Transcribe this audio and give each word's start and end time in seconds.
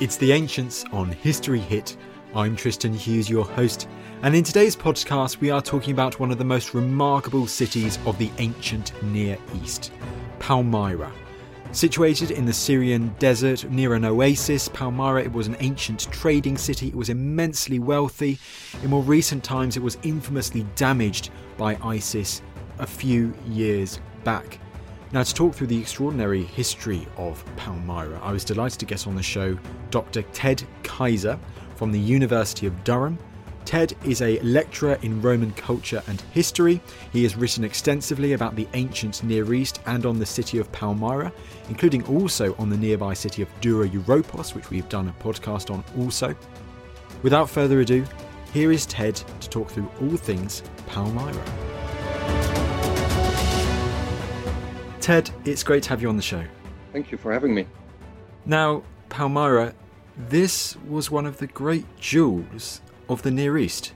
It's 0.00 0.16
the 0.16 0.32
Ancients 0.32 0.82
on 0.92 1.12
History 1.12 1.58
Hit. 1.58 1.98
I'm 2.34 2.56
Tristan 2.56 2.94
Hughes, 2.94 3.28
your 3.28 3.44
host, 3.44 3.86
and 4.22 4.34
in 4.34 4.42
today's 4.42 4.74
podcast, 4.74 5.40
we 5.40 5.50
are 5.50 5.60
talking 5.60 5.92
about 5.92 6.18
one 6.18 6.30
of 6.30 6.38
the 6.38 6.44
most 6.44 6.72
remarkable 6.72 7.46
cities 7.46 7.98
of 8.06 8.16
the 8.16 8.30
ancient 8.38 8.94
Near 9.02 9.36
East, 9.62 9.92
Palmyra. 10.38 11.12
Situated 11.72 12.30
in 12.30 12.46
the 12.46 12.52
Syrian 12.52 13.14
desert 13.18 13.70
near 13.70 13.92
an 13.92 14.06
oasis, 14.06 14.70
Palmyra 14.70 15.22
it 15.22 15.32
was 15.34 15.48
an 15.48 15.56
ancient 15.60 16.10
trading 16.10 16.56
city. 16.56 16.88
It 16.88 16.96
was 16.96 17.10
immensely 17.10 17.78
wealthy. 17.78 18.38
In 18.82 18.88
more 18.88 19.02
recent 19.02 19.44
times, 19.44 19.76
it 19.76 19.82
was 19.82 19.98
infamously 20.02 20.64
damaged 20.76 21.28
by 21.58 21.76
ISIS 21.84 22.40
a 22.78 22.86
few 22.86 23.34
years 23.46 24.00
back. 24.24 24.60
Now, 25.12 25.24
to 25.24 25.34
talk 25.34 25.54
through 25.54 25.66
the 25.66 25.78
extraordinary 25.78 26.44
history 26.44 27.04
of 27.16 27.44
Palmyra, 27.56 28.20
I 28.22 28.30
was 28.30 28.44
delighted 28.44 28.78
to 28.78 28.86
get 28.86 29.08
on 29.08 29.16
the 29.16 29.22
show 29.22 29.58
Dr. 29.90 30.22
Ted 30.22 30.62
Kaizer 30.84 31.36
from 31.74 31.90
the 31.90 31.98
University 31.98 32.68
of 32.68 32.84
Durham. 32.84 33.18
Ted 33.64 33.92
is 34.04 34.22
a 34.22 34.38
lecturer 34.40 34.98
in 35.02 35.20
Roman 35.20 35.50
culture 35.52 36.00
and 36.06 36.20
history. 36.32 36.80
He 37.12 37.24
has 37.24 37.34
written 37.34 37.64
extensively 37.64 38.34
about 38.34 38.54
the 38.54 38.68
ancient 38.74 39.24
Near 39.24 39.52
East 39.52 39.80
and 39.86 40.06
on 40.06 40.20
the 40.20 40.26
city 40.26 40.58
of 40.58 40.70
Palmyra, 40.70 41.32
including 41.68 42.04
also 42.06 42.54
on 42.56 42.70
the 42.70 42.76
nearby 42.76 43.12
city 43.12 43.42
of 43.42 43.48
Dura 43.60 43.88
Europos, 43.88 44.54
which 44.54 44.70
we've 44.70 44.88
done 44.88 45.08
a 45.08 45.22
podcast 45.22 45.72
on 45.72 45.82
also. 45.98 46.36
Without 47.22 47.50
further 47.50 47.80
ado, 47.80 48.04
here 48.52 48.70
is 48.70 48.86
Ted 48.86 49.16
to 49.16 49.48
talk 49.48 49.70
through 49.70 49.90
all 50.00 50.16
things 50.16 50.62
Palmyra. 50.86 51.69
Ted, 55.00 55.30
it's 55.44 55.62
great 55.62 55.82
to 55.84 55.88
have 55.88 56.02
you 56.02 56.08
on 56.08 56.16
the 56.16 56.22
show. 56.22 56.44
Thank 56.92 57.10
you 57.10 57.18
for 57.18 57.32
having 57.32 57.54
me. 57.54 57.66
Now, 58.44 58.82
Palmyra, 59.08 59.74
this 60.16 60.76
was 60.88 61.10
one 61.10 61.24
of 61.24 61.38
the 61.38 61.46
great 61.46 61.86
jewels 61.98 62.82
of 63.08 63.22
the 63.22 63.30
Near 63.30 63.56
East. 63.56 63.94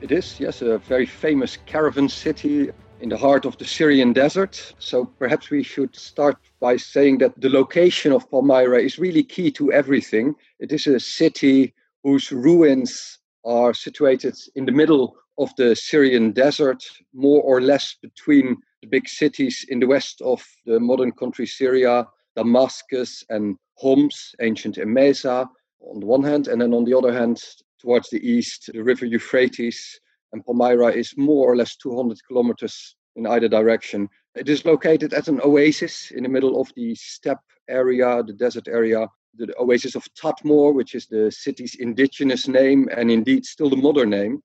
It 0.00 0.10
is, 0.10 0.40
yes, 0.40 0.62
a 0.62 0.78
very 0.78 1.06
famous 1.06 1.56
caravan 1.66 2.08
city 2.08 2.70
in 3.00 3.08
the 3.08 3.16
heart 3.16 3.44
of 3.44 3.56
the 3.58 3.64
Syrian 3.64 4.12
desert. 4.12 4.74
So 4.78 5.04
perhaps 5.04 5.50
we 5.50 5.62
should 5.62 5.94
start 5.94 6.36
by 6.58 6.76
saying 6.76 7.18
that 7.18 7.40
the 7.40 7.48
location 7.48 8.12
of 8.12 8.30
Palmyra 8.30 8.82
is 8.82 8.98
really 8.98 9.22
key 9.22 9.50
to 9.52 9.72
everything. 9.72 10.34
It 10.58 10.72
is 10.72 10.86
a 10.86 10.98
city 11.00 11.74
whose 12.02 12.32
ruins 12.32 13.18
are 13.44 13.72
situated 13.72 14.36
in 14.54 14.64
the 14.66 14.72
middle 14.72 15.16
of 15.38 15.54
the 15.56 15.74
Syrian 15.76 16.32
desert, 16.32 16.82
more 17.14 17.42
or 17.42 17.60
less 17.60 17.94
between 18.02 18.56
the 18.82 18.88
big 18.88 19.08
cities 19.08 19.64
in 19.68 19.80
the 19.80 19.86
west 19.86 20.20
of 20.22 20.44
the 20.66 20.80
modern 20.80 21.12
country 21.12 21.46
Syria, 21.46 22.06
Damascus 22.36 23.24
and 23.28 23.56
Homs, 23.74 24.34
ancient 24.40 24.76
Emesa, 24.76 25.46
on 25.80 26.00
the 26.00 26.06
one 26.06 26.22
hand, 26.22 26.48
and 26.48 26.60
then 26.60 26.74
on 26.74 26.84
the 26.84 26.96
other 26.96 27.12
hand, 27.12 27.42
towards 27.80 28.10
the 28.10 28.26
east, 28.26 28.70
the 28.72 28.82
river 28.82 29.06
Euphrates, 29.06 30.00
and 30.32 30.44
Palmyra 30.44 30.92
is 30.92 31.14
more 31.16 31.50
or 31.50 31.56
less 31.56 31.76
200 31.76 32.18
kilometers 32.26 32.96
in 33.16 33.26
either 33.26 33.48
direction. 33.48 34.08
It 34.34 34.48
is 34.48 34.64
located 34.64 35.12
at 35.12 35.28
an 35.28 35.40
oasis 35.42 36.10
in 36.12 36.22
the 36.22 36.28
middle 36.28 36.60
of 36.60 36.70
the 36.76 36.94
steppe 36.94 37.42
area, 37.68 38.22
the 38.22 38.32
desert 38.32 38.68
area, 38.68 39.08
the 39.36 39.52
oasis 39.58 39.94
of 39.94 40.06
Tadmor, 40.14 40.74
which 40.74 40.94
is 40.94 41.06
the 41.06 41.30
city's 41.30 41.74
indigenous 41.76 42.46
name 42.46 42.88
and 42.96 43.10
indeed 43.10 43.44
still 43.44 43.70
the 43.70 43.76
modern 43.76 44.10
name. 44.10 44.42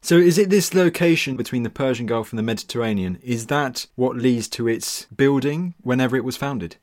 So, 0.00 0.16
is 0.16 0.38
it 0.38 0.48
this 0.48 0.74
location 0.74 1.36
between 1.36 1.64
the 1.64 1.70
Persian 1.70 2.06
Gulf 2.06 2.30
and 2.30 2.38
the 2.38 2.42
Mediterranean? 2.42 3.18
Is 3.22 3.46
that 3.46 3.86
what 3.96 4.16
leads 4.16 4.48
to 4.50 4.68
its 4.68 5.06
building 5.06 5.74
whenever 5.82 6.16
it 6.16 6.24
was 6.24 6.36
founded? 6.36 6.76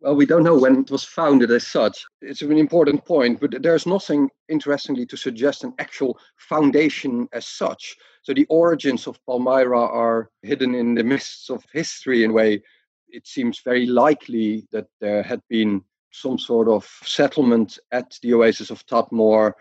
Well, 0.00 0.16
we 0.16 0.26
don't 0.26 0.44
know 0.44 0.58
when 0.58 0.80
it 0.80 0.90
was 0.90 1.04
founded 1.04 1.50
as 1.50 1.66
such. 1.66 2.04
It's 2.20 2.42
an 2.42 2.58
important 2.58 3.04
point, 3.04 3.40
but 3.40 3.62
there's 3.62 3.86
nothing 3.86 4.30
interestingly 4.48 5.06
to 5.06 5.16
suggest 5.16 5.64
an 5.64 5.74
actual 5.78 6.18
foundation 6.36 7.28
as 7.32 7.46
such. 7.46 7.96
So 8.22 8.32
the 8.32 8.46
origins 8.48 9.06
of 9.06 9.24
Palmyra 9.26 9.80
are 9.80 10.30
hidden 10.42 10.74
in 10.74 10.94
the 10.94 11.04
mists 11.04 11.50
of 11.50 11.64
history 11.72 12.24
in 12.24 12.30
a 12.30 12.34
way. 12.34 12.62
It 13.08 13.26
seems 13.26 13.60
very 13.60 13.86
likely 13.86 14.66
that 14.72 14.86
there 15.00 15.22
had 15.22 15.40
been 15.48 15.84
some 16.12 16.38
sort 16.38 16.68
of 16.68 16.84
settlement 17.04 17.78
at 17.90 18.18
the 18.22 18.34
oasis 18.34 18.70
of 18.70 18.84
Tadmor 18.86 19.52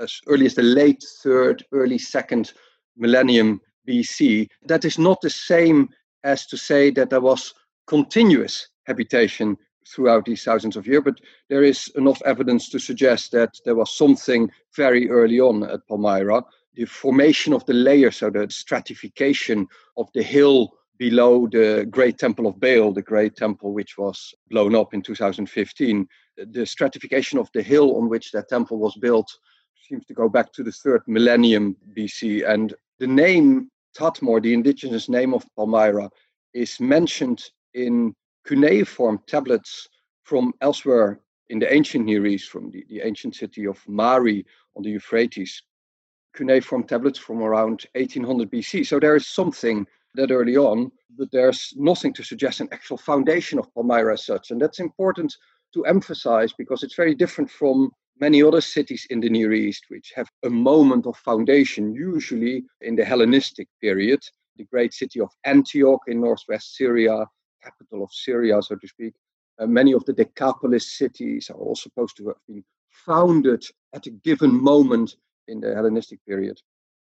as 0.00 0.20
early 0.26 0.46
as 0.46 0.54
the 0.54 0.62
late 0.62 1.04
third, 1.22 1.64
early 1.72 1.98
second 1.98 2.52
millennium 2.96 3.60
BC. 3.88 4.48
That 4.66 4.84
is 4.84 4.98
not 4.98 5.20
the 5.20 5.30
same 5.30 5.88
as 6.24 6.46
to 6.46 6.56
say 6.56 6.90
that 6.90 7.10
there 7.10 7.20
was 7.20 7.54
continuous 7.86 8.68
habitation 8.84 9.56
throughout 9.86 10.24
these 10.24 10.42
thousands 10.42 10.76
of 10.76 10.86
years, 10.86 11.02
but 11.04 11.20
there 11.48 11.62
is 11.62 11.88
enough 11.96 12.20
evidence 12.24 12.68
to 12.70 12.78
suggest 12.78 13.30
that 13.32 13.54
there 13.64 13.76
was 13.76 13.96
something 13.96 14.50
very 14.74 15.08
early 15.08 15.38
on 15.38 15.62
at 15.62 15.86
Palmyra. 15.86 16.42
The 16.74 16.84
formation 16.84 17.52
of 17.52 17.64
the 17.66 17.72
layers, 17.72 18.16
so 18.16 18.30
the 18.30 18.48
stratification 18.50 19.66
of 19.96 20.08
the 20.14 20.22
hill 20.22 20.72
below 20.98 21.46
the 21.46 21.86
great 21.90 22.18
temple 22.18 22.46
of 22.46 22.58
Baal, 22.58 22.92
the 22.92 23.02
great 23.02 23.36
temple 23.36 23.72
which 23.72 23.96
was 23.96 24.34
blown 24.50 24.74
up 24.74 24.94
in 24.94 25.02
2015, 25.02 26.08
the 26.36 26.66
stratification 26.66 27.38
of 27.38 27.48
the 27.54 27.62
hill 27.62 27.96
on 27.96 28.08
which 28.08 28.32
that 28.32 28.48
temple 28.48 28.78
was 28.78 28.96
built 28.96 29.30
seems 29.88 30.04
to 30.06 30.14
go 30.14 30.28
back 30.28 30.52
to 30.52 30.62
the 30.62 30.72
third 30.72 31.02
millennium 31.06 31.76
BC. 31.96 32.48
And 32.48 32.74
the 32.98 33.06
name 33.06 33.70
Tadmor, 33.96 34.42
the 34.42 34.52
indigenous 34.52 35.08
name 35.08 35.32
of 35.34 35.46
Palmyra, 35.56 36.10
is 36.54 36.80
mentioned 36.80 37.42
in 37.74 38.14
cuneiform 38.46 39.20
tablets 39.26 39.88
from 40.24 40.52
elsewhere 40.60 41.20
in 41.48 41.58
the 41.58 41.72
ancient 41.72 42.04
Near 42.04 42.26
East, 42.26 42.50
from 42.50 42.70
the, 42.70 42.84
the 42.88 43.00
ancient 43.00 43.34
city 43.34 43.66
of 43.66 43.78
Mari 43.86 44.44
on 44.76 44.82
the 44.82 44.90
Euphrates. 44.90 45.62
Cuneiform 46.34 46.84
tablets 46.84 47.18
from 47.18 47.42
around 47.42 47.86
1800 47.94 48.50
BC. 48.50 48.86
So 48.86 49.00
there 49.00 49.16
is 49.16 49.26
something 49.26 49.86
that 50.14 50.30
early 50.30 50.56
on, 50.56 50.90
but 51.16 51.30
there's 51.32 51.72
nothing 51.76 52.12
to 52.14 52.24
suggest 52.24 52.60
an 52.60 52.68
actual 52.72 52.98
foundation 52.98 53.58
of 53.58 53.72
Palmyra 53.74 54.14
as 54.14 54.26
such. 54.26 54.50
And 54.50 54.60
that's 54.60 54.80
important 54.80 55.34
to 55.74 55.84
emphasize 55.84 56.52
because 56.52 56.82
it's 56.82 56.94
very 56.94 57.14
different 57.14 57.50
from 57.50 57.90
many 58.20 58.42
other 58.42 58.60
cities 58.60 59.06
in 59.10 59.20
the 59.20 59.28
Near 59.28 59.52
East, 59.52 59.84
which 59.88 60.12
have 60.14 60.30
a 60.44 60.50
moment 60.50 61.06
of 61.06 61.16
foundation, 61.16 61.94
usually 61.94 62.64
in 62.80 62.96
the 62.96 63.04
Hellenistic 63.04 63.68
period. 63.80 64.20
The 64.56 64.64
great 64.64 64.94
city 64.94 65.20
of 65.20 65.30
Antioch 65.44 66.00
in 66.06 66.20
northwest 66.20 66.76
Syria, 66.76 67.26
capital 67.62 68.04
of 68.04 68.12
Syria, 68.12 68.62
so 68.62 68.76
to 68.76 68.88
speak. 68.88 69.14
Uh, 69.58 69.66
many 69.66 69.92
of 69.92 70.04
the 70.04 70.12
Decapolis 70.12 70.98
cities 70.98 71.50
are 71.50 71.56
all 71.56 71.76
supposed 71.76 72.16
to 72.18 72.28
have 72.28 72.36
been 72.46 72.64
founded 72.88 73.64
at 73.94 74.06
a 74.06 74.10
given 74.10 74.62
moment 74.62 75.16
in 75.48 75.60
the 75.60 75.74
Hellenistic 75.74 76.24
period. 76.26 76.60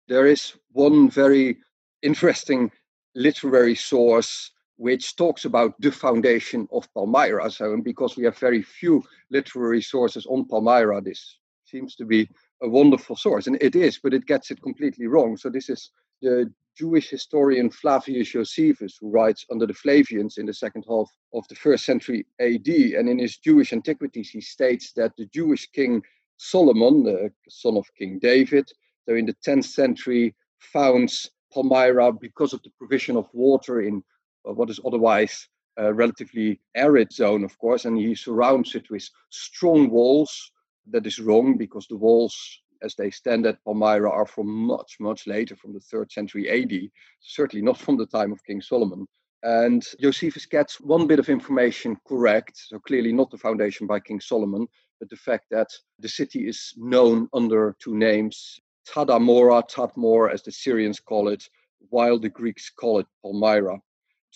There 0.08 0.26
is 0.26 0.54
one 0.72 1.10
very 1.10 1.58
interesting 2.02 2.70
literary 3.14 3.74
source 3.74 4.52
which 4.76 5.16
talks 5.16 5.44
about 5.44 5.74
the 5.80 5.90
foundation 5.90 6.68
of 6.72 6.92
Palmyra. 6.94 7.50
So, 7.50 7.72
and 7.72 7.82
because 7.82 8.16
we 8.16 8.24
have 8.24 8.38
very 8.38 8.62
few 8.62 9.02
literary 9.30 9.82
sources 9.82 10.26
on 10.26 10.46
Palmyra, 10.46 11.00
this 11.00 11.38
seems 11.64 11.96
to 11.96 12.04
be 12.04 12.28
a 12.62 12.68
wonderful 12.68 13.16
source. 13.16 13.46
And 13.46 13.56
it 13.60 13.74
is, 13.74 13.98
but 13.98 14.14
it 14.14 14.26
gets 14.26 14.50
it 14.50 14.62
completely 14.62 15.06
wrong. 15.06 15.36
So, 15.36 15.48
this 15.48 15.68
is 15.68 15.90
the 16.20 16.52
Jewish 16.76 17.08
historian 17.08 17.70
Flavius 17.70 18.28
Josephus, 18.28 18.98
who 19.00 19.10
writes 19.10 19.46
under 19.50 19.66
the 19.66 19.72
Flavians 19.72 20.36
in 20.36 20.44
the 20.44 20.52
second 20.52 20.84
half 20.86 21.10
of 21.32 21.48
the 21.48 21.54
first 21.54 21.86
century 21.86 22.26
AD. 22.38 22.68
And 22.68 23.08
in 23.08 23.18
his 23.18 23.38
Jewish 23.38 23.72
Antiquities, 23.72 24.30
he 24.30 24.42
states 24.42 24.92
that 24.92 25.12
the 25.16 25.26
Jewish 25.26 25.70
king 25.70 26.02
Solomon, 26.36 27.02
the 27.02 27.30
son 27.48 27.78
of 27.78 27.86
King 27.96 28.18
David, 28.18 28.70
so 29.08 29.14
in 29.14 29.24
the 29.24 29.36
10th 29.46 29.64
century, 29.64 30.34
founds 30.58 31.30
Palmyra 31.52 32.12
because 32.12 32.52
of 32.52 32.62
the 32.62 32.70
provision 32.78 33.16
of 33.16 33.28
water 33.32 33.80
in 33.80 34.02
Uh, 34.46 34.52
what 34.52 34.70
is 34.70 34.80
otherwise 34.84 35.48
a 35.78 35.92
relatively 35.92 36.60
arid 36.74 37.12
zone, 37.12 37.44
of 37.44 37.58
course, 37.58 37.84
and 37.84 37.98
he 37.98 38.14
surrounds 38.14 38.74
it 38.74 38.88
with 38.90 39.08
strong 39.30 39.90
walls. 39.90 40.52
That 40.88 41.06
is 41.06 41.18
wrong 41.18 41.56
because 41.56 41.86
the 41.86 41.96
walls 41.96 42.60
as 42.82 42.94
they 42.94 43.10
stand 43.10 43.46
at 43.46 43.62
Palmyra 43.64 44.10
are 44.10 44.26
from 44.26 44.48
much, 44.48 44.96
much 45.00 45.26
later, 45.26 45.56
from 45.56 45.72
the 45.72 45.80
third 45.80 46.12
century 46.12 46.48
AD, 46.48 46.90
certainly 47.20 47.64
not 47.64 47.78
from 47.78 47.96
the 47.96 48.06
time 48.06 48.32
of 48.32 48.44
King 48.44 48.60
Solomon. 48.60 49.06
And 49.42 49.84
Josephus 50.00 50.46
gets 50.46 50.80
one 50.80 51.06
bit 51.06 51.18
of 51.18 51.28
information 51.28 51.96
correct, 52.06 52.56
so 52.56 52.78
clearly 52.78 53.12
not 53.12 53.30
the 53.30 53.38
foundation 53.38 53.86
by 53.86 54.00
King 54.00 54.20
Solomon, 54.20 54.66
but 54.98 55.10
the 55.10 55.16
fact 55.16 55.46
that 55.50 55.68
the 55.98 56.08
city 56.08 56.48
is 56.48 56.72
known 56.76 57.28
under 57.32 57.76
two 57.78 57.96
names, 57.96 58.60
Tadamora, 58.88 59.68
Tadmor, 59.68 60.32
as 60.32 60.42
the 60.42 60.52
Syrians 60.52 61.00
call 61.00 61.28
it, 61.28 61.48
while 61.90 62.18
the 62.18 62.28
Greeks 62.28 62.70
call 62.70 62.98
it 63.00 63.06
Palmyra. 63.22 63.78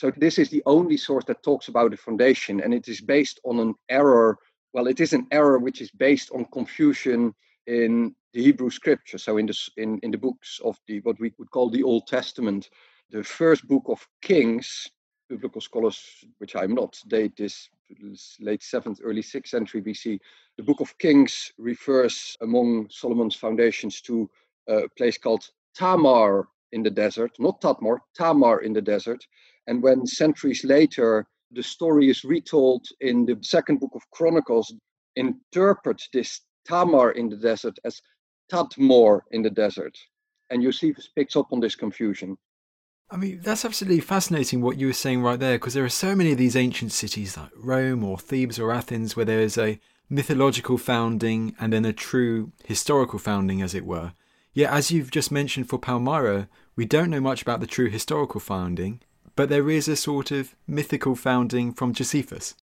So 0.01 0.11
this 0.17 0.39
is 0.39 0.49
the 0.49 0.63
only 0.65 0.97
source 0.97 1.27
that 1.27 1.43
talks 1.43 1.69
about 1.69 1.91
the 1.91 1.97
foundation, 1.99 2.63
and 2.63 2.73
it 2.73 2.89
is 2.89 3.03
based 3.03 3.39
on 3.45 3.61
an 3.61 3.75
error. 3.91 4.39
Well, 4.73 4.87
it 4.87 4.99
is 4.99 5.13
an 5.13 5.27
error 5.31 5.59
which 5.59 5.83
is 5.83 5.91
based 5.91 6.31
on 6.31 6.47
confusion 6.55 7.35
in 7.67 8.15
the 8.33 8.43
Hebrew 8.43 8.71
scripture. 8.71 9.19
So 9.19 9.37
in 9.37 9.45
the 9.45 9.59
in, 9.77 9.99
in 9.99 10.11
the 10.11 10.17
books 10.17 10.59
of 10.65 10.79
the 10.87 11.01
what 11.01 11.21
we 11.21 11.35
would 11.37 11.51
call 11.51 11.69
the 11.69 11.83
Old 11.83 12.07
Testament, 12.07 12.71
the 13.11 13.23
first 13.23 13.69
book 13.69 13.83
of 13.89 14.09
Kings, 14.23 14.89
biblical 15.29 15.61
scholars, 15.61 16.03
which 16.39 16.57
I'm 16.57 16.75
not, 16.75 16.99
date 17.09 17.37
this 17.37 17.69
late 18.41 18.63
seventh, 18.63 19.01
early 19.05 19.21
sixth 19.21 19.51
century 19.51 19.83
BC. 19.83 20.19
The 20.57 20.63
book 20.63 20.81
of 20.81 20.97
Kings 20.97 21.53
refers 21.59 22.39
among 22.41 22.89
Solomon's 22.89 23.37
foundations 23.37 24.01
to 24.03 24.31
a 24.67 24.89
place 24.97 25.19
called 25.19 25.47
Tamar 25.75 26.49
in 26.73 26.83
the 26.83 26.91
desert, 26.91 27.33
not 27.39 27.61
Tadmor, 27.61 27.99
Tamar 28.15 28.63
in 28.63 28.73
the 28.73 28.81
desert. 28.81 29.27
And 29.71 29.81
when 29.85 30.05
centuries 30.05 30.65
later 30.65 31.29
the 31.53 31.63
story 31.63 32.11
is 32.11 32.25
retold 32.25 32.85
in 33.01 33.25
the 33.25 33.39
second 33.41 33.79
book 33.79 33.93
of 33.95 34.03
Chronicles, 34.11 34.75
interpret 35.15 36.03
this 36.13 36.41
Tamar 36.67 37.13
in 37.13 37.29
the 37.29 37.37
desert 37.37 37.79
as 37.85 38.01
Tadmor 38.51 39.21
in 39.31 39.43
the 39.43 39.51
desert. 39.51 39.97
And 40.51 40.61
Josephus 40.61 41.09
picks 41.17 41.37
up 41.37 41.53
on 41.53 41.61
this 41.61 41.77
confusion. 41.77 42.37
I 43.13 43.17
mean, 43.17 43.43
that's 43.43 43.65
absolutely 43.65 44.01
fascinating 44.01 44.61
what 44.61 44.77
you 44.77 44.89
were 44.89 44.93
saying 44.93 45.23
right 45.23 45.39
there, 45.39 45.57
because 45.57 45.75
there 45.75 45.85
are 45.85 45.89
so 45.89 46.17
many 46.17 46.33
of 46.33 46.39
these 46.39 46.57
ancient 46.57 46.91
cities 46.91 47.37
like 47.37 47.51
Rome 47.57 48.03
or 48.03 48.19
Thebes 48.19 48.59
or 48.59 48.73
Athens 48.73 49.15
where 49.15 49.25
there 49.25 49.41
is 49.41 49.57
a 49.57 49.79
mythological 50.09 50.79
founding 50.79 51.55
and 51.61 51.73
then 51.73 51.85
a 51.85 51.93
true 51.93 52.51
historical 52.65 53.21
founding, 53.21 53.63
as 53.63 53.75
it 53.75 53.87
were. 53.87 54.15
Yet, 54.53 54.73
as 54.73 54.91
you've 54.91 55.13
just 55.13 55.31
mentioned 55.31 55.69
for 55.69 55.79
Palmyra, 55.79 56.49
we 56.75 56.87
don't 56.87 57.11
know 57.11 57.21
much 57.21 57.43
about 57.43 57.61
the 57.61 57.69
true 57.69 57.89
historical 57.89 58.41
founding, 58.41 59.01
but 59.41 59.49
there 59.49 59.71
is 59.71 59.89
a 59.89 59.97
sort 59.97 60.31
of 60.31 60.55
mythical 60.67 61.17
founding 61.17 61.73
from 61.73 61.95
Josephus. 61.95 62.55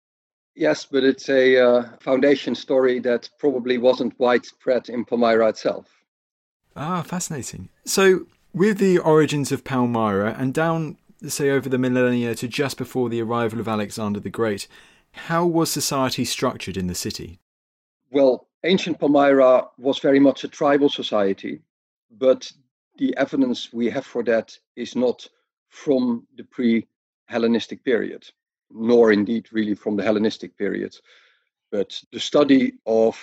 Yes, 0.54 0.84
but 0.84 1.04
it's 1.04 1.26
a 1.30 1.56
uh, 1.56 1.84
foundation 2.00 2.54
story 2.54 2.98
that 2.98 3.30
probably 3.38 3.78
wasn't 3.78 4.20
widespread 4.20 4.90
in 4.90 5.06
Palmyra 5.06 5.48
itself. 5.48 5.86
Ah, 6.76 7.00
fascinating. 7.00 7.70
So, 7.86 8.26
with 8.52 8.76
the 8.76 8.98
origins 8.98 9.52
of 9.52 9.64
Palmyra 9.64 10.36
and 10.38 10.52
down, 10.52 10.98
say, 11.26 11.48
over 11.48 11.70
the 11.70 11.78
millennia 11.78 12.34
to 12.34 12.46
just 12.46 12.76
before 12.76 13.08
the 13.08 13.22
arrival 13.22 13.58
of 13.58 13.68
Alexander 13.68 14.20
the 14.20 14.28
Great, 14.28 14.68
how 15.12 15.46
was 15.46 15.70
society 15.70 16.26
structured 16.26 16.76
in 16.76 16.88
the 16.88 16.94
city? 16.94 17.38
Well, 18.10 18.48
ancient 18.64 19.00
Palmyra 19.00 19.68
was 19.78 19.98
very 19.98 20.20
much 20.20 20.44
a 20.44 20.48
tribal 20.48 20.90
society, 20.90 21.62
but 22.10 22.52
the 22.98 23.16
evidence 23.16 23.72
we 23.72 23.88
have 23.88 24.04
for 24.04 24.22
that 24.24 24.58
is 24.76 24.94
not 24.94 25.26
from 25.68 26.26
the 26.36 26.44
pre 26.44 26.86
Hellenistic 27.28 27.84
period 27.84 28.24
nor 28.70 29.12
indeed 29.12 29.48
really 29.52 29.74
from 29.74 29.96
the 29.96 30.02
Hellenistic 30.02 30.56
period. 30.56 30.96
But 31.70 32.00
the 32.12 32.20
study 32.20 32.74
of 32.86 33.18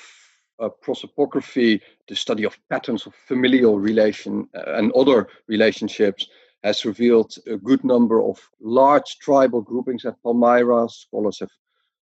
uh, 0.59 0.69
prosopography, 0.81 1.81
the 2.07 2.15
study 2.15 2.43
of 2.45 2.57
patterns 2.69 3.05
of 3.05 3.15
familial 3.15 3.79
relation 3.79 4.47
uh, 4.55 4.73
and 4.77 4.91
other 4.93 5.27
relationships 5.47 6.27
has 6.63 6.85
revealed 6.85 7.35
a 7.47 7.57
good 7.57 7.83
number 7.83 8.21
of 8.21 8.39
large 8.61 9.17
tribal 9.19 9.61
groupings 9.61 10.05
at 10.05 10.21
Palmyra. 10.23 10.87
Scholars 10.89 11.39
have 11.39 11.49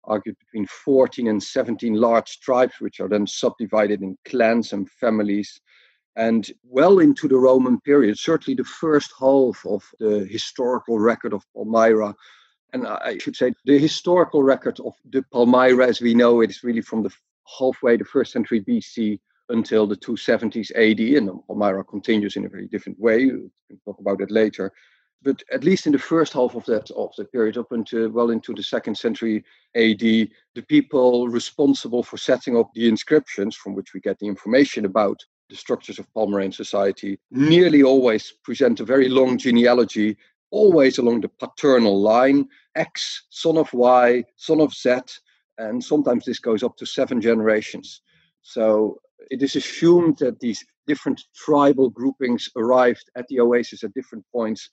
argued 0.04 0.36
between 0.38 0.66
14 0.66 1.28
and 1.28 1.42
17 1.42 1.94
large 1.94 2.40
tribes, 2.40 2.74
which 2.78 3.00
are 3.00 3.08
then 3.08 3.26
subdivided 3.26 4.02
in 4.02 4.18
clans 4.24 4.72
and 4.72 4.88
families. 4.90 5.60
And 6.16 6.50
well 6.62 7.00
into 7.00 7.26
the 7.26 7.36
Roman 7.36 7.80
period, 7.80 8.18
certainly 8.18 8.54
the 8.54 8.64
first 8.64 9.12
half 9.18 9.64
of 9.66 9.84
the 9.98 10.24
historical 10.30 10.98
record 10.98 11.32
of 11.32 11.44
Palmyra 11.54 12.14
and 12.74 12.88
I 12.88 13.18
should 13.18 13.36
say 13.36 13.54
the 13.64 13.78
historical 13.78 14.42
record 14.42 14.80
of 14.80 14.94
the 15.08 15.22
Palmyra 15.32 15.86
as 15.86 16.00
we 16.00 16.12
know 16.12 16.40
it 16.40 16.50
is 16.50 16.64
really 16.64 16.80
from 16.80 17.04
the 17.04 17.10
halfway 17.58 17.96
the 17.96 18.04
first 18.04 18.32
century 18.32 18.60
BC 18.60 19.20
until 19.48 19.86
the 19.86 19.96
270s 19.96 20.72
AD, 20.74 21.00
and 21.16 21.30
Palmyra 21.46 21.84
continues 21.84 22.34
in 22.34 22.46
a 22.46 22.48
very 22.48 22.66
different 22.66 22.98
way. 22.98 23.26
We 23.26 23.48
can 23.68 23.78
talk 23.84 24.00
about 24.00 24.20
it 24.20 24.30
later. 24.30 24.72
But 25.22 25.42
at 25.52 25.62
least 25.62 25.86
in 25.86 25.92
the 25.92 25.98
first 25.98 26.32
half 26.32 26.56
of 26.56 26.64
that 26.66 26.90
of 26.90 27.10
the 27.16 27.24
period, 27.26 27.56
up 27.56 27.70
until 27.70 28.08
well 28.10 28.30
into 28.30 28.52
the 28.52 28.62
second 28.62 28.96
century 28.96 29.44
AD, 29.76 30.00
the 30.00 30.30
people 30.68 31.28
responsible 31.28 32.02
for 32.02 32.16
setting 32.16 32.56
up 32.56 32.70
the 32.74 32.88
inscriptions 32.88 33.54
from 33.54 33.74
which 33.74 33.94
we 33.94 34.00
get 34.00 34.18
the 34.18 34.26
information 34.26 34.84
about 34.84 35.24
the 35.54 35.60
structures 35.60 36.00
of 36.00 36.12
Palmyrene 36.14 36.52
society 36.52 37.16
nearly 37.30 37.84
always 37.84 38.32
present 38.42 38.80
a 38.80 38.84
very 38.84 39.08
long 39.08 39.38
genealogy 39.38 40.16
always 40.50 40.98
along 40.98 41.20
the 41.20 41.28
paternal 41.28 42.00
line 42.00 42.48
X, 42.74 43.26
son 43.30 43.56
of 43.56 43.72
Y, 43.72 44.24
son 44.36 44.60
of 44.60 44.72
Z, 44.74 45.00
and 45.58 45.82
sometimes 45.82 46.24
this 46.24 46.40
goes 46.40 46.62
up 46.64 46.76
to 46.76 46.86
seven 46.86 47.20
generations. 47.20 48.02
So 48.42 48.98
it 49.30 49.42
is 49.42 49.54
assumed 49.54 50.18
that 50.18 50.40
these 50.40 50.64
different 50.88 51.22
tribal 51.36 51.88
groupings 51.88 52.48
arrived 52.56 53.10
at 53.16 53.26
the 53.28 53.40
oasis 53.40 53.84
at 53.84 53.94
different 53.94 54.24
points 54.32 54.70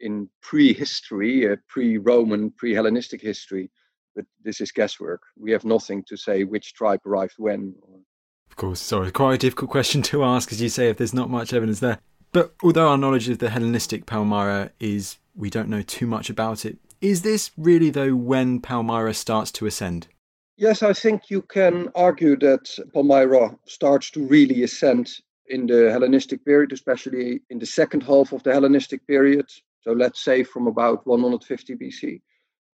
in 0.00 0.28
prehistory, 0.42 1.48
uh, 1.48 1.56
pre 1.68 1.98
Roman, 1.98 2.50
pre 2.50 2.74
Hellenistic 2.74 3.20
history. 3.20 3.70
But 4.16 4.26
this 4.42 4.60
is 4.60 4.72
guesswork. 4.72 5.22
We 5.36 5.52
have 5.52 5.64
nothing 5.64 6.04
to 6.08 6.16
say 6.16 6.42
which 6.42 6.74
tribe 6.74 7.00
arrived 7.06 7.34
when. 7.38 7.74
Of 8.50 8.56
course, 8.56 8.80
sorry, 8.80 9.10
quite 9.10 9.34
a 9.34 9.38
difficult 9.38 9.70
question 9.70 10.02
to 10.02 10.24
ask, 10.24 10.52
as 10.52 10.62
you 10.62 10.68
say, 10.68 10.88
if 10.88 10.96
there's 10.96 11.14
not 11.14 11.28
much 11.28 11.52
evidence 11.52 11.80
there. 11.80 11.98
But 12.32 12.54
although 12.62 12.88
our 12.88 12.98
knowledge 12.98 13.28
of 13.28 13.38
the 13.38 13.50
Hellenistic 13.50 14.06
Palmyra 14.06 14.70
is 14.80 15.18
we 15.34 15.50
don't 15.50 15.68
know 15.68 15.82
too 15.82 16.06
much 16.06 16.30
about 16.30 16.64
it. 16.64 16.78
Is 17.00 17.22
this 17.22 17.50
really, 17.56 17.90
though, 17.90 18.14
when 18.14 18.60
Palmyra 18.60 19.12
starts 19.14 19.50
to 19.52 19.66
ascend? 19.66 20.08
Yes, 20.56 20.82
I 20.82 20.92
think 20.92 21.30
you 21.30 21.42
can 21.42 21.90
argue 21.96 22.36
that 22.36 22.70
Palmyra 22.92 23.56
starts 23.66 24.10
to 24.12 24.24
really 24.26 24.62
ascend 24.62 25.10
in 25.48 25.66
the 25.66 25.90
Hellenistic 25.90 26.44
period, 26.44 26.72
especially 26.72 27.40
in 27.50 27.58
the 27.58 27.66
second 27.66 28.02
half 28.02 28.32
of 28.32 28.42
the 28.44 28.52
Hellenistic 28.52 29.06
period. 29.06 29.46
So 29.82 29.92
let's 29.92 30.24
say 30.24 30.44
from 30.44 30.66
about 30.66 31.06
150 31.06 31.74
BC. 31.74 32.22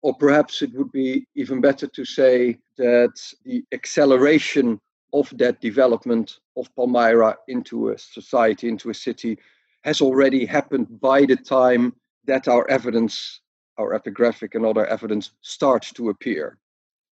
Or 0.02 0.14
perhaps 0.14 0.62
it 0.62 0.74
would 0.74 0.92
be 0.92 1.26
even 1.36 1.62
better 1.62 1.88
to 1.88 2.06
say 2.06 2.58
that 2.78 3.14
the 3.44 3.64
acceleration 3.74 4.80
of 5.14 5.32
that 5.38 5.60
development 5.62 6.40
of 6.56 6.74
Palmyra 6.76 7.38
into 7.48 7.90
a 7.90 7.98
society, 7.98 8.68
into 8.68 8.90
a 8.90 8.94
city, 8.94 9.38
has 9.84 10.02
already 10.02 10.46
happened 10.46 11.00
by 11.00 11.26
the 11.26 11.36
time 11.36 11.96
that 12.26 12.48
our 12.48 12.70
evidence, 12.70 13.42
our 13.78 13.98
epigraphic 13.98 14.56
and 14.56 14.66
other 14.66 14.86
evidence 14.86 15.32
starts 15.42 15.92
to 15.94 16.10
appear. 16.10 16.58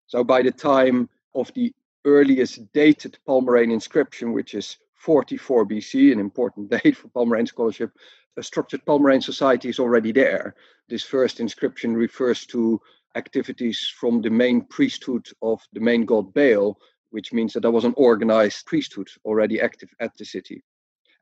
So 0.08 0.24
by 0.24 0.42
the 0.42 0.52
time 0.52 1.10
of 1.36 1.52
the 1.54 1.74
earliest 2.06 2.72
dated 2.74 3.18
Palmyrene 3.28 3.72
inscription, 3.72 4.34
which 4.34 4.54
is 4.54 4.78
44 4.94 5.66
BC, 5.66 6.12
an 6.12 6.20
important 6.20 6.70
date 6.84 6.96
for 6.96 7.08
Palmyrene 7.10 7.48
scholarship, 7.48 7.92
a 8.38 8.44
structured 8.44 8.86
Palmyrene 8.86 9.24
society 9.24 9.70
is 9.70 9.80
already 9.80 10.12
there. 10.12 10.56
This 10.88 11.04
first 11.04 11.40
inscription 11.40 11.96
refers 11.96 12.46
to 12.48 12.80
activities 13.16 13.92
from 14.00 14.22
the 14.22 14.30
main 14.30 14.62
priesthood 14.62 15.28
of 15.42 15.62
the 15.74 15.80
main 15.80 16.06
god 16.06 16.34
Baal, 16.34 16.80
which 17.12 17.32
means 17.32 17.54
that 17.54 17.62
there 17.62 17.72
was 17.72 17.86
an 17.86 17.94
organized 17.96 18.66
priesthood 18.66 19.10
already 19.24 19.62
active 19.62 19.90
at 20.00 20.16
the 20.18 20.26
city. 20.26 20.64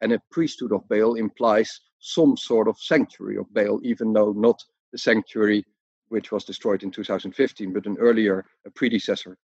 And 0.02 0.14
a 0.14 0.22
priesthood 0.32 0.72
of 0.72 0.88
Baal 0.88 1.16
implies 1.16 1.82
some 2.00 2.38
sort 2.38 2.68
of 2.68 2.80
sanctuary 2.80 3.38
of 3.38 3.54
Baal, 3.54 3.80
even 3.84 4.14
though 4.14 4.32
not 4.32 4.64
the 4.92 4.98
sanctuary 4.98 5.66
which 6.08 6.32
was 6.32 6.44
destroyed 6.44 6.84
in 6.84 6.92
2015, 6.92 7.74
but 7.74 7.86
an 7.86 7.98
earlier 8.00 8.46
a 8.66 8.72
predecessor. 8.72 9.38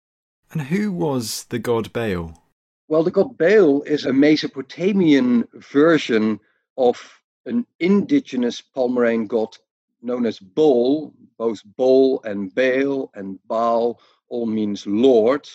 And 0.51 0.61
who 0.61 0.91
was 0.91 1.45
the 1.45 1.59
god 1.59 1.91
Baal? 1.93 2.41
Well, 2.87 3.03
the 3.03 3.11
god 3.11 3.37
Baal 3.37 3.81
is 3.83 4.05
a 4.05 4.13
Mesopotamian 4.13 5.47
version 5.53 6.39
of 6.77 7.21
an 7.45 7.65
indigenous 7.79 8.61
Palmyrene 8.61 9.27
god 9.27 9.55
known 10.01 10.25
as 10.25 10.39
Bol, 10.39 11.13
both 11.37 11.61
Bol 11.77 12.21
and 12.23 12.53
Baal 12.53 13.11
and 13.15 13.39
Baal 13.47 13.99
all 14.29 14.45
means 14.45 14.85
Lord, 14.85 15.49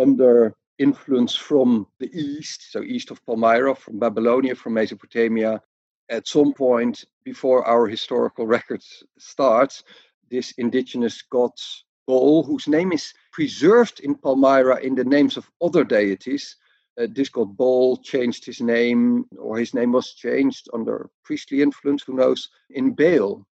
under 0.00 0.54
influence 0.78 1.36
from 1.36 1.86
the 1.98 2.10
east, 2.18 2.72
so 2.72 2.82
east 2.82 3.10
of 3.10 3.24
Palmyra, 3.26 3.74
from 3.74 3.98
Babylonia, 3.98 4.54
from 4.54 4.74
Mesopotamia. 4.74 5.60
At 6.08 6.26
some 6.26 6.52
point 6.54 7.04
before 7.22 7.64
our 7.64 7.86
historical 7.86 8.46
records 8.46 9.04
starts, 9.18 9.84
this 10.30 10.52
indigenous 10.52 11.22
god 11.22 11.52
Bol, 12.06 12.42
whose 12.42 12.66
name 12.66 12.92
is 12.92 13.14
preserved 13.30 14.00
in 14.00 14.16
Palmyra 14.16 14.80
in 14.80 14.96
the 14.96 15.04
names 15.04 15.36
of 15.36 15.48
other 15.62 15.84
deities. 15.84 16.56
Uh, 17.00 17.06
this 17.08 17.28
god 17.28 17.56
Bol 17.56 17.98
changed 17.98 18.44
his 18.44 18.60
name, 18.60 19.26
or 19.38 19.58
his 19.58 19.74
name 19.74 19.92
was 19.92 20.14
changed 20.14 20.68
under 20.72 21.08
priestly 21.22 21.62
influence, 21.62 22.02
who 22.02 22.14
knows, 22.14 22.48
in 22.70 22.94
Baal. 22.94 23.46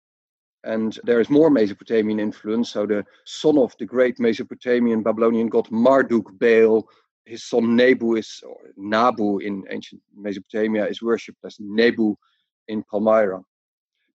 And 0.67 0.99
there 1.05 1.21
is 1.21 1.31
more 1.31 1.49
Mesopotamian 1.49 2.19
influence. 2.19 2.73
So 2.73 2.87
the 2.87 3.05
son 3.25 3.57
of 3.57 3.75
the 3.79 3.87
great 3.87 4.19
Mesopotamian 4.19 5.03
Babylonian 5.03 5.49
god 5.49 5.71
Marduk 5.71 6.37
Baal, 6.39 6.89
his 7.25 7.45
son 7.45 7.77
Nebu 7.77 8.17
is, 8.17 8.43
or 8.45 8.57
Nabu 8.77 9.39
in 9.39 9.65
ancient 9.71 10.03
Mesopotamia, 10.17 10.87
is 10.87 11.01
worshipped 11.01 11.45
as 11.45 11.57
Nebu 11.61 12.17
in 12.67 12.83
Palmyra. 12.83 13.43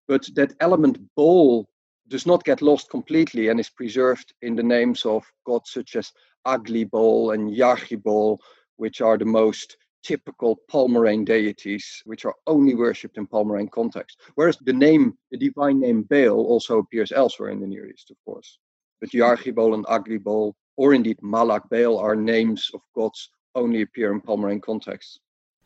But 0.08 0.28
that 0.34 0.54
element 0.58 0.98
Bol 1.14 1.68
does 2.08 2.26
not 2.26 2.44
get 2.44 2.62
lost 2.62 2.90
completely 2.90 3.48
and 3.48 3.60
is 3.60 3.70
preserved 3.70 4.34
in 4.42 4.56
the 4.56 4.62
names 4.62 5.06
of 5.06 5.24
gods 5.46 5.70
such 5.70 5.94
as 5.94 6.12
Aglibol 6.44 7.32
and 7.32 7.48
Yarhibol, 7.48 8.38
which 8.76 9.00
are 9.00 9.16
the 9.16 9.24
most 9.24 9.76
typical 10.02 10.60
Palmyrene 10.70 11.24
deities, 11.24 12.02
which 12.04 12.24
are 12.24 12.34
only 12.46 12.74
worshipped 12.74 13.18
in 13.18 13.26
Palmyrene 13.26 13.70
context. 13.70 14.18
Whereas 14.34 14.56
the 14.58 14.72
name, 14.72 15.16
the 15.30 15.38
divine 15.38 15.80
name 15.80 16.02
Baal, 16.02 16.46
also 16.46 16.78
appears 16.78 17.12
elsewhere 17.12 17.50
in 17.50 17.60
the 17.60 17.66
Near 17.66 17.86
East, 17.86 18.10
of 18.10 18.16
course. 18.24 18.58
But 19.00 19.10
Yarhibol 19.10 19.74
and 19.74 19.86
Aglibol, 19.86 20.54
or 20.76 20.94
indeed 20.94 21.18
Malak 21.22 21.68
Baal, 21.70 21.98
are 21.98 22.16
names 22.16 22.70
of 22.74 22.80
gods 22.94 23.30
only 23.54 23.82
appear 23.82 24.12
in 24.12 24.20
Palmyrene 24.20 24.62
context. 24.62 25.20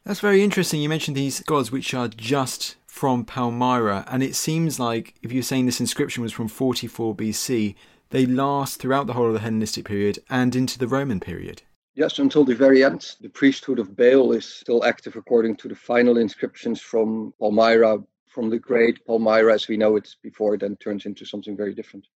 That's 0.04 0.20
very 0.20 0.42
interesting. 0.42 0.82
You 0.82 0.88
mentioned 0.88 1.16
these 1.16 1.40
gods 1.40 1.72
which 1.72 1.94
are 1.94 2.08
just 2.08 2.76
from 2.86 3.24
Palmyra, 3.24 4.04
and 4.08 4.22
it 4.22 4.34
seems 4.34 4.78
like 4.78 5.14
if 5.22 5.32
you're 5.32 5.42
saying 5.42 5.66
this 5.66 5.80
inscription 5.80 6.22
was 6.22 6.32
from 6.32 6.48
44 6.48 7.14
BC, 7.14 7.74
they 8.10 8.26
last 8.26 8.78
throughout 8.78 9.06
the 9.06 9.14
whole 9.14 9.28
of 9.28 9.32
the 9.32 9.40
Hellenistic 9.40 9.86
period 9.86 10.18
and 10.30 10.54
into 10.54 10.78
the 10.78 10.86
Roman 10.86 11.20
period. 11.20 11.62
Yes, 11.96 12.18
until 12.18 12.44
the 12.44 12.56
very 12.56 12.82
end. 12.82 13.14
The 13.20 13.28
priesthood 13.28 13.78
of 13.78 13.96
Baal 13.96 14.32
is 14.32 14.44
still 14.44 14.84
active 14.84 15.14
according 15.14 15.56
to 15.56 15.68
the 15.68 15.76
final 15.76 16.18
inscriptions 16.18 16.80
from 16.80 17.32
Palmyra, 17.38 17.98
from 18.26 18.50
the 18.50 18.58
great 18.58 18.98
Palmyra 19.06 19.54
as 19.54 19.68
we 19.68 19.76
know 19.76 19.94
it 19.94 20.08
before 20.20 20.54
it 20.54 20.62
then 20.62 20.76
turns 20.76 21.06
into 21.06 21.24
something 21.24 21.56
very 21.56 21.72
different. 21.72 22.08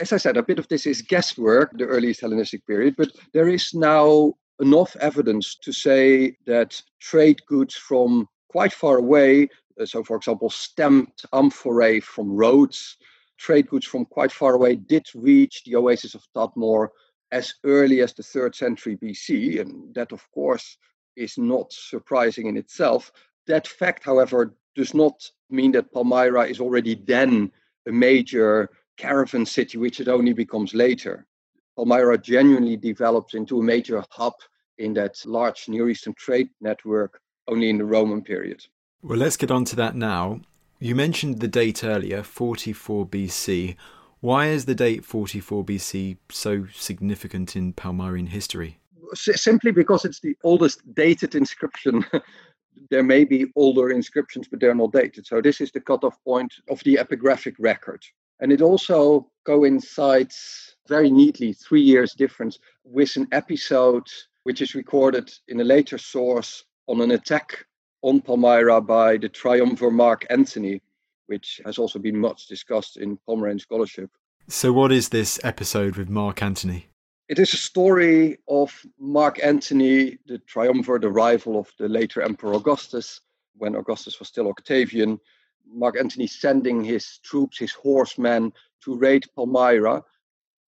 As 0.00 0.12
I 0.12 0.16
said, 0.16 0.36
a 0.36 0.42
bit 0.42 0.58
of 0.58 0.66
this 0.66 0.84
is 0.84 1.00
guesswork, 1.00 1.70
the 1.78 1.84
earliest 1.84 2.22
Hellenistic 2.22 2.66
period, 2.66 2.96
but 2.96 3.12
there 3.32 3.48
is 3.48 3.72
now 3.72 4.34
enough 4.60 4.96
evidence 4.96 5.54
to 5.62 5.72
say 5.72 6.36
that 6.46 6.82
trade 6.98 7.40
goods 7.46 7.76
from 7.76 8.28
quite 8.48 8.72
far 8.72 8.96
away, 8.96 9.48
uh, 9.80 9.86
so 9.86 10.02
for 10.02 10.16
example, 10.16 10.50
stamped 10.50 11.24
amphorae 11.32 12.00
from 12.00 12.32
Rhodes, 12.32 12.96
trade 13.38 13.68
goods 13.68 13.86
from 13.86 14.06
quite 14.06 14.32
far 14.32 14.54
away 14.54 14.74
did 14.74 15.06
reach 15.14 15.62
the 15.64 15.76
oasis 15.76 16.16
of 16.16 16.26
Tadmor 16.34 16.88
as 17.32 17.54
early 17.64 18.00
as 18.00 18.12
the 18.12 18.22
third 18.22 18.54
century 18.54 18.96
BC, 18.96 19.60
and 19.60 19.94
that, 19.94 20.12
of 20.12 20.28
course, 20.32 20.76
is 21.16 21.38
not 21.38 21.72
surprising 21.72 22.46
in 22.46 22.56
itself. 22.56 23.12
That 23.46 23.66
fact, 23.66 24.04
however, 24.04 24.54
does 24.74 24.94
not 24.94 25.30
mean 25.48 25.72
that 25.72 25.92
Palmyra 25.92 26.46
is 26.46 26.60
already 26.60 26.94
then 26.94 27.50
a 27.86 27.92
major 27.92 28.70
caravan 28.96 29.46
city, 29.46 29.78
which 29.78 30.00
it 30.00 30.08
only 30.08 30.32
becomes 30.32 30.74
later. 30.74 31.26
Palmyra 31.76 32.18
genuinely 32.18 32.76
develops 32.76 33.34
into 33.34 33.60
a 33.60 33.62
major 33.62 34.04
hub 34.10 34.34
in 34.78 34.94
that 34.94 35.16
large 35.24 35.68
Near 35.68 35.88
Eastern 35.88 36.14
trade 36.14 36.50
network 36.60 37.20
only 37.48 37.70
in 37.70 37.78
the 37.78 37.84
Roman 37.84 38.22
period. 38.22 38.64
Well, 39.02 39.18
let's 39.18 39.36
get 39.36 39.50
on 39.50 39.64
to 39.66 39.76
that 39.76 39.94
now. 39.94 40.40
You 40.78 40.94
mentioned 40.94 41.40
the 41.40 41.48
date 41.48 41.84
earlier, 41.84 42.22
44 42.22 43.06
BC. 43.06 43.76
Why 44.20 44.48
is 44.48 44.66
the 44.66 44.74
date 44.74 45.02
44 45.02 45.64
BC 45.64 46.18
so 46.30 46.66
significant 46.74 47.56
in 47.56 47.72
Palmyrene 47.72 48.28
history? 48.28 48.78
Simply 49.14 49.72
because 49.72 50.04
it's 50.04 50.20
the 50.20 50.36
oldest 50.44 50.82
dated 50.94 51.34
inscription. 51.34 52.04
there 52.90 53.02
may 53.02 53.24
be 53.24 53.46
older 53.56 53.88
inscriptions, 53.90 54.46
but 54.46 54.60
they're 54.60 54.74
not 54.74 54.92
dated. 54.92 55.26
So 55.26 55.40
this 55.40 55.62
is 55.62 55.72
the 55.72 55.80
cutoff 55.80 56.22
point 56.22 56.52
of 56.68 56.84
the 56.84 56.96
epigraphic 56.96 57.54
record. 57.58 58.02
And 58.40 58.52
it 58.52 58.60
also 58.60 59.30
coincides 59.46 60.76
very 60.86 61.10
neatly, 61.10 61.54
three 61.54 61.82
years 61.82 62.12
difference, 62.12 62.58
with 62.84 63.16
an 63.16 63.26
episode 63.32 64.06
which 64.42 64.60
is 64.60 64.74
recorded 64.74 65.32
in 65.48 65.60
a 65.60 65.64
later 65.64 65.96
source 65.96 66.64
on 66.88 67.00
an 67.00 67.12
attack 67.12 67.64
on 68.02 68.20
Palmyra 68.20 68.82
by 68.82 69.16
the 69.16 69.30
triumvir 69.30 69.90
Mark 69.90 70.26
Antony, 70.28 70.82
which 71.30 71.60
has 71.64 71.78
also 71.78 72.00
been 72.00 72.18
much 72.18 72.48
discussed 72.48 72.96
in 72.96 73.16
Palmyrene 73.16 73.60
scholarship. 73.60 74.10
So, 74.48 74.72
what 74.72 74.90
is 74.90 75.10
this 75.10 75.38
episode 75.44 75.94
with 75.94 76.08
Mark 76.08 76.42
Antony? 76.42 76.88
It 77.28 77.38
is 77.38 77.54
a 77.54 77.56
story 77.56 78.38
of 78.48 78.74
Mark 78.98 79.38
Antony, 79.40 80.18
the 80.26 80.38
triumvir, 80.38 80.98
the 80.98 81.08
rival 81.08 81.56
of 81.56 81.72
the 81.78 81.88
later 81.88 82.20
Emperor 82.20 82.54
Augustus, 82.54 83.20
when 83.56 83.76
Augustus 83.76 84.18
was 84.18 84.26
still 84.26 84.48
Octavian. 84.48 85.20
Mark 85.72 85.96
Antony 85.96 86.26
sending 86.26 86.82
his 86.82 87.18
troops, 87.18 87.58
his 87.58 87.72
horsemen, 87.72 88.52
to 88.82 88.96
raid 88.96 89.24
Palmyra 89.36 90.02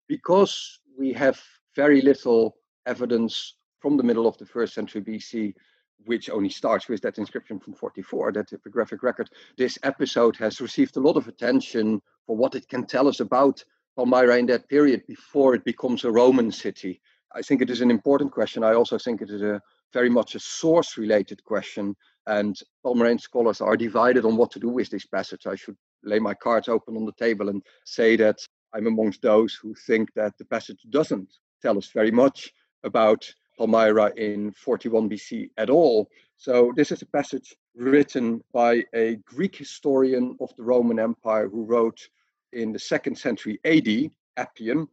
because 0.07 0.79
we 0.95 1.11
have 1.13 1.41
very 1.75 2.01
little 2.01 2.55
evidence 2.85 3.55
from 3.79 3.97
the 3.97 4.03
middle 4.03 4.27
of 4.27 4.37
the 4.37 4.45
first 4.45 4.75
century 4.75 5.01
BC, 5.01 5.55
which 6.05 6.29
only 6.29 6.49
starts 6.49 6.87
with 6.87 7.01
that 7.01 7.17
inscription 7.17 7.59
from 7.59 7.73
44, 7.73 8.31
that 8.33 8.51
epigraphic 8.51 9.03
record. 9.03 9.29
This 9.57 9.77
episode 9.83 10.35
has 10.37 10.61
received 10.61 10.97
a 10.97 11.01
lot 11.01 11.17
of 11.17 11.27
attention 11.27 12.01
for 12.25 12.35
what 12.35 12.55
it 12.55 12.67
can 12.67 12.85
tell 12.85 13.07
us 13.07 13.19
about 13.19 13.63
Palmyra 13.95 14.37
in 14.37 14.45
that 14.47 14.69
period 14.69 15.03
before 15.07 15.53
it 15.53 15.65
becomes 15.65 16.03
a 16.03 16.11
Roman 16.11 16.51
city. 16.51 17.01
I 17.33 17.41
think 17.41 17.61
it 17.61 17.69
is 17.69 17.81
an 17.81 17.91
important 17.91 18.31
question. 18.31 18.63
I 18.63 18.73
also 18.73 18.97
think 18.97 19.21
it 19.21 19.29
is 19.29 19.41
a 19.41 19.61
very 19.93 20.09
much 20.09 20.35
a 20.35 20.39
source 20.39 20.97
related 20.97 21.43
question. 21.43 21.95
And 22.27 22.55
Palmyrene 22.85 23.19
scholars 23.19 23.61
are 23.61 23.75
divided 23.75 24.25
on 24.25 24.37
what 24.37 24.51
to 24.51 24.59
do 24.59 24.69
with 24.69 24.89
this 24.89 25.05
passage. 25.05 25.47
I 25.47 25.55
should 25.55 25.75
lay 26.03 26.19
my 26.19 26.33
cards 26.33 26.67
open 26.67 26.95
on 26.95 27.05
the 27.05 27.13
table 27.13 27.49
and 27.49 27.61
say 27.85 28.15
that 28.17 28.37
I'm 28.73 28.87
amongst 28.87 29.21
those 29.21 29.53
who 29.53 29.73
think 29.87 30.13
that 30.13 30.37
the 30.37 30.45
passage 30.45 30.79
doesn't 30.89 31.29
tell 31.61 31.77
us 31.77 31.87
very 31.87 32.11
much 32.11 32.51
about 32.83 33.31
Palmyra 33.61 34.11
in 34.17 34.51
41 34.53 35.07
BC 35.07 35.51
at 35.57 35.69
all. 35.69 36.09
So, 36.37 36.73
this 36.75 36.91
is 36.91 37.03
a 37.03 37.05
passage 37.05 37.55
written 37.75 38.43
by 38.51 38.83
a 38.95 39.17
Greek 39.17 39.55
historian 39.55 40.35
of 40.39 40.51
the 40.55 40.63
Roman 40.63 40.97
Empire 40.97 41.47
who 41.47 41.63
wrote 41.63 42.09
in 42.53 42.71
the 42.71 42.79
second 42.79 43.15
century 43.19 43.59
AD, 43.63 44.09
Appian. 44.37 44.87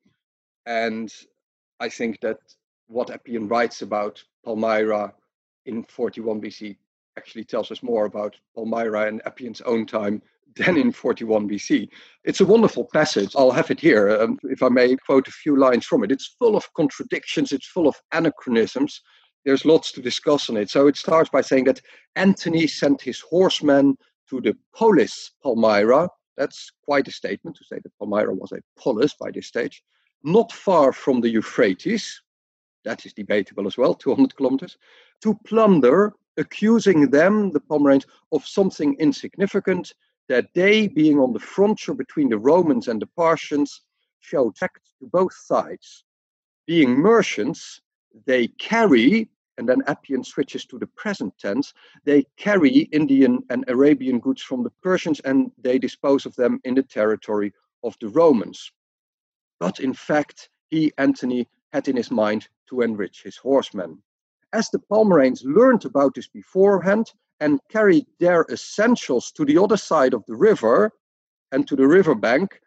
And 0.66 1.10
I 1.80 1.88
think 1.88 2.20
that 2.20 2.40
what 2.88 3.08
Appian 3.08 3.48
writes 3.48 3.80
about 3.80 4.22
Palmyra 4.44 5.14
in 5.64 5.82
41 5.84 6.38
BC 6.38 6.76
actually 7.16 7.44
tells 7.44 7.70
us 7.70 7.82
more 7.82 8.04
about 8.04 8.36
Palmyra 8.54 9.06
and 9.06 9.22
Appian's 9.24 9.62
own 9.62 9.86
time 9.86 10.20
than 10.56 10.76
in 10.76 10.92
41 10.92 11.48
BC. 11.48 11.88
It's 12.24 12.40
a 12.40 12.46
wonderful 12.46 12.88
passage. 12.92 13.34
I'll 13.36 13.50
have 13.50 13.70
it 13.70 13.80
here, 13.80 14.10
um, 14.20 14.38
if 14.44 14.62
I 14.62 14.68
may 14.68 14.96
quote 14.96 15.28
a 15.28 15.32
few 15.32 15.56
lines 15.56 15.86
from 15.86 16.04
it. 16.04 16.12
It's 16.12 16.36
full 16.38 16.56
of 16.56 16.72
contradictions, 16.74 17.52
it's 17.52 17.66
full 17.66 17.88
of 17.88 17.96
anachronisms. 18.12 19.00
There's 19.44 19.64
lots 19.64 19.92
to 19.92 20.02
discuss 20.02 20.50
on 20.50 20.56
it. 20.56 20.70
So 20.70 20.88
it 20.88 20.96
starts 20.96 21.30
by 21.30 21.40
saying 21.40 21.64
that 21.64 21.80
Antony 22.16 22.66
sent 22.66 23.00
his 23.00 23.20
horsemen 23.20 23.96
to 24.28 24.40
the 24.40 24.56
polis 24.74 25.32
Palmyra. 25.42 26.08
That's 26.36 26.70
quite 26.84 27.08
a 27.08 27.12
statement 27.12 27.56
to 27.56 27.64
say 27.64 27.78
that 27.82 27.98
Palmyra 27.98 28.34
was 28.34 28.52
a 28.52 28.60
polis 28.78 29.14
by 29.14 29.30
this 29.30 29.46
stage, 29.46 29.82
not 30.22 30.52
far 30.52 30.92
from 30.92 31.20
the 31.20 31.30
Euphrates. 31.30 32.20
That 32.84 33.06
is 33.06 33.12
debatable 33.12 33.66
as 33.66 33.76
well, 33.76 33.94
200 33.94 34.36
kilometers, 34.36 34.76
to 35.22 35.38
plunder, 35.44 36.12
accusing 36.36 37.10
them, 37.10 37.50
the 37.50 37.60
Palmyrenes, 37.60 38.06
of 38.32 38.46
something 38.46 38.96
insignificant 38.98 39.92
that 40.28 40.52
they, 40.54 40.88
being 40.88 41.18
on 41.18 41.32
the 41.32 41.38
frontier 41.38 41.94
between 41.94 42.28
the 42.28 42.38
Romans 42.38 42.88
and 42.88 43.00
the 43.00 43.06
Parthians, 43.06 43.82
show 44.20 44.50
tact 44.50 44.80
to 45.00 45.06
both 45.06 45.34
sides. 45.34 46.04
Being 46.66 46.90
merchants, 46.90 47.80
they 48.26 48.48
carry, 48.48 49.30
and 49.56 49.68
then 49.68 49.82
Appian 49.86 50.22
switches 50.22 50.64
to 50.66 50.78
the 50.78 50.86
present 50.88 51.36
tense, 51.38 51.72
they 52.04 52.24
carry 52.36 52.70
Indian 52.92 53.42
and 53.50 53.64
Arabian 53.68 54.20
goods 54.20 54.42
from 54.42 54.62
the 54.62 54.72
Persians 54.82 55.20
and 55.20 55.50
they 55.58 55.78
dispose 55.78 56.26
of 56.26 56.36
them 56.36 56.60
in 56.64 56.74
the 56.74 56.82
territory 56.82 57.52
of 57.82 57.96
the 58.00 58.08
Romans. 58.08 58.70
But 59.58 59.80
in 59.80 59.94
fact, 59.94 60.50
he, 60.70 60.92
Antony, 60.98 61.48
had 61.72 61.88
in 61.88 61.96
his 61.96 62.10
mind 62.10 62.48
to 62.68 62.82
enrich 62.82 63.22
his 63.22 63.36
horsemen. 63.36 64.02
As 64.52 64.68
the 64.70 64.78
Palmyrenes 64.78 65.42
learned 65.44 65.84
about 65.84 66.14
this 66.14 66.28
beforehand, 66.28 67.12
and 67.40 67.60
carried 67.70 68.06
their 68.18 68.44
essentials 68.50 69.30
to 69.32 69.44
the 69.44 69.58
other 69.58 69.76
side 69.76 70.14
of 70.14 70.24
the 70.26 70.34
river 70.34 70.92
and 71.52 71.66
to 71.68 71.76
the 71.76 71.86
riverbank, 71.86 72.60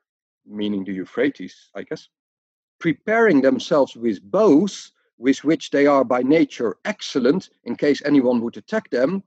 meaning 0.46 0.84
the 0.84 0.94
Euphrates, 0.94 1.70
I 1.76 1.84
guess, 1.84 2.08
preparing 2.80 3.42
themselves 3.42 3.96
with 3.96 4.22
bows 4.24 4.92
with 5.18 5.44
which 5.44 5.70
they 5.70 5.86
are 5.86 6.04
by 6.04 6.22
nature 6.24 6.78
excellent 6.86 7.50
in 7.66 7.76
case 7.76 8.02
anyone 8.06 8.42
would 8.42 8.58
attack 8.58 8.90
them. 8.90 9.24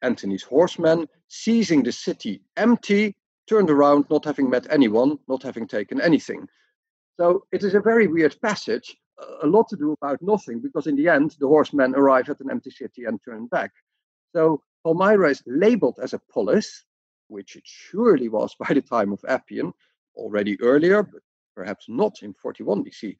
Antony's 0.00 0.42
horsemen, 0.42 1.06
seizing 1.28 1.82
the 1.82 1.92
city 1.92 2.40
empty, 2.56 3.14
turned 3.46 3.68
around, 3.68 4.06
not 4.08 4.24
having 4.24 4.48
met 4.48 4.66
anyone, 4.70 5.18
not 5.28 5.42
having 5.42 5.66
taken 5.66 6.00
anything. 6.00 6.48
So 7.18 7.44
it 7.52 7.62
is 7.62 7.74
a 7.74 7.80
very 7.80 8.06
weird 8.06 8.40
passage, 8.40 8.96
a 9.42 9.46
lot 9.46 9.68
to 9.68 9.76
do 9.76 9.92
about 9.92 10.22
nothing, 10.22 10.60
because 10.60 10.86
in 10.86 10.96
the 10.96 11.08
end, 11.08 11.36
the 11.38 11.46
horsemen 11.46 11.94
arrive 11.94 12.30
at 12.30 12.40
an 12.40 12.50
empty 12.50 12.70
city 12.70 13.04
and 13.04 13.20
turn 13.22 13.46
back. 13.46 13.72
So 14.34 14.62
Palmyra 14.84 15.30
is 15.30 15.42
labeled 15.46 15.98
as 16.02 16.12
a 16.12 16.18
polis, 16.30 16.84
which 17.28 17.56
it 17.56 17.62
surely 17.64 18.28
was 18.28 18.54
by 18.58 18.74
the 18.74 18.82
time 18.82 19.12
of 19.12 19.24
Appian, 19.26 19.72
already 20.14 20.60
earlier, 20.60 21.02
but 21.02 21.22
perhaps 21.56 21.86
not 21.88 22.22
in 22.22 22.34
41 22.34 22.84
BC. 22.84 23.16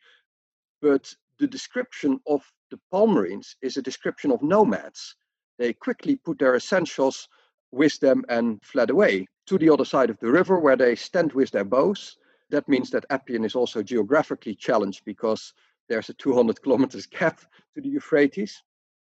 But 0.82 1.12
the 1.38 1.46
description 1.46 2.20
of 2.26 2.42
the 2.70 2.78
Palmyrenes 2.92 3.56
is 3.62 3.76
a 3.76 3.82
description 3.82 4.30
of 4.30 4.42
nomads. 4.42 5.16
They 5.58 5.72
quickly 5.72 6.16
put 6.16 6.38
their 6.38 6.54
essentials 6.54 7.28
with 7.72 7.98
them 8.00 8.24
and 8.28 8.62
fled 8.62 8.90
away 8.90 9.26
to 9.46 9.58
the 9.58 9.70
other 9.70 9.84
side 9.84 10.10
of 10.10 10.18
the 10.20 10.30
river 10.30 10.58
where 10.58 10.76
they 10.76 10.94
stand 10.94 11.32
with 11.32 11.50
their 11.50 11.64
bows. 11.64 12.16
That 12.50 12.68
means 12.68 12.90
that 12.90 13.06
Appian 13.10 13.44
is 13.44 13.54
also 13.54 13.82
geographically 13.82 14.54
challenged 14.54 15.04
because 15.04 15.54
there's 15.88 16.08
a 16.08 16.14
200 16.14 16.62
kilometers 16.62 17.06
gap 17.18 17.40
to 17.74 17.80
the 17.80 17.88
Euphrates. 17.88 18.62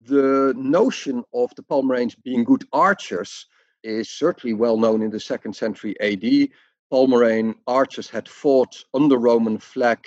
The 0.06 0.54
notion 0.56 1.24
of 1.34 1.54
the 1.56 1.62
Palmyrenes 1.62 2.16
being 2.22 2.44
good 2.44 2.64
archers 2.72 3.46
is 3.82 4.08
certainly 4.08 4.54
well 4.54 4.78
known 4.78 5.02
in 5.02 5.10
the 5.10 5.20
second 5.20 5.54
century 5.54 5.94
AD. 6.00 6.48
Palmyrene 6.90 7.54
archers 7.66 8.08
had 8.08 8.28
fought 8.28 8.82
under 8.94 9.18
Roman 9.18 9.58
flag 9.58 9.98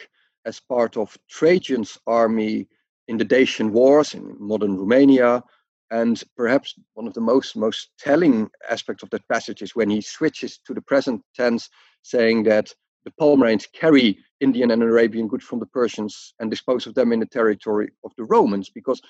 as 0.46 0.60
part 0.60 0.98
of 0.98 1.18
Trajan's 1.30 2.00
army 2.08 2.68
in 3.08 3.18
the 3.18 3.26
Dacian 3.26 3.72
Wars 3.72 4.14
in 4.16 4.36
modern 4.40 4.78
Romania. 4.78 5.44
And 5.92 6.22
perhaps 6.36 6.74
one 6.96 7.06
of 7.06 7.14
the 7.14 7.22
most 7.22 7.56
most 7.56 7.92
telling 8.00 8.50
aspects 8.68 9.04
of 9.04 9.12
that 9.12 9.28
passage 9.28 9.62
is 9.62 9.76
when 9.76 9.92
he 9.92 10.02
switches 10.02 10.58
to 10.66 10.74
the 10.74 10.82
present 10.82 11.22
tense, 11.36 11.70
saying 12.02 12.44
that 12.44 12.74
the 13.06 13.12
Palmyrenes 13.12 13.72
carry 13.72 14.18
Indian 14.40 14.72
and 14.72 14.82
Arabian 14.82 15.28
goods 15.28 15.44
from 15.44 15.60
the 15.60 15.66
Persians 15.68 16.34
and 16.40 16.50
dispose 16.50 16.88
of 16.88 16.96
them 16.96 17.14
in 17.14 17.20
the 17.20 17.26
territory 17.28 17.92
of 18.04 18.12
the 18.18 18.24
Romans, 18.24 18.70
because 18.70 19.02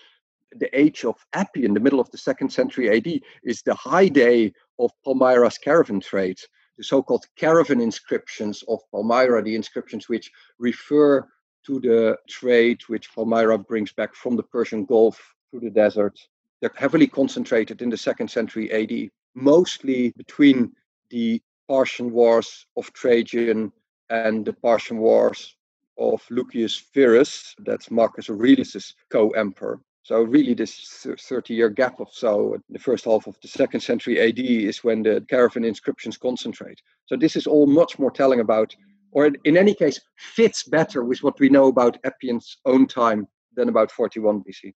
the 0.59 0.69
age 0.77 1.05
of 1.05 1.15
Appian, 1.33 1.73
the 1.73 1.79
middle 1.79 1.99
of 1.99 2.09
the 2.11 2.17
second 2.17 2.49
century 2.49 2.95
AD, 2.95 3.21
is 3.43 3.61
the 3.61 3.75
high 3.75 4.07
day 4.07 4.53
of 4.79 4.91
Palmyra's 5.03 5.57
caravan 5.57 5.99
trade 5.99 6.39
the 6.77 6.83
so-called 6.83 7.25
caravan 7.35 7.79
inscriptions 7.79 8.63
of 8.67 8.79
Palmyra, 8.91 9.43
the 9.43 9.55
inscriptions 9.55 10.09
which 10.09 10.31
refer 10.57 11.27
to 11.65 11.79
the 11.79 12.17
trade 12.27 12.81
which 12.87 13.13
Palmyra 13.13 13.57
brings 13.57 13.93
back 13.93 14.15
from 14.15 14.35
the 14.35 14.43
Persian 14.43 14.85
Gulf 14.85 15.35
through 15.49 15.61
the 15.61 15.69
desert. 15.69 16.19
They're 16.59 16.71
heavily 16.75 17.07
concentrated 17.07 17.81
in 17.81 17.89
the 17.89 17.97
second 17.97 18.29
century 18.29 18.71
AD, 18.71 19.11
mostly 19.35 20.13
between 20.17 20.73
the 21.09 21.41
Parthian 21.67 22.11
Wars 22.11 22.65
of 22.75 22.91
Trajan 22.93 23.71
and 24.09 24.45
the 24.45 24.53
Parthian 24.53 24.99
Wars 24.99 25.55
of 25.97 26.21
Lucius 26.29 26.85
Verus, 26.93 27.53
that's 27.59 27.91
Marcus 27.91 28.29
Aurelius's 28.29 28.95
co-emperor. 29.09 29.79
So 30.03 30.21
really, 30.21 30.53
this 30.53 31.05
30-year 31.05 31.69
gap 31.69 31.99
or 31.99 32.07
so, 32.11 32.57
the 32.69 32.77
first 32.77 33.05
half 33.05 33.25
of 33.25 33.37
the 33.41 33.47
second 33.47 33.79
century 33.79 34.19
AD, 34.19 34.37
is 34.37 34.83
when 34.83 35.01
the 35.01 35.25
caravan 35.29 35.63
inscriptions 35.63 36.17
concentrate. 36.17 36.81
So 37.05 37.15
this 37.15 37.37
is 37.37 37.47
all 37.47 37.65
much 37.67 37.97
more 37.97 38.11
telling 38.11 38.41
about, 38.41 38.75
or 39.13 39.31
in 39.45 39.55
any 39.55 39.73
case, 39.73 40.01
fits 40.17 40.63
better 40.63 41.05
with 41.05 41.23
what 41.23 41.39
we 41.39 41.47
know 41.47 41.67
about 41.67 41.97
Appian's 42.03 42.57
own 42.65 42.85
time 42.85 43.29
than 43.55 43.69
about 43.69 43.91
41 43.91 44.43
BC. 44.43 44.73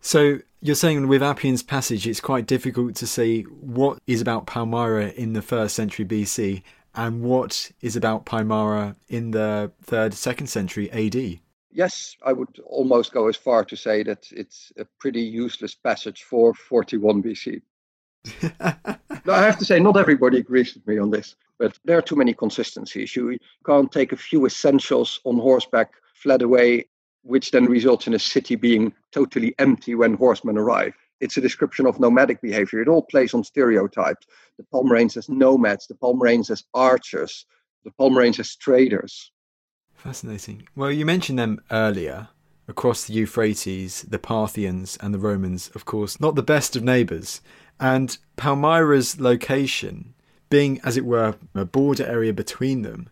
So 0.00 0.38
you're 0.62 0.74
saying 0.74 1.06
with 1.06 1.22
Appian's 1.22 1.62
passage, 1.62 2.06
it's 2.06 2.20
quite 2.20 2.46
difficult 2.46 2.94
to 2.96 3.06
say 3.06 3.42
what 3.42 3.98
is 4.06 4.22
about 4.22 4.46
Palmyra 4.46 5.08
in 5.08 5.34
the 5.34 5.42
first 5.42 5.74
century 5.74 6.06
BC 6.06 6.62
and 6.94 7.20
what 7.20 7.72
is 7.82 7.94
about 7.94 8.24
Palmyra 8.24 8.96
in 9.08 9.32
the 9.32 9.70
third, 9.82 10.14
second 10.14 10.46
century 10.46 10.90
AD 10.92 11.40
yes, 11.76 12.16
I 12.24 12.32
would 12.32 12.58
almost 12.64 13.12
go 13.12 13.28
as 13.28 13.36
far 13.36 13.64
to 13.64 13.76
say 13.76 14.02
that 14.02 14.26
it's 14.32 14.72
a 14.78 14.86
pretty 14.98 15.20
useless 15.20 15.74
passage 15.74 16.22
for 16.22 16.54
41 16.54 17.22
BC. 17.22 17.60
I 18.60 19.42
have 19.44 19.58
to 19.58 19.64
say, 19.64 19.78
not 19.78 19.98
everybody 19.98 20.38
agrees 20.38 20.74
with 20.74 20.86
me 20.86 20.98
on 20.98 21.10
this, 21.10 21.36
but 21.58 21.78
there 21.84 21.98
are 21.98 22.02
too 22.02 22.16
many 22.16 22.32
consistencies. 22.32 23.14
You 23.14 23.38
can't 23.64 23.92
take 23.92 24.12
a 24.12 24.16
few 24.16 24.46
essentials 24.46 25.20
on 25.24 25.38
horseback, 25.38 25.92
fled 26.14 26.42
away, 26.42 26.88
which 27.22 27.50
then 27.50 27.66
results 27.66 28.06
in 28.06 28.14
a 28.14 28.18
city 28.18 28.56
being 28.56 28.92
totally 29.12 29.54
empty 29.58 29.94
when 29.94 30.14
horsemen 30.14 30.56
arrive. 30.56 30.94
It's 31.20 31.36
a 31.36 31.42
description 31.42 31.86
of 31.86 32.00
nomadic 32.00 32.40
behavior. 32.40 32.80
It 32.80 32.88
all 32.88 33.02
plays 33.02 33.34
on 33.34 33.44
stereotypes. 33.44 34.26
The 34.58 34.66
Palmyrenes 34.72 35.16
as 35.16 35.28
nomads, 35.28 35.86
the 35.86 35.94
Palmyrenes 35.94 36.50
as 36.50 36.64
archers, 36.72 37.44
the 37.84 37.90
Palmyrenes 37.90 38.40
as 38.40 38.56
traders. 38.56 39.30
Fascinating. 40.06 40.68
Well, 40.76 40.92
you 40.92 41.04
mentioned 41.04 41.38
them 41.38 41.60
earlier. 41.70 42.28
Across 42.68 43.04
the 43.04 43.14
Euphrates, 43.14 44.02
the 44.02 44.20
Parthians 44.20 44.96
and 45.00 45.12
the 45.12 45.18
Romans, 45.18 45.68
of 45.74 45.84
course, 45.84 46.20
not 46.20 46.36
the 46.36 46.42
best 46.44 46.76
of 46.76 46.84
neighbours. 46.84 47.40
And 47.80 48.16
Palmyra's 48.36 49.20
location, 49.20 50.14
being, 50.48 50.80
as 50.84 50.96
it 50.96 51.04
were, 51.04 51.34
a 51.54 51.64
border 51.64 52.06
area 52.06 52.32
between 52.32 52.82
them, 52.82 53.08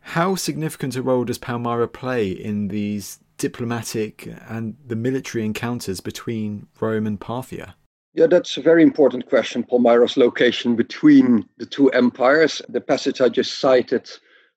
how 0.00 0.34
significant 0.34 0.96
a 0.96 1.02
role 1.02 1.24
does 1.24 1.38
Palmyra 1.38 1.86
play 1.86 2.30
in 2.30 2.66
these 2.68 3.20
diplomatic 3.38 4.28
and 4.48 4.76
the 4.84 4.96
military 4.96 5.44
encounters 5.44 6.00
between 6.00 6.66
Rome 6.80 7.06
and 7.06 7.20
Parthia? 7.20 7.74
Yeah, 8.12 8.26
that's 8.26 8.56
a 8.56 8.62
very 8.62 8.82
important 8.82 9.28
question. 9.28 9.62
Palmyra's 9.62 10.16
location 10.16 10.74
between 10.74 11.48
the 11.58 11.66
two 11.66 11.90
empires. 11.90 12.60
The 12.68 12.80
passage 12.80 13.20
I 13.20 13.28
just 13.28 13.60
cited 13.60 14.10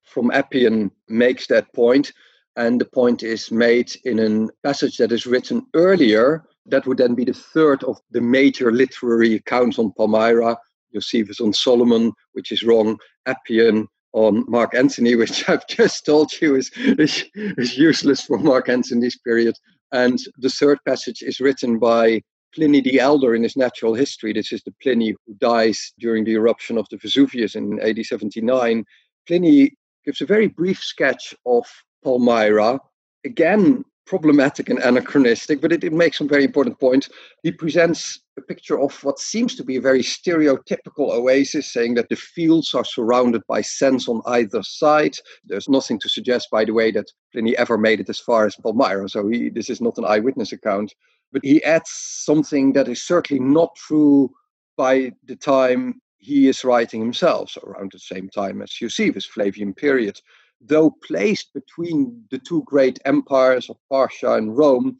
from 0.08 0.32
Appian 0.32 0.91
makes 1.08 1.48
that 1.48 1.72
point, 1.74 2.12
and 2.56 2.82
the 2.82 2.86
point 2.86 3.24
is 3.24 3.52
made 3.52 3.91
in 4.04 4.20
a 4.20 4.48
passage 4.67 4.98
that 4.98 5.12
is 5.12 5.28
written 5.28 5.65
earlier. 5.76 6.43
That 6.65 6.88
would 6.88 6.98
then 6.98 7.13
be 7.13 7.26
the 7.26 7.34
third 7.34 7.84
of 7.84 8.00
the 8.12 8.22
major 8.22 8.72
literary 8.72 9.36
accounts 9.36 9.78
on 9.78 9.93
Palmyra. 9.93 10.58
Josephus 10.93 11.41
on 11.41 11.54
Solomon, 11.54 12.13
which 12.34 12.52
is 12.52 12.63
wrong. 12.63 12.98
Appian 13.26 13.88
on 14.13 14.46
Mark 14.48 14.74
Antony, 14.74 15.15
which 15.15 15.48
I've 15.50 15.67
just 15.67 16.06
told 16.06 16.32
you 16.41 16.56
is, 16.56 16.72
is, 16.76 17.26
is 17.36 17.78
useless 17.78 18.22
for 18.22 18.38
Mark 18.38 18.70
Antony's 18.70 19.17
period. 19.17 19.56
And 19.91 20.20
the 20.38 20.50
third 20.50 20.80
passage 20.86 21.22
is 21.22 21.39
written 21.39 21.78
by 21.78 22.22
Pliny 22.56 22.82
the 22.82 23.00
Elder 23.00 23.36
in 23.36 23.43
his 23.43 23.56
natural 23.56 23.93
history. 23.93 24.34
This 24.34 24.52
is 24.52 24.63
the 24.63 24.74
Pliny 24.82 25.15
who 25.26 25.34
dies 25.36 25.93
during 26.00 26.24
the 26.24 26.34
eruption 26.34 26.78
of 26.78 26.88
the 26.89 26.98
Vesuvius 26.98 27.56
in 27.56 27.80
AD 27.82 28.04
79. 28.04 28.86
Pliny 29.28 29.76
gives 30.08 30.22
a 30.22 30.26
very 30.26 30.48
brief 30.48 30.82
sketch 30.82 31.36
of 31.46 31.65
Palmyra. 32.02 32.80
Again, 33.26 33.84
problematic 34.06 34.70
and 34.70 34.80
anachronistic, 34.80 35.60
but 35.60 35.74
it, 35.74 35.84
it, 35.84 35.91
makes 35.91 36.17
some 36.17 36.30
very 36.30 36.46
important 36.46 36.80
points. 36.80 37.10
He 37.43 37.52
presents 37.52 38.22
a 38.38 38.41
picture 38.41 38.80
of 38.80 39.04
what 39.04 39.20
seems 39.20 39.54
to 39.56 39.65
be 39.65 39.76
a 39.76 39.82
very 39.82 40.02
stereotypical 40.02 41.12
oasis, 41.12 41.74
saying 41.74 41.96
that 41.96 42.08
the 42.08 42.15
fields 42.15 42.74
are 42.74 42.86
surrounded 42.86 43.41
by 43.50 43.62
sands 43.62 44.08
on 44.08 44.22
either 44.28 44.63
side. 44.63 45.15
There's 45.43 45.67
nothing 45.67 46.00
to 46.00 46.08
suggest, 46.08 46.48
by 46.50 46.63
the 46.63 46.72
way, 46.72 46.89
that 46.91 47.12
Pliny 47.34 47.58
ever 47.58 47.78
made 47.78 48.00
it 48.00 48.08
as 48.08 48.20
far 48.20 48.46
as 48.46 48.56
Palmyra, 48.56 49.10
so 49.10 49.28
he, 49.28 49.50
this 49.50 49.70
is 49.70 49.82
not 49.82 49.98
an 49.98 50.06
eyewitness 50.06 50.54
account. 50.54 50.96
But 51.34 51.43
he 51.43 51.62
adds 51.65 51.91
something 51.91 52.72
that 52.74 52.88
is 52.88 53.02
certainly 53.02 53.43
not 53.43 53.76
true 53.76 54.32
by 54.78 55.12
the 55.26 55.36
time 55.36 56.00
he 56.17 56.47
is 56.47 56.63
writing 56.63 57.01
himself, 57.01 57.51
so 57.51 57.62
around 57.62 57.91
the 57.91 57.99
same 57.99 58.30
time 58.30 58.62
as 58.62 58.82
Eusebius, 58.82 59.25
Flavian 59.25 59.73
period. 59.73 60.19
Though 60.60 60.91
placed 61.06 61.53
between 61.53 62.23
the 62.32 62.39
two 62.39 62.63
great 62.65 62.99
empires 63.06 63.69
of 63.69 63.77
Parthia 63.91 64.38
and 64.38 64.58
Rome, 64.58 64.97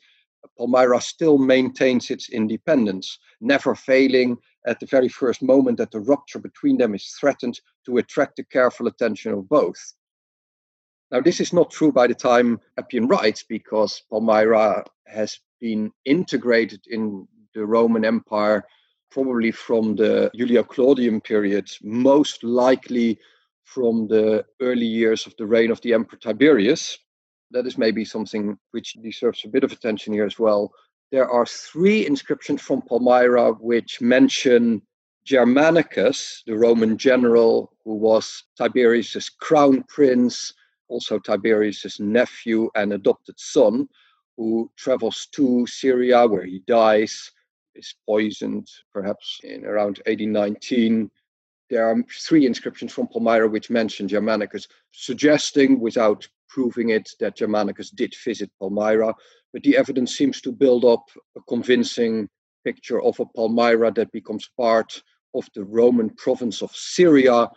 Palmyra 0.58 1.02
still 1.02 1.38
maintains 1.38 2.10
its 2.10 2.30
independence, 2.30 3.20
never 3.42 3.76
failing 3.76 4.38
at 4.66 4.80
the 4.80 4.86
very 4.86 5.10
first 5.10 5.42
moment 5.42 5.78
that 5.78 5.92
the 5.92 6.00
rupture 6.00 6.40
between 6.40 6.78
them 6.78 6.94
is 6.94 7.16
threatened 7.20 7.60
to 7.86 7.98
attract 7.98 8.38
the 8.38 8.44
careful 8.44 8.88
attention 8.88 9.34
of 9.34 9.50
both. 9.50 9.94
Now, 11.12 11.22
this 11.22 11.40
is 11.40 11.54
not 11.54 11.72
true 11.72 11.92
by 11.92 12.08
the 12.08 12.16
time 12.16 12.60
Appian 12.78 13.08
writes, 13.08 13.44
because 13.44 14.04
Palmyra 14.10 14.84
has 15.06 15.40
been 15.60 15.92
integrated 16.06 16.82
in 16.88 17.28
the 17.54 17.66
Roman 17.66 18.04
Empire 18.04 18.66
probably 19.10 19.52
from 19.52 19.96
the 19.96 20.30
Julio 20.34 20.64
Claudian 20.64 21.22
period, 21.22 21.70
most 21.82 22.44
likely 22.44 23.20
from 23.64 24.08
the 24.08 24.46
early 24.62 24.86
years 24.86 25.28
of 25.28 25.36
the 25.38 25.46
reign 25.46 25.72
of 25.72 25.82
the 25.82 25.94
Emperor 25.94 26.20
Tiberius. 26.20 26.98
That 27.52 27.68
is 27.68 27.78
maybe 27.78 28.06
something 28.06 28.58
which 28.72 28.94
deserves 29.02 29.44
a 29.46 29.50
bit 29.50 29.64
of 29.64 29.72
attention 29.72 30.14
here 30.14 30.26
as 30.26 30.40
well. 30.40 30.72
there 31.12 31.30
are 31.30 31.46
three 31.46 32.06
inscriptions 32.06 32.62
from 32.62 32.82
Palmyra 32.82 33.54
which 33.54 34.02
mention 34.02 34.82
Germanicus, 35.26 36.44
the 36.46 36.58
Roman 36.58 36.98
general 36.98 37.72
who 37.84 37.96
was 37.96 38.44
Tiberius's 38.58 39.30
crown 39.30 39.84
prince, 39.88 40.54
also 40.90 41.20
Tiberius's 41.20 42.00
nephew 42.00 42.70
and 42.76 42.94
adopted 42.94 43.40
son, 43.40 43.88
who 44.38 44.72
travels 44.78 45.28
to 45.34 45.66
Syria 45.68 46.28
where 46.28 46.46
he 46.46 46.62
dies, 46.68 47.32
is 47.78 47.96
poisoned 48.06 48.68
perhaps 48.94 49.40
in 49.44 49.66
around 49.66 50.00
1819. 50.06 51.10
There 51.70 51.88
are 51.88 52.04
three 52.22 52.46
inscriptions 52.46 52.94
from 52.94 53.08
Palmyra 53.08 53.50
which 53.50 53.70
mention 53.70 54.08
Germanicus, 54.08 54.68
suggesting 54.92 55.80
without 55.80 56.28
proving 56.50 56.90
it 56.90 57.10
that 57.20 57.36
Germanicus 57.36 57.90
did 57.90 58.14
visit 58.24 58.50
Palmyra, 58.60 59.14
but 59.54 59.64
the 59.64 59.78
evidence 59.78 60.18
seems 60.18 60.42
to 60.42 60.52
build 60.52 60.86
up 60.86 61.06
a 61.36 61.42
convincing 61.48 62.30
picture 62.64 63.02
of 63.02 63.20
a 63.20 63.26
Palmyra 63.26 63.92
that 63.92 64.12
becomes 64.12 64.50
part 64.58 65.02
of 65.34 65.48
the 65.56 65.64
Roman 65.64 66.10
province 66.12 66.62
of 66.62 66.76
Syria 66.76 67.50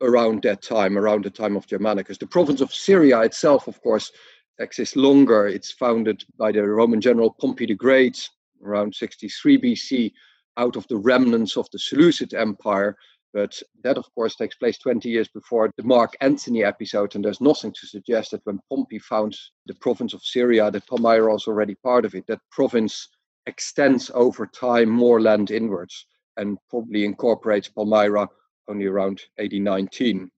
around 0.00 0.42
that 0.42 0.62
time, 0.62 0.96
around 0.96 1.24
the 1.24 1.30
time 1.30 1.56
of 1.56 1.66
Germanicus. 1.66 2.18
The 2.18 2.26
province 2.26 2.60
of 2.60 2.72
Syria 2.72 3.20
itself, 3.22 3.66
of 3.66 3.80
course, 3.82 4.12
exists 4.58 4.96
longer. 4.96 5.46
It's 5.46 5.72
founded 5.72 6.24
by 6.38 6.52
the 6.52 6.62
Roman 6.62 7.00
general 7.00 7.34
Pompey 7.40 7.66
the 7.66 7.74
Great 7.74 8.28
around 8.64 8.94
63 8.94 9.58
BC 9.58 10.12
out 10.56 10.76
of 10.76 10.86
the 10.88 10.96
remnants 10.96 11.56
of 11.56 11.68
the 11.72 11.78
Seleucid 11.78 12.34
Empire. 12.34 12.96
But 13.34 13.60
that, 13.84 13.98
of 13.98 14.06
course, 14.14 14.36
takes 14.36 14.56
place 14.56 14.78
20 14.78 15.08
years 15.08 15.28
before 15.28 15.70
the 15.76 15.82
Mark 15.82 16.16
Antony 16.20 16.64
episode, 16.64 17.14
and 17.14 17.24
there's 17.24 17.40
nothing 17.40 17.72
to 17.72 17.86
suggest 17.86 18.30
that 18.30 18.40
when 18.44 18.58
Pompey 18.70 18.98
founds 18.98 19.52
the 19.66 19.74
province 19.74 20.14
of 20.14 20.22
Syria, 20.22 20.70
that 20.70 20.86
Palmyra 20.86 21.32
was 21.32 21.46
already 21.46 21.74
part 21.76 22.04
of 22.04 22.14
it. 22.14 22.26
That 22.26 22.40
province 22.50 23.08
extends 23.46 24.10
over 24.14 24.46
time 24.46 24.88
more 24.88 25.20
land 25.20 25.50
inwards 25.50 26.06
and 26.36 26.58
probably 26.70 27.04
incorporates 27.04 27.68
Palmyra 27.68 28.28
only 28.68 28.86
around 28.86 29.20
1819. 29.36 30.30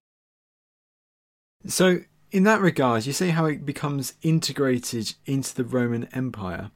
So, 1.67 2.01
in 2.33 2.45
that 2.45 2.61
regard, 2.61 3.07
you 3.07 3.13
see 3.13 3.31
how 3.31 3.45
it 3.47 3.67
becomes 3.67 4.15
integrated 4.23 5.15
into 5.27 5.55
the 5.55 5.65
Roman 5.65 6.05
Empire. 6.13 6.71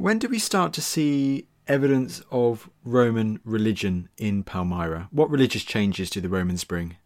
When 0.00 0.18
do 0.18 0.28
we 0.30 0.38
start 0.38 0.72
to 0.72 0.80
see 0.80 1.46
evidence 1.68 2.22
of 2.30 2.70
Roman 2.86 3.38
religion 3.44 4.08
in 4.16 4.44
Palmyra? 4.44 5.10
What 5.10 5.28
religious 5.28 5.62
changes 5.62 6.08
do 6.08 6.22
the 6.22 6.28
Romans 6.30 6.64
bring? 6.64 6.96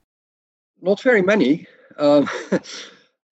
Not 0.80 1.02
very 1.02 1.20
many. 1.20 1.66
Um, 1.98 2.30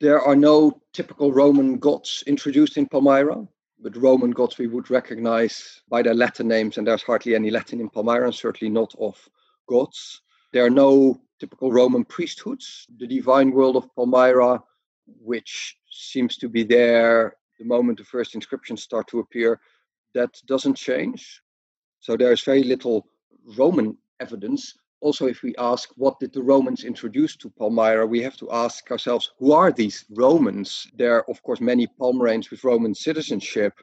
there 0.01 0.20
are 0.20 0.35
no 0.35 0.81
typical 0.92 1.31
Roman 1.31 1.79
gods 1.79 2.25
introduced 2.27 2.77
in 2.77 2.88
Palmyra, 2.88 3.46
but 3.79 3.96
Roman 3.96 4.33
gods 4.33 4.59
we 4.59 4.66
would 4.66 4.90
recognize 4.90 5.81
by 5.88 6.03
their 6.03 6.14
Latin 6.14 6.48
names, 6.48 6.77
and 6.77 6.85
there's 6.85 7.05
hardly 7.05 7.37
any 7.37 7.53
Latin 7.53 7.79
in 7.79 7.88
Palmyra, 7.88 8.25
and 8.25 8.35
certainly 8.35 8.68
not 8.68 8.92
of 8.98 9.16
gods. 9.68 10.22
There 10.53 10.64
are 10.64 10.70
no 10.70 11.20
typical 11.38 11.70
Roman 11.70 12.05
priesthoods. 12.05 12.88
The 12.98 13.07
divine 13.07 13.53
world 13.53 13.77
of 13.77 13.94
Palmyra, 13.94 14.61
which 15.07 15.77
seems 15.88 16.37
to 16.38 16.48
be 16.48 16.64
there 16.64 17.37
the 17.62 17.68
moment 17.68 17.98
the 17.98 18.05
first 18.05 18.35
inscriptions 18.35 18.83
start 18.83 19.07
to 19.09 19.20
appear, 19.20 19.61
that 20.14 20.31
doesn't 20.46 20.77
change. 20.77 21.40
So 22.01 22.16
there 22.16 22.33
is 22.33 22.42
very 22.42 22.64
little 22.64 23.07
Roman 23.57 23.96
evidence. 24.20 24.75
Also, 25.01 25.27
if 25.27 25.42
we 25.42 25.55
ask 25.57 25.88
what 25.96 26.18
did 26.20 26.33
the 26.33 26.42
Romans 26.42 26.85
introduce 26.85 27.37
to 27.37 27.51
Palmyra, 27.51 28.07
we 28.07 28.20
have 28.22 28.37
to 28.38 28.51
ask 28.51 28.90
ourselves 28.90 29.31
who 29.38 29.53
are 29.53 29.72
these 29.72 30.05
Romans? 30.11 30.87
There 30.94 31.16
are, 31.16 31.31
of 31.31 31.42
course, 31.42 31.61
many 31.61 31.87
Palmyrans 32.01 32.51
with 32.51 32.64
Roman 32.64 32.94
citizenship, 32.94 33.75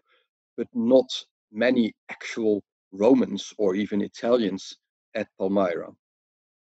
but 0.58 0.68
not 0.74 1.10
many 1.52 1.94
actual 2.10 2.64
Romans 2.92 3.54
or 3.58 3.76
even 3.76 4.02
Italians 4.02 4.78
at 5.16 5.28
Palmyra. 5.38 5.92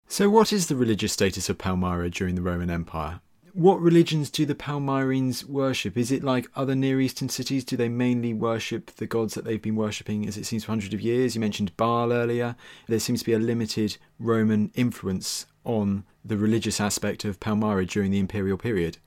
So, 0.07 0.29
what 0.29 0.51
is 0.51 0.67
the 0.67 0.75
religious 0.75 1.13
status 1.13 1.49
of 1.49 1.57
Palmyra 1.57 2.09
during 2.09 2.35
the 2.35 2.41
Roman 2.41 2.69
Empire? 2.69 3.21
What 3.59 3.81
religions 3.81 4.29
do 4.29 4.45
the 4.45 4.55
Palmyrenes 4.55 5.43
worship? 5.43 5.97
Is 5.97 6.13
it 6.13 6.23
like 6.23 6.47
other 6.55 6.75
Near 6.75 7.01
Eastern 7.01 7.27
cities? 7.27 7.65
Do 7.65 7.75
they 7.75 7.89
mainly 7.89 8.33
worship 8.33 8.89
the 8.95 9.05
gods 9.05 9.33
that 9.33 9.43
they've 9.43 9.61
been 9.61 9.75
worshipping, 9.75 10.25
as 10.25 10.37
it 10.37 10.45
seems, 10.45 10.63
for 10.63 10.71
hundreds 10.71 10.93
of 10.93 11.01
years? 11.01 11.35
You 11.35 11.41
mentioned 11.41 11.75
Baal 11.75 12.13
earlier. 12.13 12.55
There 12.87 13.01
seems 13.01 13.19
to 13.19 13.25
be 13.25 13.33
a 13.33 13.37
limited 13.37 13.97
Roman 14.17 14.71
influence 14.75 15.45
on 15.65 16.05
the 16.23 16.37
religious 16.37 16.79
aspect 16.79 17.25
of 17.25 17.41
Palmyra 17.41 17.85
during 17.85 18.11
the 18.11 18.19
imperial 18.19 18.57
period. 18.57 18.99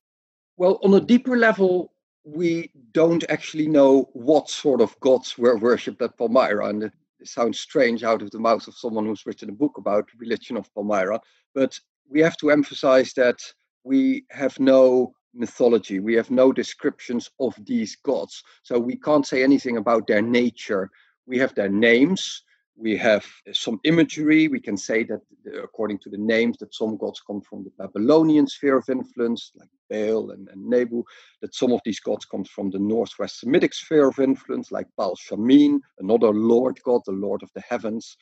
Well, 0.59 0.79
on 0.85 0.93
a 0.93 1.01
deeper 1.01 1.39
level, 1.39 1.95
we 2.23 2.73
don't 2.93 3.25
actually 3.31 3.69
know 3.69 4.11
what 4.13 4.51
sort 4.51 4.83
of 4.83 5.01
gods 5.01 5.39
were 5.39 5.57
worshipped 5.57 6.03
at 6.03 6.19
Palmyra. 6.19 6.69
And 6.69 6.83
it 6.83 6.93
sounds 7.25 7.59
strange 7.59 8.05
out 8.05 8.21
of 8.21 8.31
the 8.31 8.39
mouth 8.39 8.69
of 8.69 8.77
someone 8.77 9.07
who's 9.07 9.25
written 9.25 9.49
a 9.49 9.53
book 9.53 9.79
about 9.79 10.09
the 10.09 10.19
religion 10.19 10.59
of 10.59 10.69
Palmyra. 10.75 11.23
But 11.55 11.81
we 12.07 12.21
have 12.21 12.37
to 12.37 12.51
emphasize 12.51 13.15
that 13.15 13.41
we 13.85 14.25
have 14.31 14.59
no 14.61 15.13
mythology, 15.35 16.01
we 16.01 16.15
have 16.15 16.31
no 16.31 16.53
descriptions 16.53 17.31
of 17.41 17.55
these 17.65 17.97
gods. 17.97 18.43
So 18.63 18.79
we 18.79 18.97
can't 18.97 19.27
say 19.27 19.43
anything 19.43 19.77
about 19.79 20.07
their 20.07 20.23
nature. 20.23 20.91
We 21.27 21.39
have 21.39 21.55
their 21.55 21.69
names, 21.69 22.43
we 22.77 22.97
have 22.97 23.27
some 23.53 23.79
imagery. 23.85 24.49
We 24.49 24.61
can 24.61 24.77
say 24.77 25.05
that, 25.05 25.21
uh, 25.47 25.63
according 25.63 25.99
to 26.01 26.11
the 26.11 26.19
names, 26.19 26.57
that 26.59 26.75
some 26.75 26.97
gods 26.97 27.21
come 27.27 27.41
from 27.43 27.65
the 27.65 27.73
Babylonian 27.79 28.47
sphere 28.47 28.79
of 28.79 28.89
influence, 28.89 29.53
like 29.55 29.69
Baal 29.91 30.31
and, 30.31 30.49
and 30.49 30.67
Nebu, 30.67 31.05
that 31.43 31.55
some 31.55 31.73
of 31.73 31.81
these 31.85 32.01
gods 32.01 32.25
come 32.25 32.45
from 32.45 32.71
the 32.71 32.79
northwest 32.79 33.41
Semitic 33.41 33.75
sphere 33.75 34.09
of 34.09 34.19
influence, 34.19 34.73
like 34.73 34.87
Baal 34.97 35.17
Shamin, 35.17 35.81
another 35.99 36.33
lord 36.33 36.81
god, 36.85 37.03
the 37.05 37.13
lord 37.13 37.43
of 37.43 37.51
the 37.55 37.63
heavens. 37.69 38.17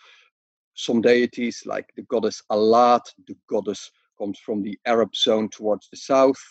Some 0.75 1.01
deities, 1.01 1.63
like 1.65 1.87
the 1.97 2.03
goddess 2.03 2.43
Allat, 2.51 3.03
the 3.27 3.37
goddess 3.49 3.91
comes 4.21 4.39
from 4.39 4.63
the 4.63 4.79
Arab 4.87 5.15
zone 5.17 5.49
towards 5.49 5.89
the 5.89 5.97
south. 5.97 6.43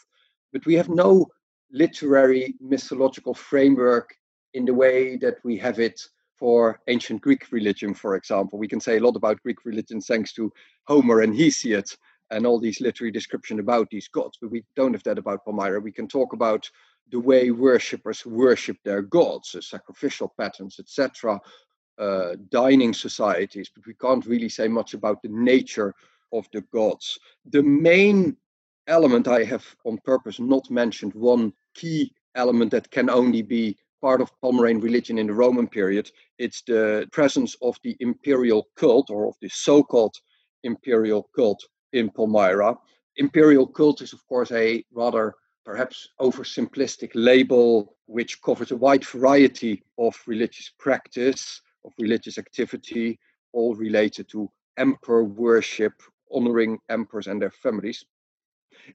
But 0.52 0.66
we 0.66 0.74
have 0.76 0.90
no 0.90 1.28
literary 1.72 2.56
mythological 2.60 3.34
framework 3.34 4.10
in 4.54 4.66
the 4.66 4.74
way 4.74 5.18
that 5.18 5.38
we 5.44 5.58
have 5.58 5.80
it 5.80 6.02
for 6.38 6.80
ancient 6.88 7.22
Greek 7.22 7.52
religion, 7.52 7.94
for 7.94 8.16
example. 8.16 8.58
We 8.58 8.68
can 8.68 8.80
say 8.80 8.98
a 8.98 9.02
lot 9.02 9.16
about 9.16 9.44
Greek 9.44 9.66
religion 9.66 10.02
thanks 10.02 10.34
to 10.34 10.52
Homer 10.88 11.22
and 11.22 11.36
Hesiod 11.36 11.96
and 12.32 12.46
all 12.46 12.60
these 12.60 12.82
literary 12.82 13.12
descriptions 13.12 13.60
about 13.60 13.90
these 13.90 14.08
gods, 14.08 14.38
but 14.42 14.52
we 14.52 14.64
don't 14.76 14.94
have 14.94 15.04
that 15.04 15.18
about 15.18 15.44
Palmyra. 15.44 15.80
We 15.80 15.92
can 15.92 16.08
talk 16.08 16.34
about 16.34 16.70
the 17.12 17.20
way 17.20 17.52
worshippers 17.52 18.26
worship 18.26 18.78
their 18.84 19.02
gods, 19.02 19.52
the 19.52 19.62
sacrificial 19.62 20.34
patterns, 20.38 20.80
etc., 20.80 21.40
uh, 21.98 22.36
dining 22.50 22.94
societies, 22.94 23.70
but 23.76 23.86
we 23.86 23.94
can't 23.96 24.26
really 24.26 24.48
say 24.48 24.68
much 24.68 24.94
about 24.94 25.22
the 25.22 25.30
nature 25.30 25.94
of 26.34 26.48
the 26.54 26.62
gods. 26.74 27.18
The 27.46 27.64
main 27.64 28.38
element 28.88 29.28
I 29.28 29.44
have 29.44 29.66
on 29.86 30.00
purpose 30.00 30.40
not 30.40 30.70
mentioned, 30.70 31.14
one 31.14 31.54
key 31.76 32.14
element 32.36 32.72
that 32.72 32.90
can 32.92 33.10
only 33.10 33.42
be 33.42 33.78
part 34.02 34.22
of 34.22 34.32
Palmyrene 34.42 34.82
religion 34.82 35.18
in 35.18 35.28
the 35.28 35.34
Roman 35.34 35.68
period, 35.68 36.12
it's 36.38 36.62
the 36.62 37.08
presence 37.12 37.56
of 37.62 37.78
the 37.84 37.96
imperial 38.00 38.68
cult 38.76 39.10
or 39.10 39.28
of 39.28 39.36
the 39.42 39.50
so 39.50 39.84
called 39.84 40.16
imperial 40.64 41.30
cult 41.36 41.62
in 41.94 42.10
Palmyra. 42.10 42.76
Imperial 43.18 43.68
cult 43.68 44.02
is, 44.02 44.14
of 44.14 44.26
course, 44.28 44.52
a 44.52 44.84
rather 44.94 45.34
perhaps 45.66 46.08
oversimplistic 46.20 47.12
label 47.14 47.96
which 48.06 48.42
covers 48.42 48.72
a 48.72 48.78
wide 48.78 49.06
variety 49.06 49.84
of 49.98 50.16
religious 50.26 50.72
practice, 50.80 51.62
of 51.86 51.92
religious 52.00 52.38
activity, 52.38 53.20
all 53.54 53.76
related 53.76 54.30
to 54.30 54.50
emperor 54.78 55.24
worship 55.24 55.94
honoring 56.32 56.80
emperors 56.90 57.28
and 57.28 57.42
their 57.42 57.52
families. 57.52 58.04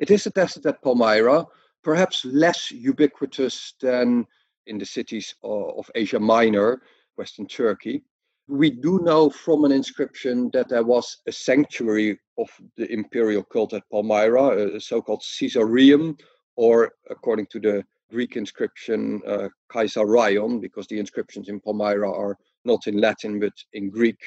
It 0.00 0.10
is 0.10 0.26
attested 0.26 0.66
at 0.66 0.82
Palmyra, 0.82 1.46
perhaps 1.82 2.24
less 2.24 2.70
ubiquitous 2.70 3.74
than 3.80 4.26
in 4.66 4.78
the 4.78 4.86
cities 4.86 5.34
of 5.42 5.90
Asia 5.94 6.18
Minor, 6.18 6.82
Western 7.16 7.46
Turkey. 7.46 8.02
We 8.48 8.70
do 8.70 9.00
know 9.00 9.30
from 9.30 9.64
an 9.64 9.72
inscription 9.72 10.50
that 10.52 10.68
there 10.68 10.82
was 10.84 11.18
a 11.26 11.32
sanctuary 11.32 12.18
of 12.38 12.48
the 12.76 12.90
imperial 12.92 13.42
cult 13.42 13.72
at 13.72 13.88
Palmyra, 13.90 14.76
a 14.76 14.80
so 14.80 15.00
called 15.00 15.22
Caesareum, 15.22 16.18
or 16.56 16.92
according 17.10 17.46
to 17.46 17.60
the 17.60 17.84
Greek 18.10 18.36
inscription, 18.36 19.22
uh, 19.26 19.48
Kaisarion, 19.72 20.60
because 20.60 20.86
the 20.86 20.98
inscriptions 20.98 21.48
in 21.48 21.60
Palmyra 21.60 22.10
are 22.10 22.36
not 22.64 22.86
in 22.86 22.98
Latin 23.00 23.40
but 23.40 23.52
in 23.72 23.90
Greek 23.90 24.18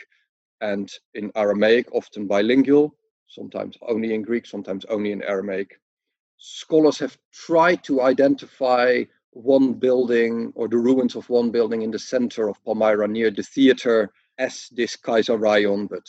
and 0.61 0.91
in 1.13 1.31
Aramaic, 1.35 1.87
often 1.93 2.27
bilingual, 2.27 2.95
sometimes 3.27 3.77
only 3.81 4.13
in 4.13 4.21
Greek, 4.21 4.45
sometimes 4.45 4.85
only 4.85 5.11
in 5.11 5.23
Aramaic. 5.23 5.79
Scholars 6.37 6.99
have 6.99 7.17
tried 7.31 7.83
to 7.83 8.01
identify 8.01 9.03
one 9.31 9.73
building 9.73 10.51
or 10.55 10.67
the 10.67 10.77
ruins 10.77 11.15
of 11.15 11.29
one 11.29 11.51
building 11.51 11.81
in 11.81 11.91
the 11.91 11.99
center 11.99 12.49
of 12.49 12.63
Palmyra 12.63 13.07
near 13.07 13.31
the 13.31 13.43
theater 13.43 14.11
as 14.37 14.67
this 14.71 14.95
Kaisarion, 14.95 15.87
but 15.89 16.05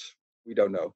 we 0.47 0.55
don't 0.55 0.73
know. 0.73 0.95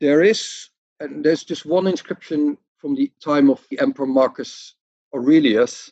There 0.00 0.22
is, 0.22 0.68
and 1.00 1.24
there's 1.24 1.44
just 1.44 1.66
one 1.66 1.86
inscription 1.86 2.56
from 2.76 2.94
the 2.94 3.10
time 3.22 3.50
of 3.50 3.66
the 3.70 3.78
Emperor 3.80 4.06
Marcus 4.06 4.74
Aurelius, 5.14 5.90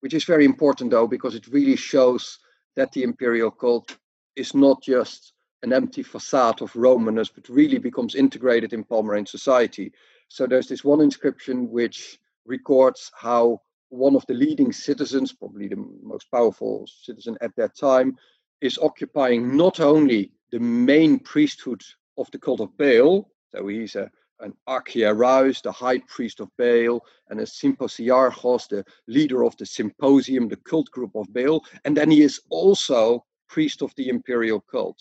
which 0.00 0.14
is 0.14 0.24
very 0.24 0.44
important 0.44 0.90
though, 0.90 1.06
because 1.06 1.34
it 1.34 1.46
really 1.48 1.76
shows 1.76 2.38
that 2.76 2.92
the 2.92 3.02
imperial 3.02 3.50
cult 3.50 3.98
is 4.36 4.54
not 4.54 4.82
just 4.82 5.34
an 5.62 5.72
empty 5.72 6.02
facade 6.02 6.62
of 6.62 6.72
Romanness, 6.72 7.30
but 7.34 7.48
really 7.48 7.78
becomes 7.78 8.14
integrated 8.14 8.72
in 8.72 8.84
Palmyrene 8.84 9.28
society. 9.28 9.92
So 10.28 10.46
there's 10.46 10.68
this 10.68 10.84
one 10.84 11.00
inscription 11.00 11.70
which 11.70 12.18
records 12.46 13.10
how 13.14 13.60
one 13.90 14.14
of 14.14 14.24
the 14.26 14.34
leading 14.34 14.72
citizens, 14.72 15.32
probably 15.32 15.68
the 15.68 15.84
most 16.02 16.30
powerful 16.30 16.86
citizen 16.86 17.36
at 17.40 17.54
that 17.56 17.76
time, 17.76 18.16
is 18.60 18.78
occupying 18.78 19.56
not 19.56 19.80
only 19.80 20.30
the 20.50 20.60
main 20.60 21.18
priesthood 21.18 21.82
of 22.16 22.30
the 22.30 22.38
cult 22.38 22.60
of 22.60 22.76
Baal, 22.76 23.30
so 23.50 23.66
he's 23.66 23.96
a, 23.96 24.10
an 24.40 24.54
archiereus, 24.68 25.62
the 25.62 25.72
high 25.72 25.98
priest 26.08 26.40
of 26.40 26.48
Baal, 26.56 27.04
and 27.28 27.40
a 27.40 27.44
symposiarchos, 27.44 28.68
the 28.68 28.84
leader 29.08 29.44
of 29.44 29.56
the 29.56 29.66
symposium, 29.66 30.48
the 30.48 30.56
cult 30.56 30.90
group 30.90 31.14
of 31.14 31.32
Baal, 31.32 31.64
and 31.84 31.96
then 31.96 32.10
he 32.10 32.22
is 32.22 32.40
also 32.50 33.24
priest 33.48 33.82
of 33.82 33.94
the 33.96 34.08
imperial 34.08 34.60
cult. 34.60 35.00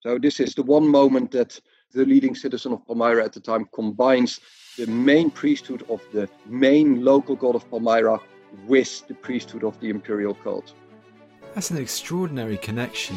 So 0.00 0.18
this 0.18 0.40
is 0.40 0.54
the 0.54 0.62
one 0.62 0.88
moment 0.88 1.30
that 1.32 1.60
the 1.92 2.06
leading 2.06 2.34
citizen 2.34 2.72
of 2.72 2.86
Palmyra 2.86 3.24
at 3.24 3.34
the 3.34 3.40
time 3.40 3.66
combines 3.74 4.40
the 4.78 4.86
main 4.86 5.30
priesthood 5.30 5.84
of 5.90 6.00
the 6.12 6.28
main 6.46 7.04
local 7.04 7.36
god 7.36 7.54
of 7.54 7.68
Palmyra 7.70 8.18
with 8.66 9.06
the 9.08 9.14
priesthood 9.14 9.62
of 9.62 9.78
the 9.80 9.90
imperial 9.90 10.34
cult. 10.34 10.72
That's 11.54 11.70
an 11.70 11.76
extraordinary 11.76 12.56
connection. 12.56 13.16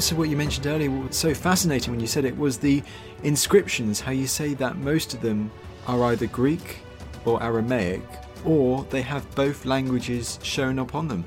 Also, 0.00 0.16
what 0.16 0.30
you 0.30 0.36
mentioned 0.38 0.66
earlier, 0.66 0.90
what 0.90 1.08
was 1.08 1.16
so 1.18 1.34
fascinating 1.34 1.92
when 1.92 2.00
you 2.00 2.06
said 2.06 2.24
it 2.24 2.34
was 2.38 2.56
the 2.56 2.82
inscriptions, 3.22 4.00
how 4.00 4.12
you 4.12 4.26
say 4.26 4.54
that 4.54 4.78
most 4.78 5.12
of 5.12 5.20
them 5.20 5.50
are 5.86 6.04
either 6.04 6.24
Greek 6.24 6.78
or 7.26 7.42
Aramaic, 7.42 8.00
or 8.46 8.82
they 8.84 9.02
have 9.02 9.30
both 9.34 9.66
languages 9.66 10.38
shown 10.42 10.78
upon 10.78 11.06
them. 11.06 11.22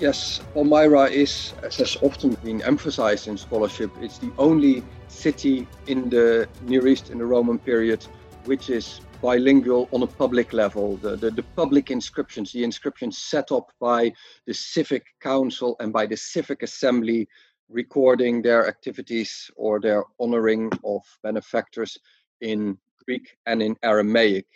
Yes, 0.00 0.40
Palmyra 0.54 1.10
is, 1.10 1.52
as 1.62 1.76
has 1.76 1.98
often 2.00 2.38
been 2.42 2.62
emphasized 2.62 3.28
in 3.28 3.36
scholarship, 3.36 3.90
it's 4.00 4.16
the 4.16 4.32
only 4.38 4.82
city 5.08 5.68
in 5.88 6.08
the 6.08 6.48
Near 6.62 6.86
East 6.86 7.10
in 7.10 7.18
the 7.18 7.26
Roman 7.26 7.58
period 7.58 8.02
which 8.46 8.70
is 8.70 9.02
bilingual 9.20 9.88
on 9.92 10.02
a 10.02 10.06
public 10.06 10.52
level. 10.52 10.96
The, 10.96 11.16
the, 11.16 11.30
the, 11.30 11.42
public 11.54 11.90
inscriptions, 11.90 12.52
the 12.52 12.64
inscriptions 12.64 13.18
set 13.18 13.52
up 13.52 13.72
by 13.78 14.12
the 14.46 14.54
civic 14.54 15.04
council 15.20 15.76
and 15.80 15.92
by 15.92 16.06
the 16.06 16.16
civic 16.16 16.62
assembly, 16.62 17.28
recording 17.70 18.42
their 18.42 18.66
activities 18.66 19.50
or 19.56 19.80
their 19.80 20.04
honoring 20.18 20.70
of 20.84 21.02
benefactors 21.22 21.98
in 22.40 22.78
Greek 23.04 23.36
and 23.46 23.62
in 23.62 23.76
Aramaic, 23.82 24.46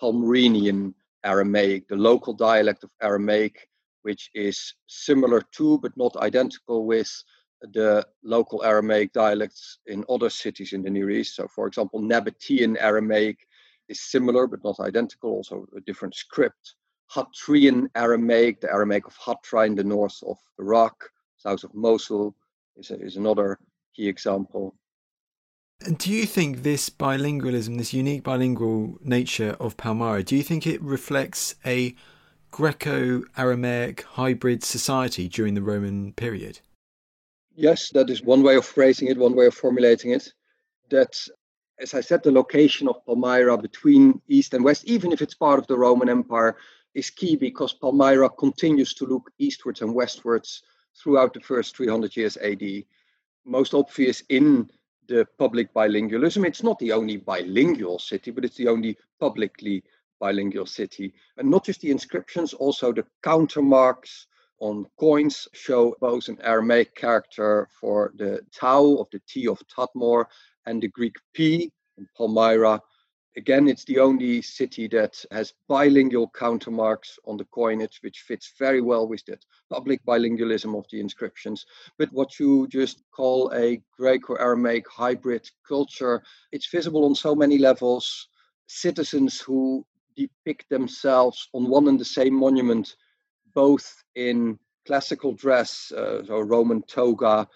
Palmyrenian 0.00 0.94
Aramaic, 1.24 1.88
the 1.88 1.96
local 1.96 2.32
dialect 2.32 2.84
of 2.84 2.90
Aramaic 3.02 3.68
which 4.02 4.30
is 4.34 4.74
similar 4.86 5.42
to 5.52 5.78
but 5.78 5.96
not 5.96 6.16
identical 6.16 6.86
with 6.86 7.10
the 7.72 8.06
local 8.22 8.64
Aramaic 8.64 9.12
dialects 9.12 9.78
in 9.86 10.04
other 10.08 10.30
cities 10.30 10.72
in 10.72 10.82
the 10.82 10.90
Near 10.90 11.10
East. 11.10 11.36
So, 11.36 11.46
for 11.48 11.66
example, 11.66 12.00
Nabatean 12.00 12.76
Aramaic 12.80 13.38
is 13.88 14.00
similar 14.00 14.46
but 14.46 14.64
not 14.64 14.80
identical, 14.80 15.30
also 15.30 15.66
a 15.76 15.80
different 15.80 16.14
script. 16.14 16.76
Hatrian 17.14 17.88
Aramaic, 17.94 18.60
the 18.60 18.72
Aramaic 18.72 19.06
of 19.06 19.18
Hatra 19.18 19.66
in 19.66 19.74
the 19.74 19.84
north 19.84 20.18
of 20.26 20.38
Iraq, 20.58 20.94
south 21.36 21.64
of 21.64 21.74
Mosul, 21.74 22.34
is, 22.76 22.90
is 22.90 23.16
another 23.16 23.58
key 23.94 24.08
example. 24.08 24.74
And 25.84 25.96
do 25.96 26.10
you 26.10 26.26
think 26.26 26.62
this 26.62 26.90
bilingualism, 26.90 27.78
this 27.78 27.94
unique 27.94 28.22
bilingual 28.22 28.98
nature 29.02 29.56
of 29.58 29.76
Palmyra, 29.76 30.22
do 30.22 30.36
you 30.36 30.42
think 30.42 30.66
it 30.66 30.82
reflects 30.82 31.54
a 31.64 31.94
Greco 32.50 33.22
Aramaic 33.36 34.02
hybrid 34.02 34.62
society 34.62 35.28
during 35.28 35.54
the 35.54 35.62
Roman 35.62 36.12
period? 36.12 36.60
Yes, 37.54 37.90
that 37.90 38.10
is 38.10 38.22
one 38.22 38.42
way 38.42 38.56
of 38.56 38.66
phrasing 38.66 39.08
it, 39.08 39.16
one 39.16 39.34
way 39.34 39.46
of 39.46 39.54
formulating 39.54 40.10
it. 40.10 40.32
That, 40.90 41.14
as 41.78 41.94
I 41.94 42.00
said, 42.00 42.22
the 42.22 42.32
location 42.32 42.88
of 42.88 43.04
Palmyra 43.06 43.56
between 43.56 44.20
East 44.28 44.52
and 44.52 44.64
West, 44.64 44.84
even 44.84 45.12
if 45.12 45.22
it's 45.22 45.34
part 45.34 45.58
of 45.58 45.66
the 45.66 45.78
Roman 45.78 46.08
Empire, 46.08 46.56
is 46.94 47.08
key 47.08 47.36
because 47.36 47.72
Palmyra 47.72 48.28
continues 48.28 48.92
to 48.94 49.06
look 49.06 49.30
eastwards 49.38 49.80
and 49.80 49.94
westwards 49.94 50.62
throughout 50.96 51.34
the 51.34 51.40
first 51.40 51.76
300 51.76 52.16
years 52.16 52.36
AD. 52.36 52.62
Most 53.44 53.74
obvious 53.74 54.22
in 54.28 54.70
the 55.08 55.26
public 55.38 55.72
bilingualism. 55.74 56.46
It's 56.46 56.62
not 56.62 56.78
the 56.78 56.92
only 56.92 57.16
bilingual 57.16 57.98
city, 57.98 58.30
but 58.30 58.44
it's 58.44 58.56
the 58.56 58.68
only 58.68 58.96
publicly 59.18 59.82
bilingual 60.20 60.66
city. 60.66 61.12
And 61.36 61.50
not 61.50 61.64
just 61.64 61.80
the 61.80 61.90
inscriptions, 61.90 62.54
also 62.54 62.92
the 62.92 63.04
countermarks 63.22 64.26
on 64.60 64.86
coins 64.98 65.48
show 65.52 65.96
both 66.00 66.28
an 66.28 66.38
Aramaic 66.42 66.94
character 66.94 67.68
for 67.80 68.12
the 68.16 68.40
Tau 68.54 68.96
of 68.96 69.08
the 69.10 69.20
T 69.26 69.48
of 69.48 69.60
Tadmor 69.66 70.26
and 70.66 70.82
the 70.82 70.88
Greek 70.88 71.16
P 71.32 71.72
in 71.98 72.06
Palmyra. 72.16 72.80
Again, 73.36 73.68
it's 73.68 73.84
the 73.84 74.00
only 74.00 74.42
city 74.42 74.88
that 74.88 75.24
has 75.30 75.54
bilingual 75.68 76.28
countermarks 76.30 77.16
on 77.26 77.36
the 77.36 77.44
coinage, 77.44 78.00
which 78.02 78.22
fits 78.26 78.54
very 78.58 78.80
well 78.80 79.06
with 79.06 79.24
that 79.26 79.44
public 79.70 80.04
bilingualism 80.04 80.76
of 80.76 80.84
the 80.90 80.98
inscriptions. 80.98 81.64
But 81.96 82.12
what 82.12 82.40
you 82.40 82.66
just 82.66 83.04
call 83.12 83.52
a 83.54 83.80
Greco 83.96 84.34
Aramaic 84.34 84.88
hybrid 84.88 85.48
culture, 85.66 86.22
it's 86.50 86.68
visible 86.68 87.04
on 87.04 87.14
so 87.14 87.36
many 87.36 87.56
levels. 87.56 88.28
Citizens 88.66 89.40
who 89.40 89.86
depict 90.16 90.68
themselves 90.68 91.48
on 91.52 91.68
one 91.68 91.86
and 91.86 92.00
the 92.00 92.04
same 92.04 92.34
monument, 92.34 92.96
both 93.54 94.02
in 94.16 94.58
classical 94.86 95.34
dress, 95.34 95.92
uh, 95.92 96.24
so 96.24 96.40
Roman 96.40 96.82
toga, 96.82 97.46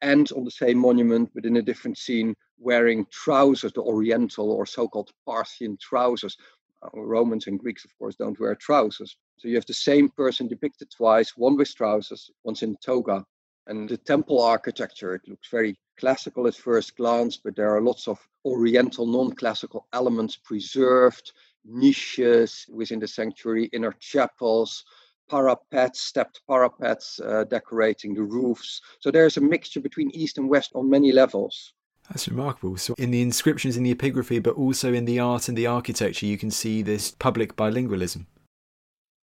and 0.00 0.30
on 0.32 0.44
the 0.44 0.50
same 0.50 0.78
monument, 0.78 1.30
but 1.34 1.44
in 1.44 1.56
a 1.56 1.62
different 1.62 1.98
scene, 1.98 2.36
wearing 2.58 3.06
trousers, 3.10 3.72
the 3.72 3.82
Oriental 3.82 4.50
or 4.50 4.66
so 4.66 4.88
called 4.88 5.10
Parthian 5.26 5.76
trousers. 5.80 6.36
Uh, 6.82 6.88
Romans 6.94 7.46
and 7.46 7.58
Greeks, 7.58 7.84
of 7.84 7.96
course, 7.98 8.16
don't 8.16 8.38
wear 8.38 8.54
trousers. 8.54 9.16
So 9.38 9.48
you 9.48 9.54
have 9.56 9.66
the 9.66 9.74
same 9.74 10.08
person 10.10 10.48
depicted 10.48 10.90
twice, 10.90 11.36
one 11.36 11.56
with 11.56 11.74
trousers, 11.74 12.30
once 12.44 12.62
in 12.62 12.76
toga. 12.76 13.24
And 13.66 13.88
the 13.88 13.96
temple 13.96 14.42
architecture, 14.42 15.14
it 15.14 15.26
looks 15.26 15.48
very 15.50 15.78
classical 15.98 16.46
at 16.46 16.54
first 16.54 16.96
glance, 16.96 17.36
but 17.36 17.56
there 17.56 17.74
are 17.74 17.80
lots 17.80 18.08
of 18.08 18.18
Oriental 18.44 19.06
non 19.06 19.32
classical 19.32 19.86
elements 19.92 20.36
preserved, 20.36 21.32
niches 21.64 22.66
within 22.68 23.00
the 23.00 23.08
sanctuary, 23.08 23.66
inner 23.72 23.92
chapels, 24.00 24.84
parapets, 25.30 26.02
stepped 26.02 26.42
parapets 26.46 27.20
uh, 27.20 27.44
decorating 27.44 28.14
the 28.14 28.22
roofs. 28.22 28.82
So 29.00 29.10
there's 29.10 29.38
a 29.38 29.40
mixture 29.40 29.80
between 29.80 30.10
East 30.10 30.36
and 30.36 30.48
West 30.48 30.72
on 30.74 30.90
many 30.90 31.12
levels. 31.12 31.72
That's 32.08 32.28
remarkable. 32.28 32.76
So, 32.76 32.94
in 32.98 33.10
the 33.10 33.22
inscriptions, 33.22 33.76
in 33.76 33.82
the 33.82 33.94
epigraphy, 33.94 34.42
but 34.42 34.56
also 34.56 34.92
in 34.92 35.06
the 35.06 35.18
art 35.18 35.48
and 35.48 35.56
the 35.56 35.66
architecture, 35.66 36.26
you 36.26 36.36
can 36.36 36.50
see 36.50 36.82
this 36.82 37.10
public 37.10 37.56
bilingualism. 37.56 38.26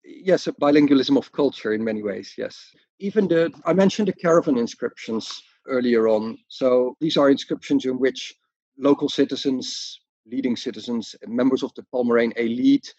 Yes, 0.05 0.47
a 0.47 0.53
bilingualism 0.53 1.17
of 1.17 1.33
culture 1.33 1.75
in 1.75 1.85
many 1.85 2.03
ways. 2.03 2.35
Yes, 2.39 2.75
even 2.99 3.29
the 3.29 3.53
I 3.67 3.73
mentioned 3.73 4.09
the 4.09 4.15
caravan 4.15 4.57
inscriptions 4.57 5.43
earlier 5.67 6.09
on. 6.09 6.39
So 6.49 6.97
these 7.01 7.17
are 7.17 7.31
inscriptions 7.31 7.85
in 7.85 7.99
which 7.99 8.35
local 8.79 9.09
citizens, 9.09 10.01
leading 10.27 10.57
citizens, 10.57 11.15
members 11.27 11.63
of 11.63 11.75
the 11.75 11.85
Palmyrene 11.93 12.37
elite 12.37 12.95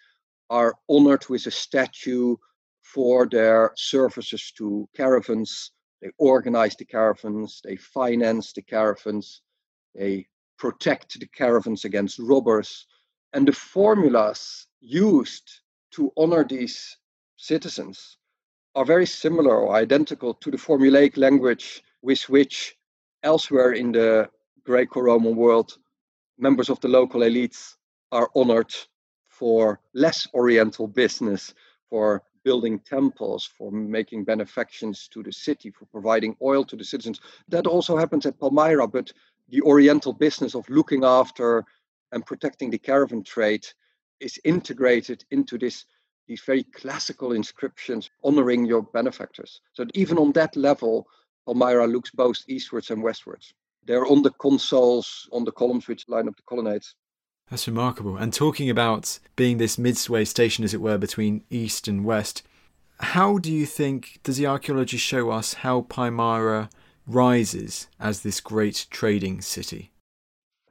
are 0.50 0.76
honored 0.88 1.28
with 1.30 1.48
a 1.48 1.52
statue 1.52 2.36
for 2.82 3.28
their 3.28 3.72
services 3.76 4.52
to 4.58 4.88
caravans. 4.96 5.72
They 6.02 6.12
organize 6.18 6.76
the 6.76 6.86
caravans, 6.86 7.62
they 7.64 7.78
finance 7.78 8.54
the 8.54 8.62
caravans, 8.62 9.42
they 9.96 10.28
protect 10.58 11.20
the 11.20 11.28
caravans 11.28 11.86
against 11.86 12.20
robbers. 12.20 12.86
And 13.34 13.48
the 13.48 13.54
formulas 13.54 14.68
used 14.80 15.62
to 15.92 16.12
honor 16.18 16.44
these 16.44 16.98
citizens 17.38 18.18
are 18.76 18.86
very 18.86 19.06
similar 19.06 19.56
or 19.60 19.76
identical 19.76 20.34
to 20.36 20.52
the 20.52 20.58
formulaic 20.58 21.18
language 21.18 21.84
with 22.02 22.22
which 22.30 22.76
elsewhere 23.24 23.74
in 23.74 23.92
the 23.92 24.30
Greco 24.64 25.02
Roman 25.02 25.36
world 25.36 25.78
members 26.38 26.70
of 26.70 26.80
the 26.82 26.88
local 26.88 27.22
elites 27.22 27.76
are 28.12 28.30
honored 28.36 28.74
for 29.28 29.80
less 29.94 30.28
oriental 30.34 30.88
business, 30.88 31.54
for 31.90 32.24
building 32.44 32.80
temples, 32.80 33.50
for 33.58 33.72
making 33.72 34.24
benefactions 34.24 35.08
to 35.08 35.24
the 35.24 35.32
city, 35.32 35.72
for 35.72 35.86
providing 35.86 36.36
oil 36.42 36.64
to 36.66 36.76
the 36.76 36.84
citizens. 36.84 37.20
That 37.48 37.68
also 37.68 37.98
happens 37.98 38.26
at 38.26 38.40
Palmyra, 38.40 38.88
but 38.88 39.12
the 39.54 39.62
oriental 39.62 40.14
business 40.14 40.56
of 40.56 40.68
looking 40.68 41.06
after 41.06 41.64
and 42.12 42.26
protecting 42.26 42.72
the 42.72 42.78
caravan 42.80 43.24
trade 43.24 43.66
is 44.20 44.40
integrated 44.44 45.24
into 45.30 45.60
this 45.60 45.86
these 46.28 46.42
very 46.42 46.64
classical 46.64 47.34
inscriptions 47.34 48.10
honoring 48.24 48.66
your 48.66 48.82
benefactors. 48.82 49.62
So 49.74 49.86
even 49.94 50.18
on 50.18 50.32
that 50.32 50.56
level, 50.56 51.06
Palmyra 51.46 51.86
looks 51.86 52.10
both 52.12 52.38
eastwards 52.48 52.90
and 52.90 53.04
westwards. 53.04 53.54
They're 53.86 54.08
on 54.08 54.24
the 54.24 54.32
consoles, 54.32 55.30
on 55.34 55.44
the 55.44 55.52
columns 55.52 55.88
which 55.88 56.08
line 56.08 56.30
up 56.30 56.38
the 56.38 56.44
colonnades. 56.44 56.96
That's 57.50 57.68
remarkable. 57.68 58.16
And 58.16 58.34
talking 58.34 58.70
about 58.70 59.20
being 59.36 59.58
this 59.58 59.78
midway 59.78 60.24
station, 60.24 60.64
as 60.64 60.74
it 60.74 60.82
were, 60.82 60.98
between 60.98 61.44
east 61.50 61.90
and 61.90 62.06
west, 62.06 62.42
how 63.02 63.38
do 63.38 63.52
you 63.52 63.66
think, 63.66 64.22
does 64.24 64.38
the 64.38 64.48
archaeology 64.48 64.98
show 64.98 65.30
us 65.30 65.56
how 65.56 65.82
Palmyra 65.82 66.70
rises 67.08 67.88
as 68.00 68.22
this 68.22 68.40
great 68.40 68.88
trading 68.90 69.42
city? 69.42 69.92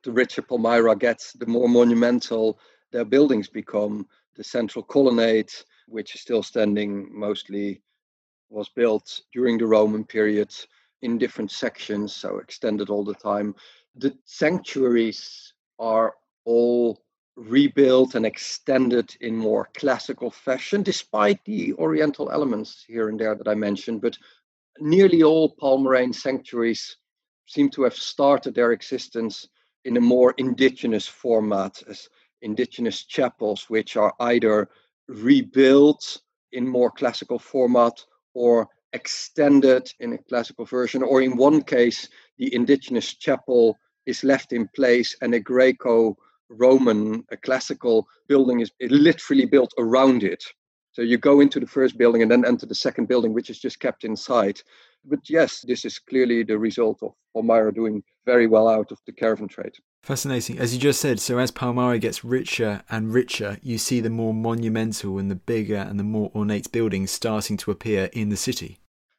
The 0.03 0.13
richer 0.13 0.43
Palmyra 0.43 0.97
gets, 0.97 1.33
the 1.33 1.47
more 1.47 1.69
monumental 1.69 2.59
their 2.91 3.05
buildings 3.05 3.49
become. 3.49 4.07
The 4.35 4.45
central 4.45 4.83
colonnade, 4.83 5.53
which 5.87 6.15
is 6.15 6.21
still 6.21 6.43
standing, 6.43 7.09
mostly 7.13 7.83
was 8.51 8.69
built 8.69 9.21
during 9.33 9.59
the 9.59 9.67
Roman 9.67 10.05
period 10.05 10.55
in 11.03 11.19
different 11.19 11.51
sections, 11.51 12.15
so 12.15 12.39
extended 12.39 12.91
all 12.91 13.05
the 13.05 13.15
time. 13.15 13.55
The 13.97 14.17
sanctuaries 14.25 15.53
are 15.79 16.15
all 16.45 17.03
rebuilt 17.37 18.15
and 18.15 18.27
extended 18.27 19.17
in 19.21 19.37
more 19.37 19.71
classical 19.75 20.31
fashion, 20.31 20.83
despite 20.83 21.45
the 21.45 21.73
Oriental 21.75 22.31
elements 22.31 22.85
here 22.87 23.09
and 23.09 23.19
there 23.19 23.35
that 23.35 23.49
I 23.49 23.55
mentioned. 23.55 24.01
But 24.01 24.19
nearly 24.81 25.23
all 25.23 25.55
Palmyrene 25.57 26.15
sanctuaries 26.15 26.97
seem 27.47 27.71
to 27.71 27.83
have 27.83 27.95
started 27.95 28.55
their 28.55 28.73
existence 28.73 29.49
in 29.85 29.97
a 29.97 30.01
more 30.01 30.35
indigenous 30.39 31.07
format, 31.07 31.83
as 31.89 32.09
indigenous 32.43 33.05
chapels, 33.05 33.65
which 33.69 33.97
are 33.97 34.15
either 34.21 34.69
rebuilt 35.09 36.21
in 36.53 36.67
more 36.67 36.91
classical 36.91 37.39
format 37.39 37.93
or 38.35 38.69
extended 38.93 39.91
in 40.01 40.13
a 40.13 40.19
classical 40.19 40.65
version, 40.65 41.03
or 41.03 41.23
in 41.23 41.37
one 41.37 41.63
case, 41.63 42.09
the 42.39 42.55
indigenous 42.55 43.15
chapel 43.15 43.77
is 44.07 44.25
left 44.25 44.53
in 44.53 44.69
place 44.75 45.17
and 45.23 45.35
a 45.35 45.41
Greco 45.41 46.17
Roman, 46.49 47.25
a 47.31 47.37
classical 47.37 48.07
building 48.29 48.61
is 48.61 48.71
literally 48.81 49.47
built 49.47 49.73
around 49.79 50.23
it. 50.23 50.45
So 50.93 51.01
you 51.03 51.17
go 51.17 51.41
into 51.41 51.59
the 51.59 51.67
first 51.67 51.97
building 51.97 52.23
and 52.23 52.31
then 52.31 52.45
enter 52.45 52.67
the 52.67 52.75
second 52.75 53.09
building, 53.09 53.33
which 53.33 53.49
is 53.49 53.59
just 53.59 53.81
kept 53.81 54.05
inside. 54.05 54.61
But 55.05 55.29
yes, 55.29 55.65
this 55.67 55.85
is 55.85 55.99
clearly 55.99 56.43
the 56.43 56.59
result 56.59 57.03
of 57.03 57.15
Palmyra 57.35 57.73
doing 57.73 58.03
very 58.27 58.47
well 58.47 58.69
out 58.69 58.93
of 58.93 58.99
the 59.07 59.13
caravan 59.13 59.49
trade. 59.49 59.75
Fascinating. 60.03 60.59
As 60.59 60.75
you 60.75 60.81
just 60.81 61.01
said, 61.01 61.19
so 61.19 61.39
as 61.39 61.51
Palmyra 61.51 61.99
gets 61.99 62.25
richer 62.25 62.83
and 62.91 63.15
richer, 63.15 63.57
you 63.63 63.79
see 63.79 64.01
the 64.01 64.11
more 64.11 64.35
monumental 64.35 65.19
and 65.19 65.31
the 65.31 65.37
bigger 65.37 65.77
and 65.77 65.99
the 65.99 66.05
more 66.05 66.31
ornate 66.35 66.71
buildings 66.73 67.11
starting 67.11 67.57
to 67.59 67.71
appear 67.71 68.11
in 68.13 68.29
the 68.29 68.37
city. 68.37 68.79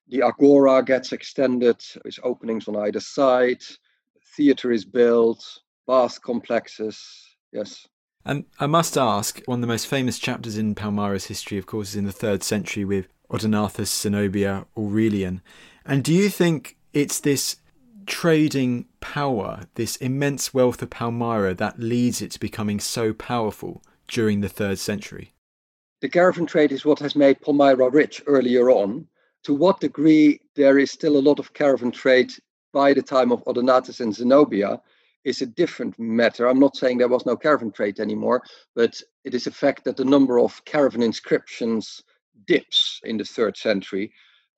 The 0.10 0.22
agora 0.22 0.84
gets 0.84 1.12
extended, 1.12 1.84
with 2.06 2.20
openings 2.24 2.68
on 2.68 2.76
either 2.76 3.00
side. 3.00 3.64
Theater 4.36 4.72
is 4.72 4.86
built, 4.86 5.44
bath 5.88 6.22
complexes. 6.22 7.02
Yes. 7.52 7.88
And 8.26 8.46
I 8.60 8.68
must 8.68 8.98
ask, 8.98 9.42
one 9.46 9.60
of 9.60 9.62
the 9.62 9.68
most 9.68 9.88
famous 9.88 10.18
chapters 10.18 10.58
in 10.58 10.76
Palmyra's 10.76 11.26
history, 11.26 11.58
of 11.58 11.66
course, 11.66 11.90
is 11.90 11.96
in 11.96 12.06
the 12.06 12.12
third 12.12 12.42
century 12.42 12.86
with 12.86 13.08
Odenathus, 13.30 13.90
Zenobia, 14.02 14.66
Aurelian. 14.78 15.42
And 15.86 16.04
do 16.04 16.14
you 16.14 16.30
think 16.30 16.78
it's 16.94 17.20
this 17.20 17.58
trading 18.06 18.86
power, 19.02 19.64
this 19.76 19.98
immense 19.98 20.54
wealth 20.54 20.82
of 20.82 20.90
Palmyra, 20.90 21.54
that 21.56 21.80
leads 21.80 22.22
it 22.22 22.32
to 22.32 22.40
becoming 22.40 22.80
so 22.80 23.14
powerful 23.14 23.84
during 24.08 24.42
the 24.42 24.50
third 24.50 24.80
century? 24.80 25.34
The 26.02 26.10
caravan 26.10 26.46
trade 26.46 26.72
is 26.72 26.86
what 26.86 27.00
has 27.00 27.16
made 27.16 27.42
Palmyra 27.42 27.90
rich 27.90 28.22
earlier 28.28 28.70
on. 28.70 29.08
To 29.44 29.54
what 29.54 29.82
degree 29.82 30.40
there 30.56 30.80
is 30.80 30.92
still 30.92 31.18
a 31.18 31.20
lot 31.20 31.40
of 31.40 31.54
caravan 31.54 31.92
trade 31.92 32.32
by 32.72 32.94
the 32.94 33.02
time 33.02 33.32
of 33.32 33.44
Odenathus 33.46 34.00
and 34.00 34.16
Zenobia 34.16 34.82
is 35.24 35.42
a 35.42 35.46
different 35.46 35.98
matter. 36.00 36.48
I'm 36.48 36.60
not 36.60 36.76
saying 36.76 36.98
there 36.98 37.08
was 37.08 37.26
no 37.26 37.36
caravan 37.36 37.72
trade 37.72 38.00
anymore, 38.00 38.44
but 38.76 39.02
it 39.24 39.34
is 39.34 39.48
a 39.48 39.52
fact 39.52 39.84
that 39.86 39.98
the 39.98 40.06
number 40.06 40.40
of 40.40 40.64
caravan 40.66 41.02
inscriptions 41.02 42.04
dips 42.48 43.00
in 43.04 43.18
the 43.18 43.26
third 43.26 43.58
century. 43.58 44.12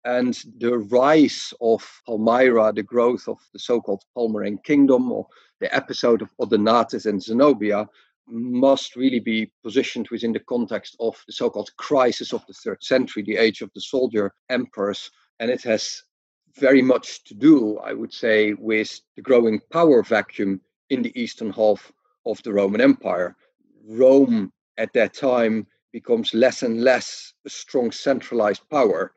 And 0.05 0.37
the 0.59 0.77
rise 0.77 1.53
of 1.61 1.83
Palmyra, 2.05 2.73
the 2.73 2.83
growth 2.83 3.27
of 3.27 3.39
the 3.53 3.59
so 3.59 3.81
called 3.81 4.03
Palmyrene 4.15 4.63
kingdom, 4.63 5.11
or 5.11 5.27
the 5.59 5.73
episode 5.75 6.21
of 6.21 6.29
Odenathus 6.39 7.07
and 7.07 7.21
Zenobia, 7.21 7.87
must 8.27 8.95
really 8.95 9.19
be 9.19 9.51
positioned 9.63 10.07
within 10.09 10.31
the 10.31 10.39
context 10.39 10.95
of 10.99 11.15
the 11.27 11.33
so 11.33 11.49
called 11.49 11.75
crisis 11.77 12.33
of 12.33 12.45
the 12.47 12.53
third 12.53 12.83
century, 12.83 13.23
the 13.23 13.37
age 13.37 13.61
of 13.61 13.71
the 13.73 13.81
soldier 13.81 14.33
emperors. 14.49 15.09
And 15.39 15.49
it 15.49 15.63
has 15.63 16.03
very 16.57 16.81
much 16.81 17.23
to 17.25 17.33
do, 17.33 17.77
I 17.79 17.93
would 17.93 18.13
say, 18.13 18.53
with 18.53 18.99
the 19.15 19.21
growing 19.21 19.59
power 19.71 20.03
vacuum 20.03 20.61
in 20.89 21.01
the 21.01 21.19
eastern 21.19 21.51
half 21.51 21.91
of 22.25 22.41
the 22.43 22.53
Roman 22.53 22.81
Empire. 22.81 23.35
Rome 23.87 24.51
at 24.77 24.93
that 24.93 25.13
time 25.13 25.67
becomes 25.91 26.33
less 26.33 26.63
and 26.63 26.83
less 26.83 27.33
a 27.45 27.49
strong 27.49 27.91
centralized 27.91 28.67
power. 28.69 29.13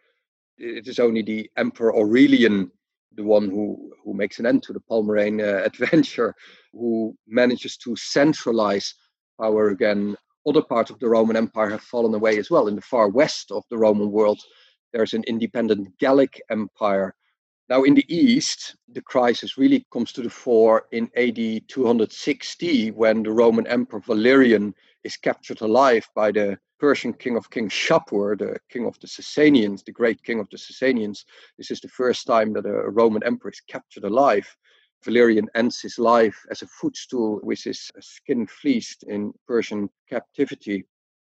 It 0.58 0.88
is 0.88 0.98
only 0.98 1.22
the 1.22 1.50
Emperor 1.56 1.94
Aurelian, 1.96 2.70
the 3.14 3.24
one 3.24 3.48
who, 3.50 3.92
who 4.04 4.14
makes 4.14 4.38
an 4.38 4.46
end 4.46 4.62
to 4.64 4.72
the 4.72 4.80
Palmyrene 4.80 5.40
uh, 5.40 5.64
adventure, 5.70 6.34
who 6.72 7.16
manages 7.26 7.76
to 7.78 7.96
centralize 7.96 8.94
power 9.40 9.68
again. 9.70 10.16
Other 10.46 10.62
parts 10.62 10.90
of 10.90 10.98
the 10.98 11.08
Roman 11.08 11.36
Empire 11.36 11.70
have 11.70 11.82
fallen 11.82 12.14
away 12.14 12.38
as 12.38 12.50
well. 12.50 12.68
In 12.68 12.76
the 12.76 12.80
far 12.80 13.08
west 13.08 13.50
of 13.50 13.64
the 13.70 13.78
Roman 13.78 14.10
world, 14.10 14.40
there's 14.92 15.14
an 15.14 15.24
independent 15.26 15.98
Gallic 15.98 16.40
Empire. 16.50 17.14
Now, 17.68 17.82
in 17.82 17.92
the 17.92 18.06
east, 18.08 18.76
the 18.88 19.02
crisis 19.02 19.58
really 19.58 19.84
comes 19.92 20.10
to 20.12 20.22
the 20.22 20.30
fore 20.30 20.86
in 20.90 21.10
AD 21.14 21.68
260 21.68 22.92
when 22.92 23.22
the 23.22 23.30
Roman 23.30 23.66
Emperor 23.66 24.00
Valerian 24.00 24.74
is 25.04 25.18
captured 25.18 25.60
alive 25.60 26.08
by 26.14 26.32
the 26.32 26.58
Persian 26.80 27.12
king 27.12 27.36
of 27.36 27.50
kings 27.50 27.74
Shapur, 27.74 28.38
the 28.38 28.58
king 28.70 28.86
of 28.86 28.98
the 29.00 29.06
Sasanians, 29.06 29.84
the 29.84 29.92
great 29.92 30.22
king 30.22 30.40
of 30.40 30.48
the 30.48 30.56
Sasanians. 30.56 31.26
This 31.58 31.70
is 31.70 31.80
the 31.80 31.88
first 31.88 32.26
time 32.26 32.54
that 32.54 32.64
a 32.64 32.88
Roman 32.88 33.22
emperor 33.22 33.50
is 33.50 33.60
captured 33.60 34.04
alive. 34.04 34.48
Valerian 35.04 35.48
ends 35.54 35.78
his 35.82 35.98
life 35.98 36.46
as 36.50 36.62
a 36.62 36.66
footstool 36.66 37.38
with 37.42 37.62
his 37.62 37.90
skin 38.00 38.46
fleeced 38.46 39.02
in 39.02 39.34
Persian 39.46 39.90
captivity. 40.08 40.86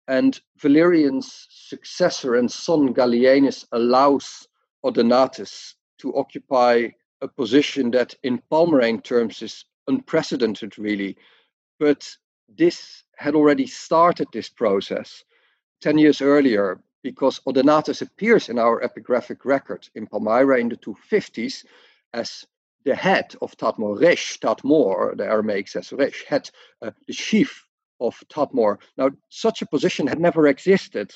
And 0.08 0.40
Valerian's 0.56 1.46
successor 1.50 2.36
and 2.36 2.50
son 2.50 2.94
Gallienus 2.94 3.66
allows 3.72 4.48
Odenatus 4.82 5.74
to 6.00 6.14
occupy 6.16 6.88
a 7.20 7.28
position 7.28 7.90
that, 7.92 8.14
in 8.22 8.42
Palmyrene 8.50 9.02
terms, 9.02 9.42
is 9.42 9.64
unprecedented, 9.86 10.78
really. 10.78 11.16
But 11.78 12.08
this 12.48 13.04
had 13.16 13.34
already 13.34 13.66
started 13.66 14.28
this 14.32 14.48
process 14.48 15.24
10 15.82 15.98
years 15.98 16.20
earlier 16.20 16.80
because 17.02 17.40
Odenatus 17.46 18.02
appears 18.02 18.48
in 18.48 18.58
our 18.58 18.80
epigraphic 18.82 19.44
record 19.44 19.88
in 19.94 20.06
Palmyra 20.06 20.58
in 20.60 20.68
the 20.68 20.76
250s 20.76 21.64
as 22.12 22.46
the 22.84 22.94
head 22.94 23.34
of 23.42 23.56
Tadmor, 23.56 24.00
Resh 24.00 24.38
Tadmor, 24.40 25.16
the 25.16 25.24
Aramaic 25.24 25.68
says 25.68 25.92
Resh, 25.92 26.24
head, 26.26 26.50
uh, 26.82 26.90
the 27.06 27.12
chief 27.12 27.66
of 28.00 28.16
Tadmor. 28.28 28.78
Now, 28.96 29.10
such 29.28 29.62
a 29.62 29.66
position 29.66 30.06
had 30.06 30.18
never 30.18 30.46
existed. 30.46 31.12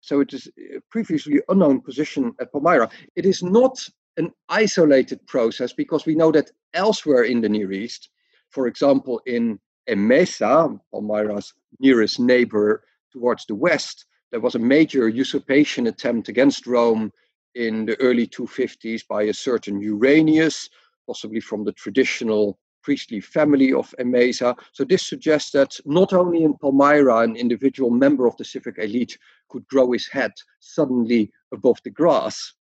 So 0.00 0.20
it 0.20 0.32
is 0.32 0.48
a 0.58 0.80
previously 0.90 1.40
unknown 1.48 1.80
position 1.80 2.34
at 2.40 2.52
Palmyra. 2.52 2.88
It 3.16 3.26
is 3.26 3.42
not 3.42 3.78
an 4.18 4.32
isolated 4.48 5.24
process 5.26 5.72
because 5.72 6.04
we 6.04 6.14
know 6.14 6.32
that 6.32 6.50
elsewhere 6.74 7.22
in 7.22 7.40
the 7.40 7.48
Near 7.48 7.72
East, 7.72 8.10
for 8.50 8.66
example, 8.66 9.20
in 9.26 9.58
Emesa, 9.88 10.78
Palmyra's 10.92 11.54
nearest 11.78 12.20
neighbor 12.20 12.84
towards 13.12 13.46
the 13.46 13.54
west, 13.54 14.04
there 14.30 14.40
was 14.40 14.54
a 14.54 14.58
major 14.58 15.08
usurpation 15.08 15.86
attempt 15.86 16.28
against 16.28 16.66
Rome 16.66 17.12
in 17.54 17.86
the 17.86 17.98
early 18.00 18.26
250s 18.26 19.06
by 19.06 19.22
a 19.22 19.32
certain 19.32 19.80
Uranius, 19.80 20.68
possibly 21.06 21.40
from 21.40 21.64
the 21.64 21.72
traditional 21.72 22.58
priestly 22.82 23.20
family 23.20 23.72
of 23.72 23.94
Emesa. 23.98 24.54
So 24.72 24.84
this 24.84 25.06
suggests 25.06 25.50
that 25.52 25.78
not 25.84 26.12
only 26.12 26.42
in 26.42 26.54
Palmyra 26.58 27.18
an 27.18 27.36
individual 27.36 27.90
member 27.90 28.26
of 28.26 28.36
the 28.36 28.44
civic 28.44 28.78
elite 28.78 29.16
could 29.48 29.66
grow 29.68 29.92
his 29.92 30.08
head 30.08 30.32
suddenly 30.60 31.30
above 31.52 31.78
the 31.84 31.90
grass, 31.90 32.52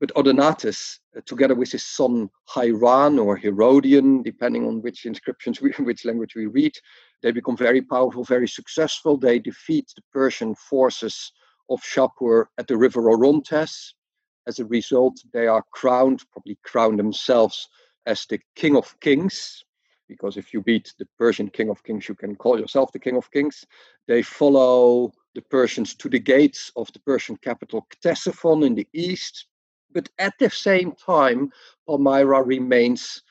but 0.00 0.14
Odenatus, 0.14 0.98
uh, 1.16 1.20
together 1.24 1.54
with 1.54 1.72
his 1.72 1.84
son 1.84 2.28
Hieron 2.50 3.22
or 3.22 3.36
Herodian, 3.36 4.22
depending 4.22 4.66
on 4.66 4.82
which 4.82 5.06
inscriptions, 5.06 5.60
we, 5.60 5.70
which 5.78 6.04
language 6.04 6.34
we 6.34 6.46
read, 6.46 6.74
they 7.22 7.32
become 7.32 7.56
very 7.56 7.82
powerful, 7.82 8.24
very 8.24 8.48
successful. 8.48 9.16
They 9.16 9.38
defeat 9.38 9.90
the 9.96 10.02
Persian 10.12 10.54
forces 10.54 11.32
of 11.70 11.80
Shapur 11.80 12.46
at 12.58 12.66
the 12.66 12.76
river 12.76 13.10
Orontes. 13.10 13.94
As 14.46 14.58
a 14.58 14.66
result, 14.66 15.18
they 15.32 15.46
are 15.46 15.64
crowned, 15.72 16.22
probably 16.30 16.58
crown 16.62 16.96
themselves 16.96 17.68
as 18.06 18.26
the 18.26 18.38
king 18.54 18.76
of 18.76 18.98
kings, 19.00 19.64
because 20.08 20.36
if 20.36 20.54
you 20.54 20.62
beat 20.62 20.92
the 20.98 21.08
Persian 21.18 21.48
king 21.48 21.68
of 21.68 21.82
kings, 21.82 22.08
you 22.08 22.14
can 22.14 22.36
call 22.36 22.60
yourself 22.60 22.92
the 22.92 22.98
king 22.98 23.16
of 23.16 23.30
kings. 23.32 23.64
They 24.06 24.22
follow 24.22 25.10
the 25.34 25.42
Persians 25.42 25.94
to 25.96 26.08
the 26.08 26.20
gates 26.20 26.70
of 26.76 26.92
the 26.92 27.00
Persian 27.00 27.36
capital 27.38 27.86
Ctesiphon 27.90 28.64
in 28.64 28.74
the 28.76 28.86
east. 28.92 29.46
But 29.96 30.10
at 30.18 30.34
the 30.38 30.50
same 30.50 30.92
time, 30.92 31.50
Palmyra 31.86 32.42
remains 32.42 33.22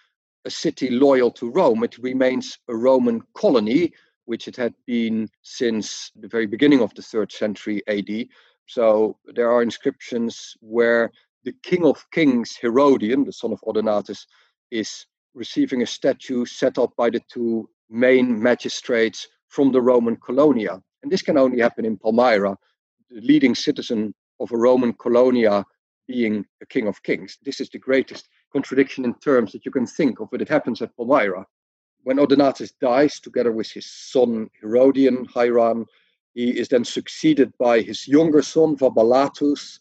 a 0.46 0.50
city 0.50 0.90
loyal 0.90 1.30
to 1.34 1.52
Rome. 1.52 1.84
It 1.84 2.00
remains 2.00 2.58
a 2.68 2.76
Roman 2.76 3.22
colony, 3.36 3.94
which 4.26 4.48
it 4.48 4.56
had 4.56 4.74
been 4.88 5.30
since 5.44 6.12
the 6.16 6.28
very 6.28 6.48
beginning 6.48 6.82
of 6.82 6.92
the 6.96 7.04
third 7.04 7.32
century 7.32 7.84
AD. 7.88 8.30
So 8.66 9.16
there 9.26 9.52
are 9.52 9.62
inscriptions 9.62 10.58
where 10.60 11.12
the 11.44 11.54
king 11.62 11.86
of 11.86 12.04
kings, 12.10 12.58
Herodian, 12.60 13.26
the 13.26 13.32
son 13.32 13.54
of 13.54 13.62
Odenatus, 13.62 14.26
is 14.72 15.06
receiving 15.36 15.84
a 15.84 15.86
statue 15.86 16.46
set 16.46 16.80
up 16.80 16.96
by 16.98 17.12
the 17.12 17.22
two 17.32 17.70
main 17.92 18.42
magistrates 18.42 19.28
from 19.50 19.72
the 19.72 19.84
Roman 19.84 20.16
colonia. 20.16 20.82
And 21.04 21.12
this 21.12 21.22
can 21.22 21.38
only 21.38 21.60
happen 21.60 21.86
in 21.86 21.98
Palmyra, 21.98 22.58
the 23.12 23.22
leading 23.22 23.54
citizen 23.54 24.16
of 24.40 24.52
a 24.52 24.58
Roman 24.58 24.94
colonia 24.94 25.64
being 26.08 26.46
a 26.62 26.66
king 26.66 26.88
of 26.88 27.04
kings. 27.04 27.38
This 27.44 27.60
is 27.60 27.70
the 27.70 27.80
greatest 27.80 28.28
contradiction 28.52 29.06
in 29.06 29.14
terms 29.16 29.52
that 29.52 29.66
you 29.66 29.72
can 29.72 29.86
think 29.86 30.20
of, 30.20 30.30
but 30.32 30.42
it 30.42 30.50
happens 30.50 30.82
at 30.82 30.96
Palmyra. 30.96 31.46
When 32.04 32.18
Odenatus 32.18 32.74
dies, 32.80 33.20
together 33.20 33.52
with 33.52 33.72
his 33.72 33.92
son 33.92 34.50
Herodian, 34.62 35.26
Hieron, 35.26 35.86
he 36.34 36.52
is 36.52 36.68
then 36.68 36.84
succeeded 36.84 37.52
by 37.58 37.82
his 37.82 38.08
younger 38.08 38.42
son, 38.42 38.78
Vaballatus. 38.78 39.80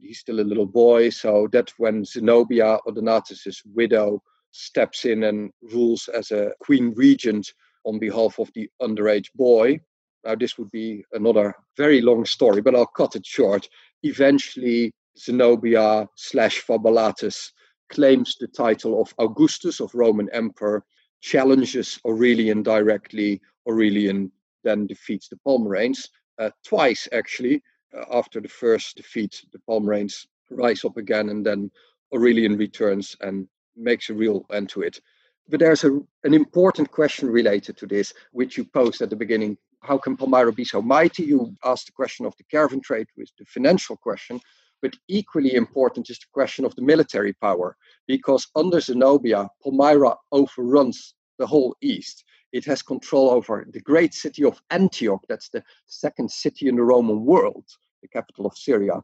He's 0.00 0.18
still 0.18 0.40
a 0.40 0.42
little 0.42 0.66
boy, 0.66 1.10
so 1.10 1.48
that's 1.52 1.74
when 1.78 2.04
Zenobia, 2.04 2.78
Odenatus's 2.86 3.62
widow, 3.74 4.22
steps 4.50 5.04
in 5.04 5.24
and 5.24 5.50
rules 5.62 6.08
as 6.08 6.30
a 6.30 6.52
queen 6.60 6.92
regent 6.94 7.52
on 7.84 7.98
behalf 7.98 8.38
of 8.38 8.50
the 8.54 8.68
underage 8.80 9.32
boy. 9.34 9.80
Now, 10.24 10.34
this 10.34 10.58
would 10.58 10.70
be 10.70 11.04
another 11.12 11.54
very 11.76 12.00
long 12.00 12.24
story, 12.26 12.60
but 12.60 12.74
I'll 12.74 12.86
cut 12.86 13.16
it 13.16 13.26
short. 13.26 13.68
Eventually, 14.02 14.92
Zenobia 15.18 16.08
slash 16.16 16.64
Vaballatus 16.66 17.50
claims 17.90 18.36
the 18.40 18.48
title 18.48 19.00
of 19.00 19.14
Augustus 19.18 19.80
of 19.80 19.94
Roman 19.94 20.28
Emperor, 20.30 20.84
challenges 21.20 21.98
Aurelian 22.06 22.62
directly. 22.62 23.40
Aurelian 23.68 24.32
then 24.64 24.86
defeats 24.86 25.28
the 25.28 25.38
Palmyrenes 25.46 26.08
uh, 26.38 26.50
twice, 26.64 27.08
actually. 27.12 27.62
Uh, 27.96 28.04
after 28.18 28.40
the 28.40 28.48
first 28.48 28.96
defeat, 28.96 29.44
the 29.52 29.60
Palmyrenes 29.68 30.26
rise 30.50 30.84
up 30.84 30.96
again, 30.96 31.28
and 31.28 31.44
then 31.44 31.70
Aurelian 32.14 32.56
returns 32.56 33.16
and 33.20 33.46
makes 33.76 34.10
a 34.10 34.14
real 34.14 34.46
end 34.52 34.68
to 34.70 34.82
it. 34.82 35.00
But 35.48 35.60
there's 35.60 35.84
a, 35.84 36.00
an 36.24 36.34
important 36.34 36.90
question 36.90 37.28
related 37.28 37.76
to 37.78 37.86
this, 37.86 38.14
which 38.32 38.56
you 38.56 38.64
posed 38.64 39.02
at 39.02 39.10
the 39.10 39.16
beginning. 39.16 39.58
How 39.80 39.98
can 39.98 40.16
Palmyra 40.16 40.52
be 40.52 40.64
so 40.64 40.80
mighty? 40.80 41.24
You 41.24 41.54
asked 41.64 41.86
the 41.86 41.92
question 41.92 42.24
of 42.24 42.36
the 42.36 42.44
caravan 42.44 42.80
trade 42.80 43.08
with 43.16 43.30
the 43.38 43.44
financial 43.44 43.96
question. 43.96 44.40
But 44.82 44.96
equally 45.08 45.54
important 45.54 46.10
is 46.10 46.18
the 46.18 46.26
question 46.32 46.64
of 46.64 46.74
the 46.74 46.82
military 46.82 47.32
power, 47.34 47.76
because 48.08 48.48
under 48.56 48.80
Zenobia, 48.80 49.48
Palmyra 49.62 50.16
overruns 50.32 51.14
the 51.38 51.46
whole 51.46 51.76
east. 51.80 52.24
It 52.52 52.64
has 52.66 52.82
control 52.82 53.30
over 53.30 53.64
the 53.72 53.80
great 53.80 54.12
city 54.12 54.44
of 54.44 54.60
Antioch, 54.70 55.24
that's 55.28 55.48
the 55.48 55.62
second 55.86 56.30
city 56.30 56.68
in 56.68 56.76
the 56.76 56.82
Roman 56.82 57.24
world, 57.24 57.64
the 58.02 58.08
capital 58.08 58.44
of 58.44 58.58
Syria. 58.58 59.00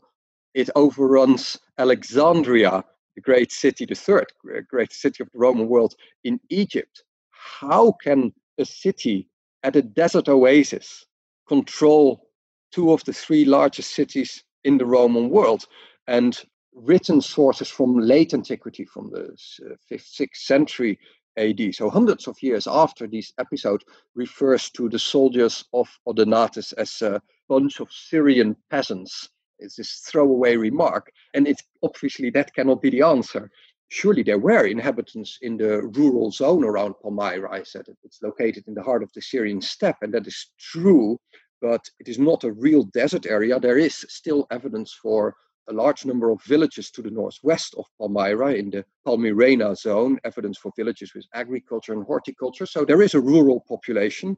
It 0.52 0.68
overruns 0.74 1.56
Alexandria, 1.78 2.84
the 3.14 3.20
great 3.22 3.52
city, 3.52 3.86
the 3.86 3.94
third 3.94 4.26
great 4.68 4.92
city 4.92 5.22
of 5.22 5.30
the 5.32 5.38
Roman 5.38 5.68
world 5.68 5.94
in 6.24 6.40
Egypt. 6.50 7.04
How 7.30 7.92
can 7.92 8.32
a 8.58 8.64
city 8.64 9.28
at 9.62 9.76
a 9.76 9.82
desert 9.82 10.28
oasis 10.28 11.06
control 11.46 12.28
two 12.72 12.92
of 12.92 13.04
the 13.04 13.12
three 13.12 13.44
largest 13.44 13.94
cities 13.94 14.44
in 14.64 14.78
the 14.78 14.86
Roman 14.86 15.28
world. 15.30 15.64
And 16.06 16.40
written 16.74 17.20
sources 17.20 17.68
from 17.68 17.98
late 17.98 18.34
antiquity, 18.34 18.84
from 18.84 19.10
the 19.10 19.36
uh, 19.64 19.74
fifth, 19.88 20.06
sixth 20.06 20.42
century 20.42 20.98
AD, 21.36 21.74
so 21.74 21.88
hundreds 21.88 22.26
of 22.26 22.42
years 22.42 22.66
after 22.66 23.06
this 23.06 23.32
episode, 23.38 23.84
refers 24.14 24.70
to 24.70 24.88
the 24.88 24.98
soldiers 24.98 25.64
of 25.72 25.88
Odenatus 26.06 26.72
as 26.74 27.00
a 27.02 27.22
bunch 27.48 27.80
of 27.80 27.92
Syrian 27.92 28.56
peasants. 28.70 29.28
It's 29.58 29.76
this 29.76 30.00
throwaway 30.06 30.56
remark, 30.56 31.10
and 31.34 31.46
it's 31.46 31.62
obviously 31.82 32.30
that 32.30 32.54
cannot 32.54 32.82
be 32.82 32.90
the 32.90 33.02
answer. 33.02 33.50
Surely 33.88 34.22
there 34.22 34.38
were 34.38 34.66
inhabitants 34.66 35.38
in 35.40 35.56
the 35.56 35.82
rural 35.82 36.30
zone 36.30 36.64
around 36.64 36.94
Palmyra. 37.02 37.50
I 37.50 37.62
said 37.62 37.86
it's 38.04 38.22
located 38.22 38.64
in 38.66 38.74
the 38.74 38.82
heart 38.82 39.02
of 39.02 39.12
the 39.14 39.22
Syrian 39.22 39.60
steppe, 39.60 40.02
and 40.02 40.12
that 40.14 40.26
is 40.26 40.50
true 40.58 41.18
but 41.60 41.88
it 41.98 42.08
is 42.08 42.18
not 42.18 42.44
a 42.44 42.52
real 42.52 42.84
desert 42.84 43.26
area. 43.26 43.58
There 43.58 43.78
is 43.78 44.06
still 44.08 44.46
evidence 44.50 44.92
for 44.92 45.34
a 45.68 45.72
large 45.72 46.06
number 46.06 46.30
of 46.30 46.42
villages 46.44 46.90
to 46.90 47.02
the 47.02 47.10
northwest 47.10 47.74
of 47.76 47.84
Palmyra 47.98 48.54
in 48.54 48.70
the 48.70 48.84
Palmyrena 49.06 49.76
zone, 49.76 50.18
evidence 50.24 50.56
for 50.56 50.72
villages 50.76 51.14
with 51.14 51.26
agriculture 51.34 51.92
and 51.92 52.04
horticulture. 52.04 52.66
So 52.66 52.84
there 52.84 53.02
is 53.02 53.14
a 53.14 53.20
rural 53.20 53.64
population. 53.68 54.36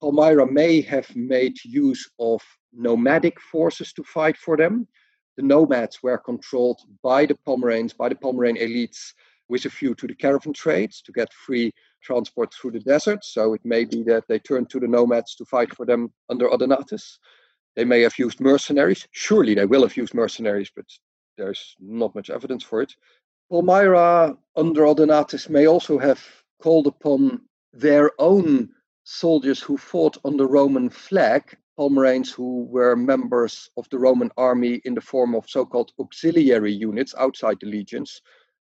Palmyra 0.00 0.50
may 0.50 0.80
have 0.80 1.14
made 1.14 1.62
use 1.64 2.10
of 2.18 2.42
nomadic 2.72 3.38
forces 3.40 3.92
to 3.92 4.02
fight 4.02 4.36
for 4.36 4.56
them. 4.56 4.88
The 5.36 5.42
nomads 5.42 6.02
were 6.02 6.18
controlled 6.18 6.80
by 7.02 7.26
the 7.26 7.36
Palmyraeans, 7.46 7.96
by 7.96 8.08
the 8.08 8.14
Palmyraean 8.14 8.60
elites, 8.60 9.12
with 9.48 9.66
a 9.66 9.68
view 9.68 9.94
to 9.94 10.06
the 10.06 10.14
caravan 10.14 10.54
trades 10.54 11.02
to 11.02 11.12
get 11.12 11.32
free 11.32 11.72
transport 12.02 12.52
through 12.52 12.72
the 12.72 12.80
desert. 12.80 13.24
So 13.24 13.54
it 13.54 13.64
may 13.64 13.84
be 13.84 14.02
that 14.04 14.24
they 14.28 14.38
turned 14.38 14.70
to 14.70 14.80
the 14.80 14.88
nomads 14.88 15.34
to 15.36 15.44
fight 15.44 15.74
for 15.74 15.86
them 15.86 16.12
under 16.28 16.48
Odenathus. 16.48 17.18
They 17.76 17.84
may 17.84 18.02
have 18.02 18.18
used 18.18 18.40
mercenaries. 18.40 19.06
Surely 19.12 19.54
they 19.54 19.66
will 19.66 19.82
have 19.82 19.96
used 19.96 20.14
mercenaries, 20.14 20.70
but 20.74 20.86
there's 21.38 21.74
not 21.80 22.14
much 22.14 22.30
evidence 22.30 22.62
for 22.62 22.82
it. 22.82 22.94
Palmyra 23.50 24.36
under 24.56 24.82
Odenathus 24.82 25.48
may 25.48 25.66
also 25.66 25.98
have 25.98 26.22
called 26.62 26.86
upon 26.86 27.40
their 27.72 28.10
own 28.18 28.70
soldiers 29.04 29.60
who 29.60 29.76
fought 29.76 30.16
under 30.24 30.46
Roman 30.46 30.88
flag, 30.90 31.56
Palmyraeans 31.78 32.30
who 32.30 32.64
were 32.64 32.94
members 32.94 33.70
of 33.76 33.88
the 33.90 33.98
Roman 33.98 34.30
army 34.36 34.80
in 34.84 34.94
the 34.94 35.00
form 35.00 35.34
of 35.34 35.48
so 35.48 35.64
called 35.64 35.92
auxiliary 35.98 36.72
units 36.72 37.14
outside 37.18 37.58
the 37.60 37.66
legions. 37.66 38.20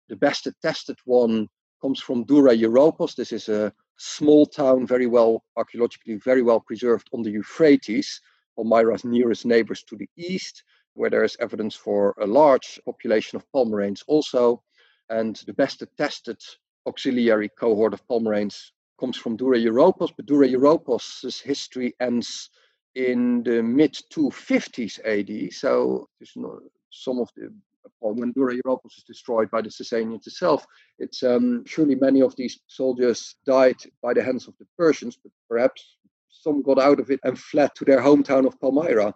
The 0.10 0.16
best 0.16 0.48
attested 0.48 0.98
one 1.06 1.50
comes 1.84 2.00
from 2.00 2.24
Dura 2.24 2.56
Europos. 2.56 3.14
This 3.14 3.34
is 3.34 3.50
a 3.50 3.74
small 3.98 4.46
town, 4.46 4.88
very 4.88 5.06
well 5.06 5.44
archaeologically, 5.58 6.16
very 6.16 6.42
well 6.42 6.62
preserved 6.62 7.10
on 7.12 7.24
the 7.24 7.32
Euphrates, 7.32 8.22
Palmyra's 8.56 9.04
nearest 9.04 9.46
neighbors 9.46 9.84
to 9.90 9.98
the 9.98 10.10
east, 10.16 10.64
where 10.94 11.10
there 11.10 11.26
is 11.26 11.36
evidence 11.42 11.76
for 11.76 12.16
a 12.22 12.26
large 12.26 12.80
population 12.86 13.36
of 13.36 13.52
Palmyraeans 13.54 14.02
also. 14.08 14.64
And 15.10 15.36
the 15.46 15.52
best 15.52 15.82
attested 15.82 16.38
auxiliary 16.88 17.50
cohort 17.50 17.94
of 17.94 18.08
Palmyraeans 18.08 18.72
comes 18.98 19.18
from 19.18 19.36
Dura 19.36 19.58
Europos, 19.58 20.14
but 20.16 20.26
Dura 20.26 20.48
Europos' 20.48 21.42
history 21.42 21.94
ends 22.00 22.50
in 22.96 23.44
the 23.44 23.62
mid 23.62 23.94
250s 24.14 25.00
AD. 25.04 25.52
So 25.52 26.08
some 26.92 27.20
of 27.20 27.30
the 27.36 27.54
when 28.00 28.32
Dura 28.32 28.56
Europos 28.56 28.98
is 28.98 29.04
destroyed 29.04 29.50
by 29.50 29.62
the 29.62 29.70
Sasanians 29.70 30.28
itself, 30.28 30.66
it's 31.00 31.24
um, 31.24 31.64
surely 31.66 31.96
many 31.96 32.22
of 32.22 32.36
these 32.36 32.60
soldiers 32.68 33.36
died 33.46 33.78
by 34.02 34.14
the 34.14 34.24
hands 34.24 34.48
of 34.48 34.58
the 34.60 34.66
Persians, 34.78 35.18
but 35.22 35.32
perhaps 35.50 35.98
some 36.30 36.62
got 36.62 36.80
out 36.80 37.00
of 37.00 37.10
it 37.10 37.20
and 37.24 37.40
fled 37.40 37.74
to 37.76 37.86
their 37.86 38.02
hometown 38.02 38.46
of 38.46 38.60
Palmyra. 38.60 39.14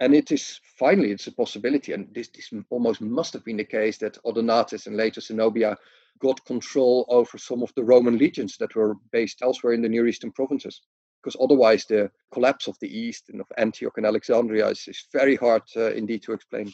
And 0.00 0.14
it 0.14 0.30
is 0.30 0.60
finally 0.78 1.10
it's 1.10 1.26
a 1.26 1.32
possibility, 1.32 1.92
and 1.92 2.08
this, 2.14 2.28
this 2.28 2.52
almost 2.70 3.00
must 3.00 3.32
have 3.32 3.44
been 3.44 3.56
the 3.56 3.64
case 3.64 3.98
that 3.98 4.22
Odenatus 4.24 4.86
and 4.86 4.96
later 4.96 5.20
Zenobia 5.20 5.76
got 6.20 6.44
control 6.44 7.04
over 7.08 7.38
some 7.38 7.62
of 7.62 7.72
the 7.74 7.82
Roman 7.82 8.18
legions 8.18 8.56
that 8.58 8.74
were 8.74 8.94
based 9.12 9.42
elsewhere 9.42 9.72
in 9.72 9.82
the 9.82 9.88
Near 9.88 10.06
Eastern 10.06 10.32
provinces. 10.32 10.82
Because 11.20 11.36
otherwise, 11.40 11.84
the 11.84 12.10
collapse 12.32 12.68
of 12.68 12.78
the 12.80 12.96
East 12.96 13.28
and 13.30 13.40
of 13.40 13.46
Antioch 13.56 13.96
and 13.96 14.06
Alexandria 14.06 14.68
is, 14.68 14.86
is 14.86 15.06
very 15.12 15.34
hard 15.34 15.62
uh, 15.76 15.92
indeed 15.92 16.22
to 16.22 16.32
explain. 16.32 16.72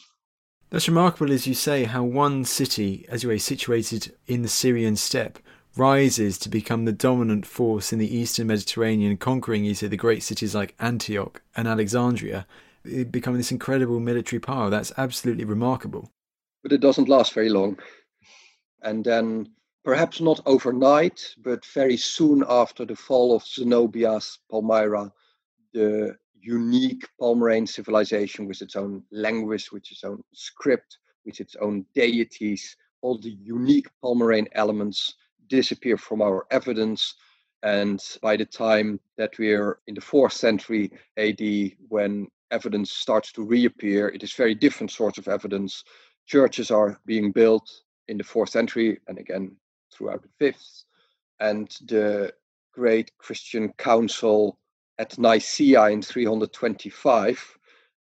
That's 0.69 0.87
remarkable, 0.87 1.31
as 1.31 1.45
you 1.45 1.53
say, 1.53 1.83
how 1.83 2.03
one 2.03 2.43
city, 2.43 3.05
as 3.07 3.23
you 3.23 3.29
say, 3.29 3.37
situated 3.37 4.15
in 4.27 4.41
the 4.41 4.47
Syrian 4.47 4.95
steppe, 4.95 5.39
rises 5.77 6.37
to 6.39 6.49
become 6.49 6.85
the 6.85 6.91
dominant 6.91 7.45
force 7.45 7.93
in 7.93 7.99
the 7.99 8.15
eastern 8.15 8.47
Mediterranean, 8.47 9.17
conquering, 9.17 9.63
you 9.63 9.75
say, 9.75 9.87
the 9.87 9.97
great 9.97 10.23
cities 10.23 10.55
like 10.55 10.75
Antioch 10.79 11.41
and 11.55 11.67
Alexandria, 11.67 12.47
eh, 12.89 13.03
becoming 13.03 13.37
this 13.37 13.51
incredible 13.51 13.99
military 13.99 14.39
power. 14.39 14.69
That's 14.69 14.91
absolutely 14.97 15.45
remarkable. 15.45 16.11
But 16.63 16.71
it 16.71 16.81
doesn't 16.81 17.09
last 17.09 17.33
very 17.33 17.49
long. 17.49 17.77
And 18.81 19.03
then, 19.03 19.49
perhaps 19.83 20.19
not 20.19 20.41
overnight, 20.45 21.35
but 21.43 21.63
very 21.65 21.97
soon 21.97 22.43
after 22.47 22.85
the 22.85 22.95
fall 22.95 23.35
of 23.35 23.45
Zenobia's 23.45 24.39
Palmyra, 24.49 25.11
the 25.73 26.17
unique 26.45 27.07
Palmyrene 27.19 27.67
civilization 27.67 28.45
with 28.45 28.61
its 28.61 28.75
own 28.75 29.03
language, 29.11 29.71
with 29.71 29.89
its 29.91 30.03
own 30.03 30.21
script, 30.33 30.99
with 31.25 31.39
its 31.39 31.55
own 31.57 31.85
deities, 31.95 32.75
all 33.01 33.17
the 33.17 33.37
unique 33.41 33.87
Palmyrene 34.03 34.47
elements 34.53 35.15
disappear 35.47 35.97
from 35.97 36.21
our 36.21 36.45
evidence. 36.51 37.15
And 37.63 37.99
by 38.21 38.37
the 38.37 38.45
time 38.45 38.99
that 39.17 39.37
we're 39.39 39.79
in 39.87 39.95
the 39.95 40.01
fourth 40.01 40.33
century 40.33 40.91
AD, 41.17 41.41
when 41.89 42.27
evidence 42.51 42.91
starts 42.91 43.31
to 43.33 43.43
reappear, 43.43 44.09
it 44.09 44.23
is 44.23 44.33
very 44.33 44.53
different 44.53 44.91
sorts 44.91 45.17
of 45.17 45.27
evidence. 45.27 45.83
Churches 46.27 46.69
are 46.71 46.99
being 47.05 47.31
built, 47.31 47.69
in 48.07 48.17
the 48.17 48.23
fourth 48.23 48.49
century 48.49 48.99
and 49.07 49.17
again 49.17 49.55
throughout 49.91 50.21
the 50.21 50.29
fifth. 50.37 50.83
And 51.39 51.67
the 51.87 52.33
great 52.73 53.11
Christian 53.17 53.73
council 53.73 54.59
at 54.97 55.17
Nicaea 55.17 55.85
in 55.87 56.01
325 56.01 57.57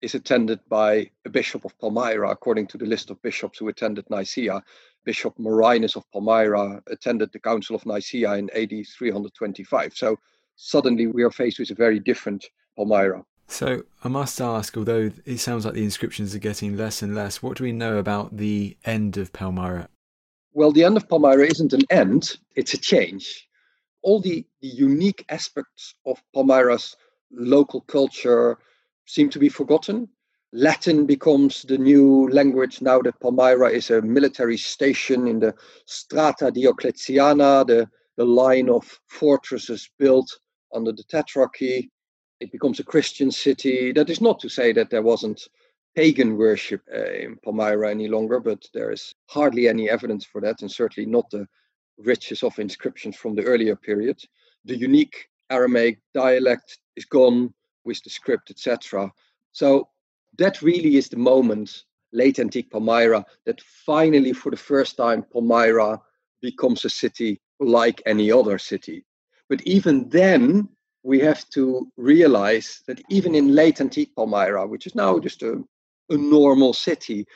is 0.00 0.14
attended 0.14 0.60
by 0.68 1.10
a 1.26 1.30
bishop 1.30 1.64
of 1.64 1.78
Palmyra, 1.78 2.30
according 2.30 2.66
to 2.68 2.78
the 2.78 2.86
list 2.86 3.10
of 3.10 3.20
bishops 3.22 3.58
who 3.58 3.68
attended 3.68 4.08
Nicaea. 4.10 4.62
Bishop 5.04 5.38
Marinus 5.38 5.96
of 5.96 6.04
Palmyra 6.12 6.82
attended 6.88 7.32
the 7.32 7.40
Council 7.40 7.74
of 7.74 7.84
Nicaea 7.86 8.34
in 8.34 8.50
AD 8.50 8.86
325. 8.96 9.96
So 9.96 10.16
suddenly 10.56 11.06
we 11.06 11.22
are 11.22 11.30
faced 11.30 11.58
with 11.58 11.70
a 11.70 11.74
very 11.74 11.98
different 11.98 12.44
Palmyra. 12.76 13.24
So 13.48 13.84
I 14.04 14.08
must 14.08 14.40
ask, 14.40 14.76
although 14.76 15.10
it 15.24 15.38
sounds 15.38 15.64
like 15.64 15.74
the 15.74 15.84
inscriptions 15.84 16.34
are 16.34 16.38
getting 16.38 16.76
less 16.76 17.00
and 17.00 17.14
less, 17.14 17.42
what 17.42 17.56
do 17.56 17.64
we 17.64 17.72
know 17.72 17.96
about 17.96 18.36
the 18.36 18.76
end 18.84 19.16
of 19.16 19.32
Palmyra? 19.32 19.88
Well, 20.52 20.70
the 20.70 20.84
end 20.84 20.96
of 20.96 21.08
Palmyra 21.08 21.46
isn't 21.46 21.72
an 21.72 21.82
end, 21.90 22.36
it's 22.54 22.74
a 22.74 22.78
change. 22.78 23.47
All 24.02 24.20
the, 24.20 24.46
the 24.60 24.68
unique 24.68 25.24
aspects 25.28 25.94
of 26.06 26.22
Palmyra's 26.34 26.96
local 27.30 27.82
culture 27.82 28.58
seem 29.06 29.30
to 29.30 29.38
be 29.38 29.48
forgotten. 29.48 30.08
Latin 30.52 31.04
becomes 31.04 31.62
the 31.62 31.76
new 31.76 32.28
language 32.30 32.80
now 32.80 33.00
that 33.02 33.20
Palmyra 33.20 33.70
is 33.70 33.90
a 33.90 34.00
military 34.00 34.56
station 34.56 35.26
in 35.26 35.40
the 35.40 35.54
Strata 35.84 36.50
Diocletiana, 36.50 37.66
the, 37.66 37.88
the 38.16 38.24
line 38.24 38.70
of 38.70 38.98
fortresses 39.08 39.90
built 39.98 40.38
under 40.72 40.92
the 40.92 41.04
Tetrarchy 41.04 41.90
it 42.40 42.52
becomes 42.52 42.80
a 42.80 42.84
Christian 42.84 43.30
city. 43.30 43.92
That 43.92 44.10
is 44.10 44.20
not 44.20 44.38
to 44.40 44.48
say 44.48 44.72
that 44.72 44.90
there 44.90 45.02
wasn't 45.02 45.48
pagan 45.94 46.36
worship 46.36 46.82
uh, 46.94 47.12
in 47.12 47.36
Palmyra 47.44 47.90
any 47.90 48.08
longer, 48.08 48.40
but 48.40 48.64
there 48.72 48.92
is 48.92 49.14
hardly 49.26 49.68
any 49.68 49.90
evidence 49.90 50.24
for 50.24 50.40
that, 50.42 50.62
and 50.62 50.70
certainly 50.70 51.10
not 51.10 51.28
the 51.30 51.46
riches 51.98 52.42
of 52.42 52.58
inscriptions 52.58 53.16
from 53.16 53.34
the 53.34 53.44
earlier 53.44 53.76
period. 53.76 54.22
The 54.64 54.76
unique 54.76 55.28
Aramaic 55.50 55.98
dialect 56.14 56.78
is 56.96 57.04
gone 57.04 57.52
with 57.84 58.02
the 58.02 58.10
script, 58.10 58.50
etc. 58.50 59.10
So 59.52 59.88
that 60.38 60.62
really 60.62 60.96
is 60.96 61.08
the 61.08 61.16
moment, 61.16 61.84
late 62.12 62.38
antique 62.38 62.70
Palmyra, 62.70 63.24
that 63.46 63.60
finally, 63.60 64.32
for 64.32 64.50
the 64.50 64.56
first 64.56 64.96
time, 64.96 65.24
Palmyra 65.32 66.00
becomes 66.40 66.84
a 66.84 66.90
city 66.90 67.40
like 67.60 68.02
any 68.06 68.30
other 68.30 68.58
city. 68.58 69.04
But 69.48 69.62
even 69.62 70.08
then, 70.08 70.68
we 71.02 71.18
have 71.20 71.48
to 71.50 71.90
realize 71.96 72.82
that 72.86 73.00
even 73.08 73.34
in 73.34 73.54
late 73.54 73.80
antique 73.80 74.14
Palmyra, 74.14 74.66
which 74.66 74.86
is 74.86 74.94
now 74.94 75.18
just 75.18 75.42
a, 75.42 75.62
a 76.10 76.16
normal 76.16 76.72
city, 76.72 77.26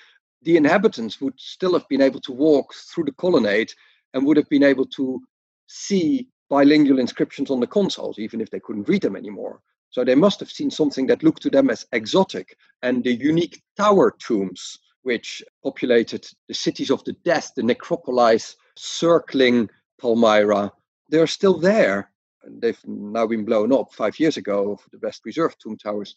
the 0.42 0.56
inhabitants 0.56 1.20
would 1.20 1.38
still 1.38 1.72
have 1.72 1.88
been 1.88 2.02
able 2.02 2.20
to 2.20 2.32
walk 2.32 2.74
through 2.74 3.04
the 3.04 3.12
colonnade 3.12 3.72
and 4.14 4.24
would 4.26 4.36
have 4.36 4.48
been 4.48 4.62
able 4.62 4.86
to 4.86 5.20
see 5.66 6.28
bilingual 6.48 6.98
inscriptions 6.98 7.50
on 7.50 7.60
the 7.60 7.66
consoles, 7.66 8.18
even 8.18 8.40
if 8.40 8.50
they 8.50 8.60
couldn't 8.60 8.88
read 8.88 9.02
them 9.02 9.16
anymore. 9.16 9.60
So 9.90 10.04
they 10.04 10.14
must 10.14 10.40
have 10.40 10.50
seen 10.50 10.70
something 10.70 11.06
that 11.06 11.22
looked 11.22 11.42
to 11.42 11.50
them 11.50 11.70
as 11.70 11.86
exotic. 11.92 12.56
And 12.82 13.04
the 13.04 13.14
unique 13.14 13.62
tower 13.76 14.14
tombs, 14.18 14.78
which 15.02 15.42
populated 15.62 16.26
the 16.48 16.54
cities 16.54 16.90
of 16.90 17.04
the 17.04 17.12
death, 17.24 17.52
the 17.56 17.62
necropolis 17.62 18.56
circling 18.76 19.68
Palmyra, 20.00 20.72
they're 21.08 21.26
still 21.26 21.58
there 21.58 22.12
they've 22.48 22.80
now 22.86 23.26
been 23.26 23.44
blown 23.44 23.72
up 23.72 23.92
five 23.92 24.18
years 24.18 24.36
ago, 24.36 24.78
the 24.90 24.98
best 24.98 25.22
preserved 25.22 25.60
tomb 25.60 25.76
towers. 25.76 26.14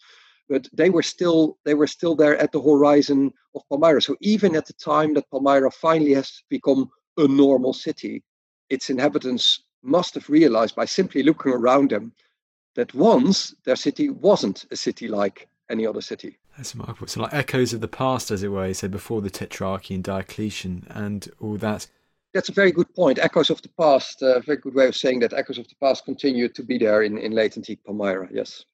But 0.47 0.67
they 0.73 0.89
were 0.89 1.03
still 1.03 1.57
they 1.65 1.73
were 1.73 1.87
still 1.87 2.15
there 2.15 2.37
at 2.37 2.51
the 2.51 2.61
horizon 2.61 3.33
of 3.55 3.63
Palmyra. 3.69 4.01
So 4.01 4.15
even 4.21 4.55
at 4.55 4.65
the 4.65 4.73
time 4.73 5.13
that 5.15 5.29
Palmyra 5.31 5.71
finally 5.71 6.13
has 6.13 6.43
become 6.49 6.89
a 7.17 7.27
normal 7.27 7.73
city, 7.73 8.23
its 8.69 8.89
inhabitants 8.89 9.61
must 9.83 10.15
have 10.15 10.29
realized 10.29 10.75
by 10.75 10.85
simply 10.85 11.23
looking 11.23 11.51
around 11.51 11.91
them 11.91 12.11
that 12.75 12.93
once 12.93 13.55
their 13.63 13.75
city 13.75 14.09
wasn't 14.09 14.65
a 14.71 14.75
city 14.75 15.07
like 15.07 15.47
any 15.69 15.85
other 15.85 16.01
city. 16.01 16.37
That's 16.57 16.75
remarkable. 16.75 17.07
So, 17.07 17.21
like 17.21 17.33
echoes 17.33 17.73
of 17.73 17.81
the 17.81 17.87
past, 17.87 18.31
as 18.31 18.43
it 18.43 18.49
were, 18.49 18.67
you 18.67 18.73
said 18.73 18.91
before 18.91 19.21
the 19.21 19.29
Tetrarchy 19.29 19.95
and 19.95 20.03
Diocletian 20.03 20.87
and 20.89 21.29
all 21.39 21.57
that 21.57 21.87
that's 22.35 22.49
a 22.49 22.53
very 22.53 22.73
good 22.73 22.93
point. 22.93 23.17
Echoes 23.17 23.49
of 23.49 23.61
the 23.61 23.69
past, 23.69 24.21
a 24.21 24.35
uh, 24.35 24.39
very 24.41 24.57
good 24.57 24.75
way 24.75 24.87
of 24.87 24.95
saying 24.95 25.21
that 25.21 25.31
echoes 25.31 25.57
of 25.57 25.69
the 25.69 25.75
past 25.81 26.03
continue 26.03 26.49
to 26.49 26.63
be 26.63 26.77
there 26.77 27.01
in, 27.01 27.17
in 27.17 27.31
late 27.31 27.55
antique 27.55 27.79
Palmyra, 27.85 28.27
yes. 28.29 28.65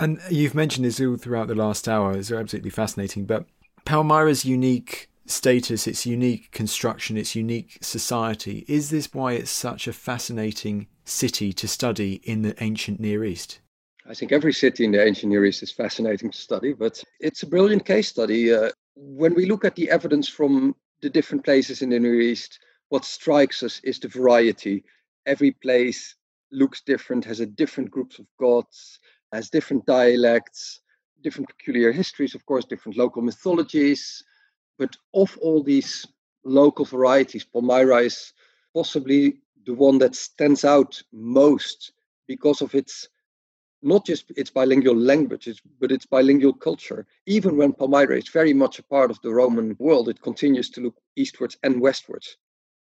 And 0.00 0.18
you've 0.30 0.54
mentioned 0.54 0.86
this 0.86 0.98
all 0.98 1.18
throughout 1.18 1.48
the 1.48 1.54
last 1.54 1.86
hour. 1.86 2.16
It's 2.16 2.32
absolutely 2.32 2.70
fascinating. 2.70 3.26
But 3.26 3.44
Palmyra's 3.84 4.46
unique 4.46 5.10
status, 5.26 5.86
its 5.86 6.06
unique 6.06 6.50
construction, 6.50 7.16
its 7.16 7.34
unique 7.34 7.78
society, 7.80 8.64
is 8.68 8.90
this 8.90 9.12
why 9.12 9.32
it's 9.32 9.50
such 9.50 9.86
a 9.86 9.92
fascinating 9.92 10.86
city 11.04 11.52
to 11.52 11.68
study 11.68 12.14
in 12.24 12.42
the 12.42 12.60
ancient 12.62 13.00
Near 13.00 13.24
East? 13.24 13.60
I 14.06 14.14
think 14.14 14.32
every 14.32 14.52
city 14.52 14.84
in 14.84 14.92
the 14.92 15.04
ancient 15.04 15.30
Near 15.30 15.44
East 15.44 15.62
is 15.62 15.70
fascinating 15.70 16.30
to 16.30 16.38
study, 16.38 16.72
but 16.72 17.02
it's 17.20 17.42
a 17.42 17.46
brilliant 17.46 17.84
case 17.84 18.08
study. 18.08 18.52
Uh, 18.52 18.70
when 18.96 19.34
we 19.34 19.46
look 19.46 19.64
at 19.64 19.76
the 19.76 19.90
evidence 19.90 20.28
from 20.28 20.74
the 21.02 21.10
different 21.10 21.44
places 21.44 21.82
in 21.82 21.90
the 21.90 22.00
Near 22.00 22.20
East, 22.20 22.58
what 22.88 23.04
strikes 23.04 23.62
us 23.62 23.80
is 23.84 23.98
the 23.98 24.08
variety. 24.08 24.84
Every 25.24 25.52
place 25.52 26.16
looks 26.50 26.82
different, 26.82 27.24
has 27.24 27.40
a 27.40 27.46
different 27.46 27.90
groups 27.90 28.18
of 28.18 28.26
gods, 28.38 28.98
has 29.32 29.50
different 29.50 29.86
dialects, 29.86 30.80
different 31.22 31.48
peculiar 31.48 31.92
histories, 31.92 32.34
of 32.34 32.44
course, 32.44 32.64
different 32.64 32.98
local 32.98 33.22
mythologies. 33.22 34.22
But 34.82 34.96
of 35.14 35.38
all 35.38 35.62
these 35.62 36.08
local 36.42 36.84
varieties, 36.84 37.44
Palmyra 37.44 37.98
is 37.98 38.32
possibly 38.74 39.38
the 39.64 39.74
one 39.74 39.98
that 39.98 40.16
stands 40.16 40.64
out 40.64 41.00
most 41.12 41.92
because 42.26 42.60
of 42.62 42.74
its 42.74 43.08
not 43.80 44.04
just 44.04 44.32
its 44.36 44.50
bilingual 44.50 44.96
languages, 44.96 45.62
but 45.78 45.92
its 45.92 46.04
bilingual 46.04 46.52
culture. 46.52 47.06
Even 47.26 47.56
when 47.56 47.74
Palmyra 47.74 48.18
is 48.18 48.28
very 48.28 48.52
much 48.52 48.80
a 48.80 48.82
part 48.82 49.12
of 49.12 49.20
the 49.22 49.32
Roman 49.32 49.76
world, 49.78 50.08
it 50.08 50.20
continues 50.20 50.68
to 50.70 50.80
look 50.80 50.96
eastwards 51.14 51.56
and 51.62 51.80
westwards. 51.80 52.36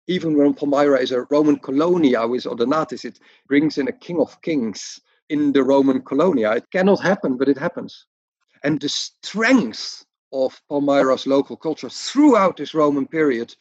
Even 0.06 0.38
when 0.38 0.54
Palmyra 0.54 1.00
is 1.00 1.12
a 1.12 1.26
Roman 1.32 1.58
colonia 1.58 2.28
with 2.28 2.44
Odenatus, 2.44 3.04
it 3.04 3.20
brings 3.48 3.80
in 3.80 3.88
a 3.88 4.00
king 4.06 4.20
of 4.20 4.40
kings 4.44 5.00
in 5.30 5.54
the 5.54 5.64
Roman 5.64 6.04
colonia. 6.04 6.52
It 6.52 6.70
cannot 6.72 7.02
happen, 7.02 7.36
but 7.36 7.50
it 7.50 7.58
happens. 7.58 8.06
And 8.64 8.80
the 8.80 8.90
strength 8.90 10.06
of 10.32 10.61
Palmyra's 10.69 11.25
local 11.25 11.57
culture 11.57 11.89
throughout 11.89 12.57
this 12.57 12.73
Roman 12.73 13.07
period 13.07 13.55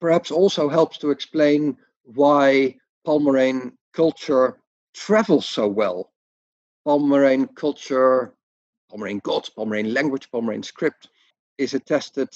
perhaps 0.00 0.30
also 0.30 0.68
helps 0.68 0.98
to 0.98 1.10
explain 1.10 1.76
why 2.04 2.76
Palmyrene 3.06 3.72
culture 3.92 4.58
travels 4.94 5.46
so 5.46 5.66
well. 5.66 6.12
Palmyrene 6.86 7.54
culture, 7.54 8.34
Palmyrene 8.90 9.22
gods, 9.22 9.50
Palmyrene 9.50 9.92
language, 9.92 10.30
Palmyrene 10.30 10.64
script 10.64 11.08
is 11.58 11.74
attested 11.74 12.28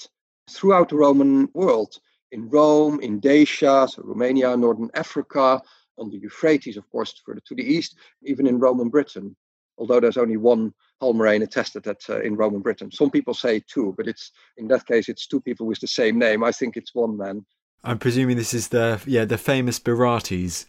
throughout 0.49 0.89
the 0.89 0.95
Roman 0.95 1.49
world 1.53 1.97
in 2.31 2.49
Rome, 2.49 2.99
in 2.99 3.19
Dacia, 3.19 3.87
so 3.87 4.03
Romania, 4.03 4.57
Northern 4.57 4.89
Africa, 4.93 5.61
on 5.97 6.09
the 6.09 6.17
Euphrates, 6.17 6.77
of 6.77 6.89
course, 6.89 7.13
further 7.25 7.41
to 7.45 7.55
the 7.55 7.63
east, 7.63 7.95
even 8.23 8.47
in 8.47 8.59
Roman 8.59 8.89
Britain. 8.89 9.35
Although 9.77 9.99
there's 9.99 10.17
only 10.17 10.37
one 10.37 10.73
Palmyrene 11.01 11.43
attested 11.43 11.87
at, 11.87 12.01
uh, 12.09 12.21
in 12.21 12.35
Roman 12.35 12.61
Britain. 12.61 12.91
Some 12.91 13.09
people 13.09 13.33
say 13.33 13.61
two, 13.67 13.93
but 13.97 14.07
it's 14.07 14.31
in 14.57 14.67
that 14.69 14.85
case 14.85 15.09
it's 15.09 15.27
two 15.27 15.41
people 15.41 15.65
with 15.65 15.79
the 15.79 15.87
same 15.87 16.17
name. 16.17 16.43
I 16.43 16.51
think 16.51 16.77
it's 16.77 16.93
one 16.93 17.17
man. 17.17 17.45
I'm 17.83 17.99
presuming 17.99 18.37
this 18.37 18.53
is 18.53 18.69
the 18.69 19.01
yeah 19.05 19.25
the 19.25 19.37
famous 19.37 19.79
Barates. 19.79 20.65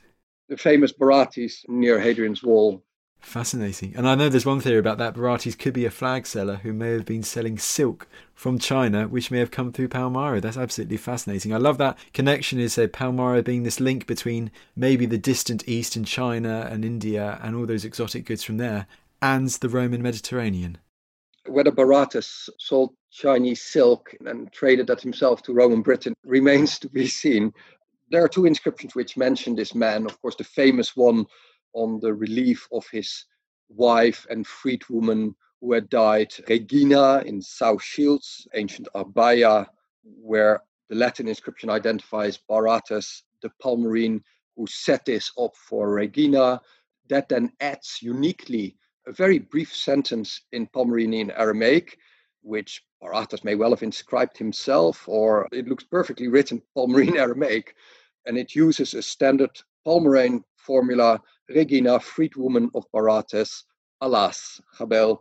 The 0.49 0.57
famous 0.57 0.93
Barates 0.93 1.69
near 1.69 2.01
Hadrian's 2.01 2.43
Wall. 2.43 2.83
Fascinating. 3.25 3.95
And 3.97 4.07
I 4.07 4.15
know 4.15 4.29
there's 4.29 4.47
one 4.47 4.61
theory 4.61 4.79
about 4.79 4.99
that. 4.99 5.15
Barates 5.15 5.59
could 5.59 5.73
be 5.73 5.87
a 5.87 5.91
flag 5.91 6.27
seller 6.27 6.57
who 6.57 6.73
may 6.73 6.91
have 6.91 7.07
been 7.07 7.23
selling 7.23 7.59
silk 7.59 8.07
from 8.35 8.59
China, 8.59 9.09
which 9.09 9.31
may 9.31 9.39
have 9.39 9.51
come 9.51 9.73
through 9.73 9.89
Palmyra. 9.89 10.41
That's 10.41 10.59
absolutely 10.59 10.99
fascinating. 10.99 11.53
I 11.53 11.57
love 11.57 11.79
that 11.79 11.99
connection 12.13 12.61
is 12.61 12.79
uh, 12.79 12.87
Palmyra 12.87 13.43
being 13.43 13.63
this 13.63 13.81
link 13.81 14.07
between 14.07 14.53
maybe 14.77 15.07
the 15.07 15.19
distant 15.19 15.67
east 15.67 15.97
and 15.97 16.07
China 16.07 16.69
and 16.71 16.85
India 16.85 17.41
and 17.43 17.57
all 17.57 17.67
those 17.67 17.85
exotic 17.85 18.27
goods 18.27 18.45
from 18.45 18.59
there 18.59 18.87
and 19.21 19.49
the 19.49 19.71
Roman 19.71 20.03
Mediterranean. 20.03 20.79
Whether 21.47 21.73
Barates 21.73 22.49
sold 22.61 22.95
Chinese 23.11 23.63
silk 23.63 24.15
and 24.25 24.53
traded 24.53 24.87
that 24.89 25.01
himself 25.01 25.43
to 25.45 25.55
Roman 25.55 25.83
Britain 25.83 26.15
remains 26.25 26.79
to 26.81 26.89
be 26.89 27.07
seen. 27.07 27.53
There 28.11 28.23
are 28.23 28.29
two 28.29 28.45
inscriptions 28.45 28.95
which 28.95 29.17
mention 29.17 29.57
this 29.57 29.75
man. 29.75 30.05
Of 30.05 30.21
course, 30.21 30.37
the 30.37 30.45
famous 30.45 30.95
one 30.95 31.27
on 31.75 32.01
the 32.01 32.13
relief 32.13 32.67
of 32.73 32.87
his 32.89 33.27
wife 33.69 34.27
and 34.31 34.47
freedwoman 34.47 35.35
who 35.61 35.73
had 35.73 35.89
died, 35.89 36.33
Regina 36.49 37.23
in 37.27 37.41
South 37.41 37.83
Shields, 37.83 38.47
ancient 38.55 38.89
Arbeia, 38.95 39.67
where 40.03 40.63
the 40.89 40.95
Latin 40.95 41.29
inscription 41.29 41.71
identifies 41.71 42.39
Barates, 42.49 43.23
the 43.43 43.51
Palmyrene, 43.63 44.23
who 44.57 44.67
set 44.67 45.05
this 45.05 45.33
up 45.39 45.57
for 45.57 45.91
Regina. 45.91 46.61
That 47.09 47.29
then 47.29 47.53
adds 47.61 47.99
uniquely 48.03 48.77
a 49.07 49.13
very 49.13 49.39
brief 49.39 49.75
sentence 49.75 50.43
in 50.53 50.67
Palmyrene 50.67 51.33
Aramaic, 51.37 51.99
which 52.43 52.83
Barates 53.03 53.45
may 53.45 53.55
well 53.55 53.71
have 53.71 53.83
inscribed 53.83 54.37
himself, 54.37 55.09
or 55.09 55.49
it 55.53 55.67
looks 55.67 55.85
perfectly 55.85 56.29
written 56.29 56.63
Palmyrene 56.77 57.17
Aramaic, 57.17 57.75
and 58.27 58.37
it 58.39 58.55
uses 58.55 58.95
a 58.95 59.03
standard 59.03 59.51
Palmyrene 59.87 60.43
formula 60.65 61.21
Regina, 61.49 61.99
freedwoman 61.99 62.69
of 62.75 62.85
Barates, 62.95 63.65
alas, 64.01 64.61
Chabel. 64.79 65.19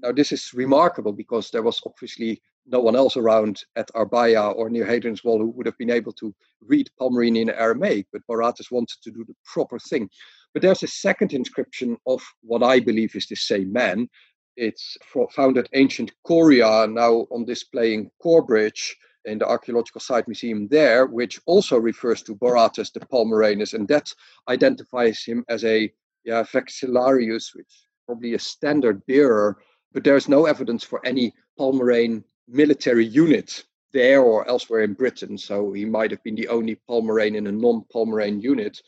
Now, 0.00 0.12
this 0.12 0.32
is 0.32 0.52
remarkable 0.54 1.12
because 1.12 1.50
there 1.50 1.62
was 1.62 1.80
obviously 1.84 2.40
no 2.66 2.80
one 2.80 2.96
else 2.96 3.16
around 3.16 3.64
at 3.76 3.90
Arbeia 3.94 4.54
or 4.54 4.70
near 4.70 4.84
Hadrian's 4.84 5.24
Wall 5.24 5.38
who 5.38 5.50
would 5.50 5.66
have 5.66 5.78
been 5.78 5.90
able 5.90 6.12
to 6.12 6.34
read 6.66 6.90
Palmyrene 7.00 7.40
in 7.40 7.50
Aramaic, 7.50 8.06
but 8.12 8.22
Barates 8.30 8.70
wanted 8.70 8.98
to 9.02 9.10
do 9.10 9.24
the 9.24 9.34
proper 9.44 9.78
thing. 9.78 10.08
But 10.52 10.62
there's 10.62 10.82
a 10.82 10.88
second 10.88 11.32
inscription 11.32 11.96
of 12.06 12.22
what 12.42 12.62
I 12.62 12.80
believe 12.80 13.14
is 13.14 13.26
the 13.26 13.36
same 13.36 13.72
man. 13.72 14.08
It's 14.56 14.96
found 15.34 15.56
at 15.56 15.68
ancient 15.72 16.12
Coria, 16.26 16.86
now 16.86 17.26
on 17.30 17.44
display 17.44 17.94
in 17.94 18.10
Corbridge, 18.20 18.96
in 19.28 19.38
the 19.38 19.46
archaeological 19.46 20.00
site 20.00 20.26
museum 20.26 20.66
there, 20.68 21.06
which 21.06 21.40
also 21.46 21.78
refers 21.78 22.22
to 22.22 22.34
Barates 22.34 22.92
the 22.92 23.00
Palmyrenus, 23.00 23.74
and 23.74 23.86
that 23.88 24.12
identifies 24.48 25.22
him 25.24 25.44
as 25.48 25.64
a 25.64 25.92
yeah, 26.24 26.42
vexillarius, 26.42 27.54
which 27.54 27.66
is 27.66 27.86
probably 28.06 28.34
a 28.34 28.38
standard 28.38 29.04
bearer, 29.06 29.58
but 29.92 30.04
there's 30.04 30.28
no 30.28 30.46
evidence 30.46 30.84
for 30.84 31.04
any 31.06 31.32
Palmyrene 31.58 32.24
military 32.48 33.06
unit 33.06 33.64
there 33.92 34.20
or 34.20 34.46
elsewhere 34.48 34.82
in 34.82 34.94
Britain. 34.94 35.38
So 35.38 35.72
he 35.72 35.84
might 35.84 36.10
have 36.10 36.22
been 36.22 36.34
the 36.34 36.48
only 36.48 36.76
Palmyrene 36.88 37.36
in 37.36 37.46
a 37.46 37.52
non-Palmyrene 37.52 38.42
unit 38.42 38.82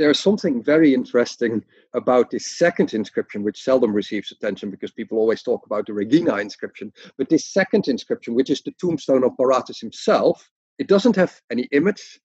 there's 0.00 0.18
something 0.18 0.62
very 0.62 0.94
interesting 0.94 1.62
about 1.92 2.30
this 2.30 2.56
second 2.56 2.94
inscription, 2.94 3.42
which 3.42 3.62
seldom 3.62 3.92
receives 3.92 4.32
attention 4.32 4.70
because 4.70 4.90
people 4.90 5.18
always 5.18 5.42
talk 5.42 5.66
about 5.66 5.84
the 5.84 5.92
Regina 5.92 6.36
inscription. 6.36 6.90
But 7.18 7.28
this 7.28 7.44
second 7.44 7.86
inscription, 7.86 8.32
which 8.34 8.48
is 8.48 8.62
the 8.62 8.70
tombstone 8.80 9.24
of 9.24 9.36
Barates 9.36 9.78
himself, 9.78 10.50
it 10.78 10.88
doesn't 10.88 11.16
have 11.16 11.38
any 11.50 11.68
image, 11.72 12.18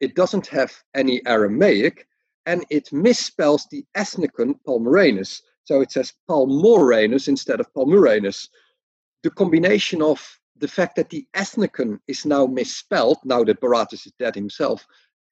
it 0.00 0.16
doesn't 0.16 0.48
have 0.48 0.72
any 0.96 1.24
Aramaic, 1.24 2.08
and 2.46 2.66
it 2.68 2.86
misspells 2.86 3.62
the 3.70 3.84
ethnicon 3.96 4.56
Palmyrenus. 4.66 5.40
So 5.62 5.82
it 5.82 5.92
says 5.92 6.12
Palmorenus 6.28 7.28
instead 7.28 7.60
of 7.60 7.72
Palmyrenus. 7.74 8.48
The 9.22 9.30
combination 9.30 10.02
of 10.02 10.20
the 10.56 10.66
fact 10.66 10.96
that 10.96 11.10
the 11.10 11.24
ethnicon 11.36 12.00
is 12.08 12.26
now 12.26 12.46
misspelled, 12.46 13.18
now 13.24 13.44
that 13.44 13.60
Barates 13.60 14.04
is 14.06 14.12
dead 14.18 14.34
himself, 14.34 14.84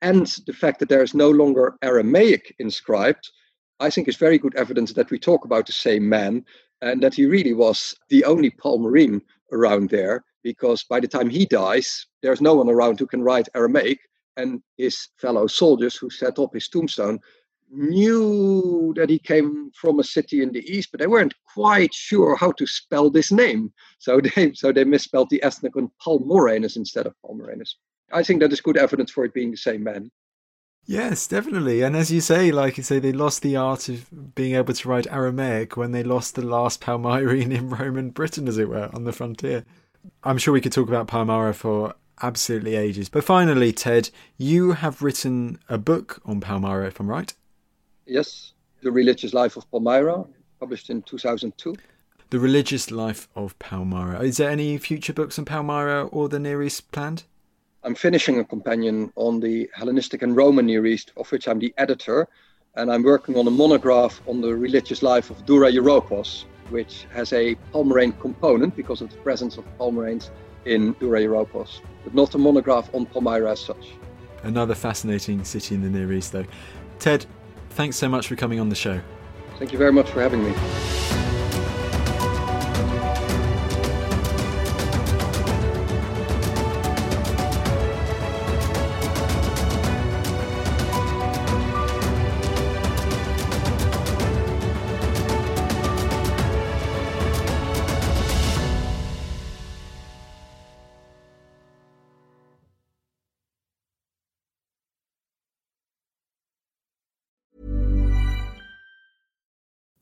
and 0.03 0.27
the 0.47 0.53
fact 0.53 0.79
that 0.81 0.89
there 0.89 1.03
is 1.03 1.15
no 1.15 1.31
longer 1.31 1.77
Aramaic 1.83 2.55
inscribed, 2.59 3.31
I 3.81 3.91
think 3.91 4.09
is 4.09 4.17
very 4.17 4.39
good 4.39 4.55
evidence 4.57 4.93
that 4.93 5.11
we 5.11 5.19
talk 5.19 5.45
about 5.45 5.67
the 5.67 5.73
same 5.73 6.09
man 6.09 6.45
and 6.81 7.03
that 7.03 7.15
he 7.15 7.27
really 7.27 7.55
was 7.55 7.95
the 8.09 8.25
only 8.25 8.51
Palmyrene 8.51 9.21
around 9.53 9.91
there 9.91 10.25
because 10.43 10.85
by 10.85 11.01
the 11.01 11.09
time 11.09 11.29
he 11.29 11.47
dies, 11.47 12.07
there's 12.23 12.41
no 12.41 12.55
one 12.55 12.69
around 12.69 12.99
who 12.99 13.07
can 13.07 13.23
write 13.23 13.49
Aramaic. 13.55 13.99
And 14.37 14.63
his 14.77 15.09
fellow 15.17 15.49
soldiers 15.49 15.97
who 15.97 16.11
set 16.11 16.39
up 16.39 16.55
his 16.55 16.69
tombstone 16.69 17.19
knew 17.71 18.95
that 18.97 19.11
he 19.11 19.19
came 19.19 19.71
from 19.75 19.99
a 19.99 20.05
city 20.05 20.43
in 20.43 20.53
the 20.53 20.65
east, 20.73 20.91
but 20.93 21.01
they 21.01 21.09
weren't 21.09 21.35
quite 21.53 21.93
sure 21.93 22.37
how 22.37 22.53
to 22.53 22.67
spell 22.67 23.11
this 23.11 23.33
name. 23.33 23.73
So 23.99 24.21
they 24.21 24.53
so 24.55 24.73
they 24.73 24.85
misspelled 24.85 25.31
the 25.31 25.43
ethnicon 25.45 25.91
Palmorenus 26.01 26.77
instead 26.77 27.07
of 27.07 27.15
Palmyrenus. 27.25 27.75
I 28.13 28.23
think 28.23 28.41
that 28.41 28.53
is 28.53 28.61
good 28.61 28.77
evidence 28.77 29.11
for 29.11 29.25
it 29.25 29.35
being 29.35 29.51
the 29.51 29.57
same 29.57 29.85
man. 29.85 30.11
Yes, 30.87 31.27
definitely. 31.27 31.83
And 31.83 31.95
as 31.95 32.11
you 32.11 32.23
say, 32.23 32.51
like 32.51 32.79
you 32.79 32.83
say, 32.83 32.99
they 32.99 33.13
lost 33.13 33.43
the 33.43 33.57
art 33.57 33.91
of 33.91 34.35
being 34.35 34.55
able 34.55 34.73
to 34.73 34.89
write 34.89 35.07
Aramaic 35.09 35.77
when 35.77 35.93
they 35.93 36.03
lost 36.03 36.35
the 36.35 36.43
last 36.43 36.81
Palmyrene 36.81 37.53
in 37.57 37.69
Roman 37.69 38.09
Britain, 38.09 38.49
as 38.49 38.57
it 38.57 38.71
were, 38.71 38.89
on 38.95 39.05
the 39.05 39.13
frontier. 39.13 39.67
I'm 40.25 40.39
sure 40.39 40.55
we 40.55 40.63
could 40.63 40.73
talk 40.73 40.89
about 40.89 41.07
Palmyra 41.07 41.53
for 41.53 41.95
absolutely 42.23 42.75
ages. 42.75 43.11
But 43.11 43.25
finally, 43.25 43.73
Ted, 43.73 44.09
you 44.39 44.73
have 44.73 45.03
written 45.03 45.59
a 45.69 45.77
book 45.77 46.23
on 46.25 46.41
Palmyra, 46.41 46.87
if 46.87 47.01
I'm 47.01 47.11
right? 47.11 47.35
Yes, 48.07 48.55
The 48.83 48.91
Religious 48.91 49.35
Life 49.35 49.59
of 49.59 49.71
Palmyra, 49.71 50.25
published 50.59 50.89
in 50.89 51.03
2002. 51.03 51.77
The 52.31 52.39
Religious 52.39 52.91
Life 52.91 53.29
of 53.35 53.59
Palmyra. 53.59 54.21
Is 54.21 54.39
there 54.39 54.51
any 54.51 54.79
future 54.79 55.13
books 55.13 55.39
on 55.39 55.45
Palmyra 55.45 56.07
or 56.07 56.31
the 56.31 56.39
Near 56.39 56.63
East 56.63 56.91
planned? 56.93 57.25
I'm 57.85 57.95
finishing 57.95 58.41
a 58.41 58.45
companion 58.45 59.13
on 59.15 59.39
the 59.41 59.71
Hellenistic 59.73 60.23
and 60.23 60.37
Roman 60.37 60.67
Near 60.67 60.85
East, 60.87 61.13
of 61.17 61.31
which 61.31 61.47
I'm 61.47 61.61
the 61.61 61.73
editor, 61.79 62.29
and 62.75 62.91
I'm 62.93 63.05
working 63.05 63.37
on 63.37 63.47
a 63.47 63.51
monograph 63.51 64.21
on 64.27 64.41
the 64.41 64.55
religious 64.55 65.03
life 65.03 65.31
of 65.31 65.47
Dura 65.47 65.71
Europos, 65.71 66.45
which 66.71 67.07
has 67.13 67.33
a 67.33 67.55
Palmyrene 67.73 68.19
component 68.19 68.75
because 68.75 69.01
of 69.01 69.11
the 69.11 69.17
presence 69.19 69.59
of 69.59 69.65
Palmyrenes 69.79 70.31
in 70.65 70.93
Dura 70.95 71.21
Europos, 71.21 71.81
but 72.03 72.15
not 72.15 72.35
a 72.35 72.39
monograph 72.39 72.93
on 72.95 73.07
Palmyra 73.07 73.53
as 73.53 73.61
such. 73.61 73.93
Another 74.43 74.75
fascinating 74.75 75.45
city 75.45 75.75
in 75.77 75.83
the 75.83 75.89
Near 75.89 76.13
East, 76.13 76.33
though. 76.33 76.47
Ted, 76.99 77.27
thanks 77.71 77.97
so 77.97 78.09
much 78.09 78.27
for 78.27 78.35
coming 78.35 78.59
on 78.59 78.69
the 78.69 78.75
show. 78.75 79.01
Thank 79.59 79.73
you 79.73 79.79
very 79.79 79.93
much 79.93 80.11
for 80.11 80.21
having 80.21 80.45
me. 80.45 80.53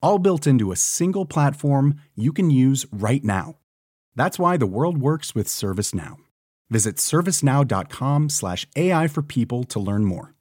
all 0.00 0.18
built 0.18 0.46
into 0.46 0.72
a 0.72 0.76
single 0.76 1.26
platform 1.26 2.00
you 2.14 2.32
can 2.32 2.50
use 2.50 2.86
right 2.92 3.24
now. 3.24 3.56
That's 4.14 4.38
why 4.38 4.56
the 4.56 4.66
world 4.66 4.98
works 4.98 5.34
with 5.34 5.46
ServiceNow. 5.46 6.16
Visit 6.70 6.96
servicenow.com/ai 6.96 9.08
for 9.08 9.22
people 9.22 9.64
to 9.64 9.80
learn 9.80 10.04
more. 10.04 10.34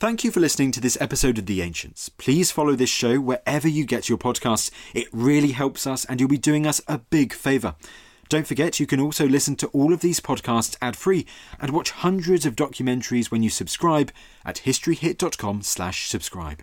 Thank 0.00 0.22
you 0.22 0.30
for 0.30 0.38
listening 0.38 0.70
to 0.72 0.80
this 0.80 0.96
episode 1.00 1.38
of 1.38 1.46
The 1.46 1.60
Ancients. 1.60 2.08
Please 2.08 2.52
follow 2.52 2.76
this 2.76 2.88
show 2.88 3.20
wherever 3.20 3.66
you 3.66 3.84
get 3.84 4.08
your 4.08 4.16
podcasts. 4.16 4.70
It 4.94 5.08
really 5.12 5.50
helps 5.50 5.88
us 5.88 6.04
and 6.04 6.20
you'll 6.20 6.28
be 6.28 6.38
doing 6.38 6.68
us 6.68 6.80
a 6.86 6.98
big 6.98 7.32
favor. 7.32 7.74
Don't 8.28 8.46
forget, 8.46 8.78
you 8.78 8.86
can 8.86 9.00
also 9.00 9.26
listen 9.26 9.56
to 9.56 9.66
all 9.68 9.92
of 9.92 10.00
these 10.00 10.20
podcasts 10.20 10.76
ad-free 10.80 11.26
and 11.60 11.72
watch 11.72 11.90
hundreds 11.90 12.46
of 12.46 12.54
documentaries 12.54 13.32
when 13.32 13.42
you 13.42 13.50
subscribe 13.50 14.12
at 14.44 14.62
historyhit.com/subscribe. 14.64 16.62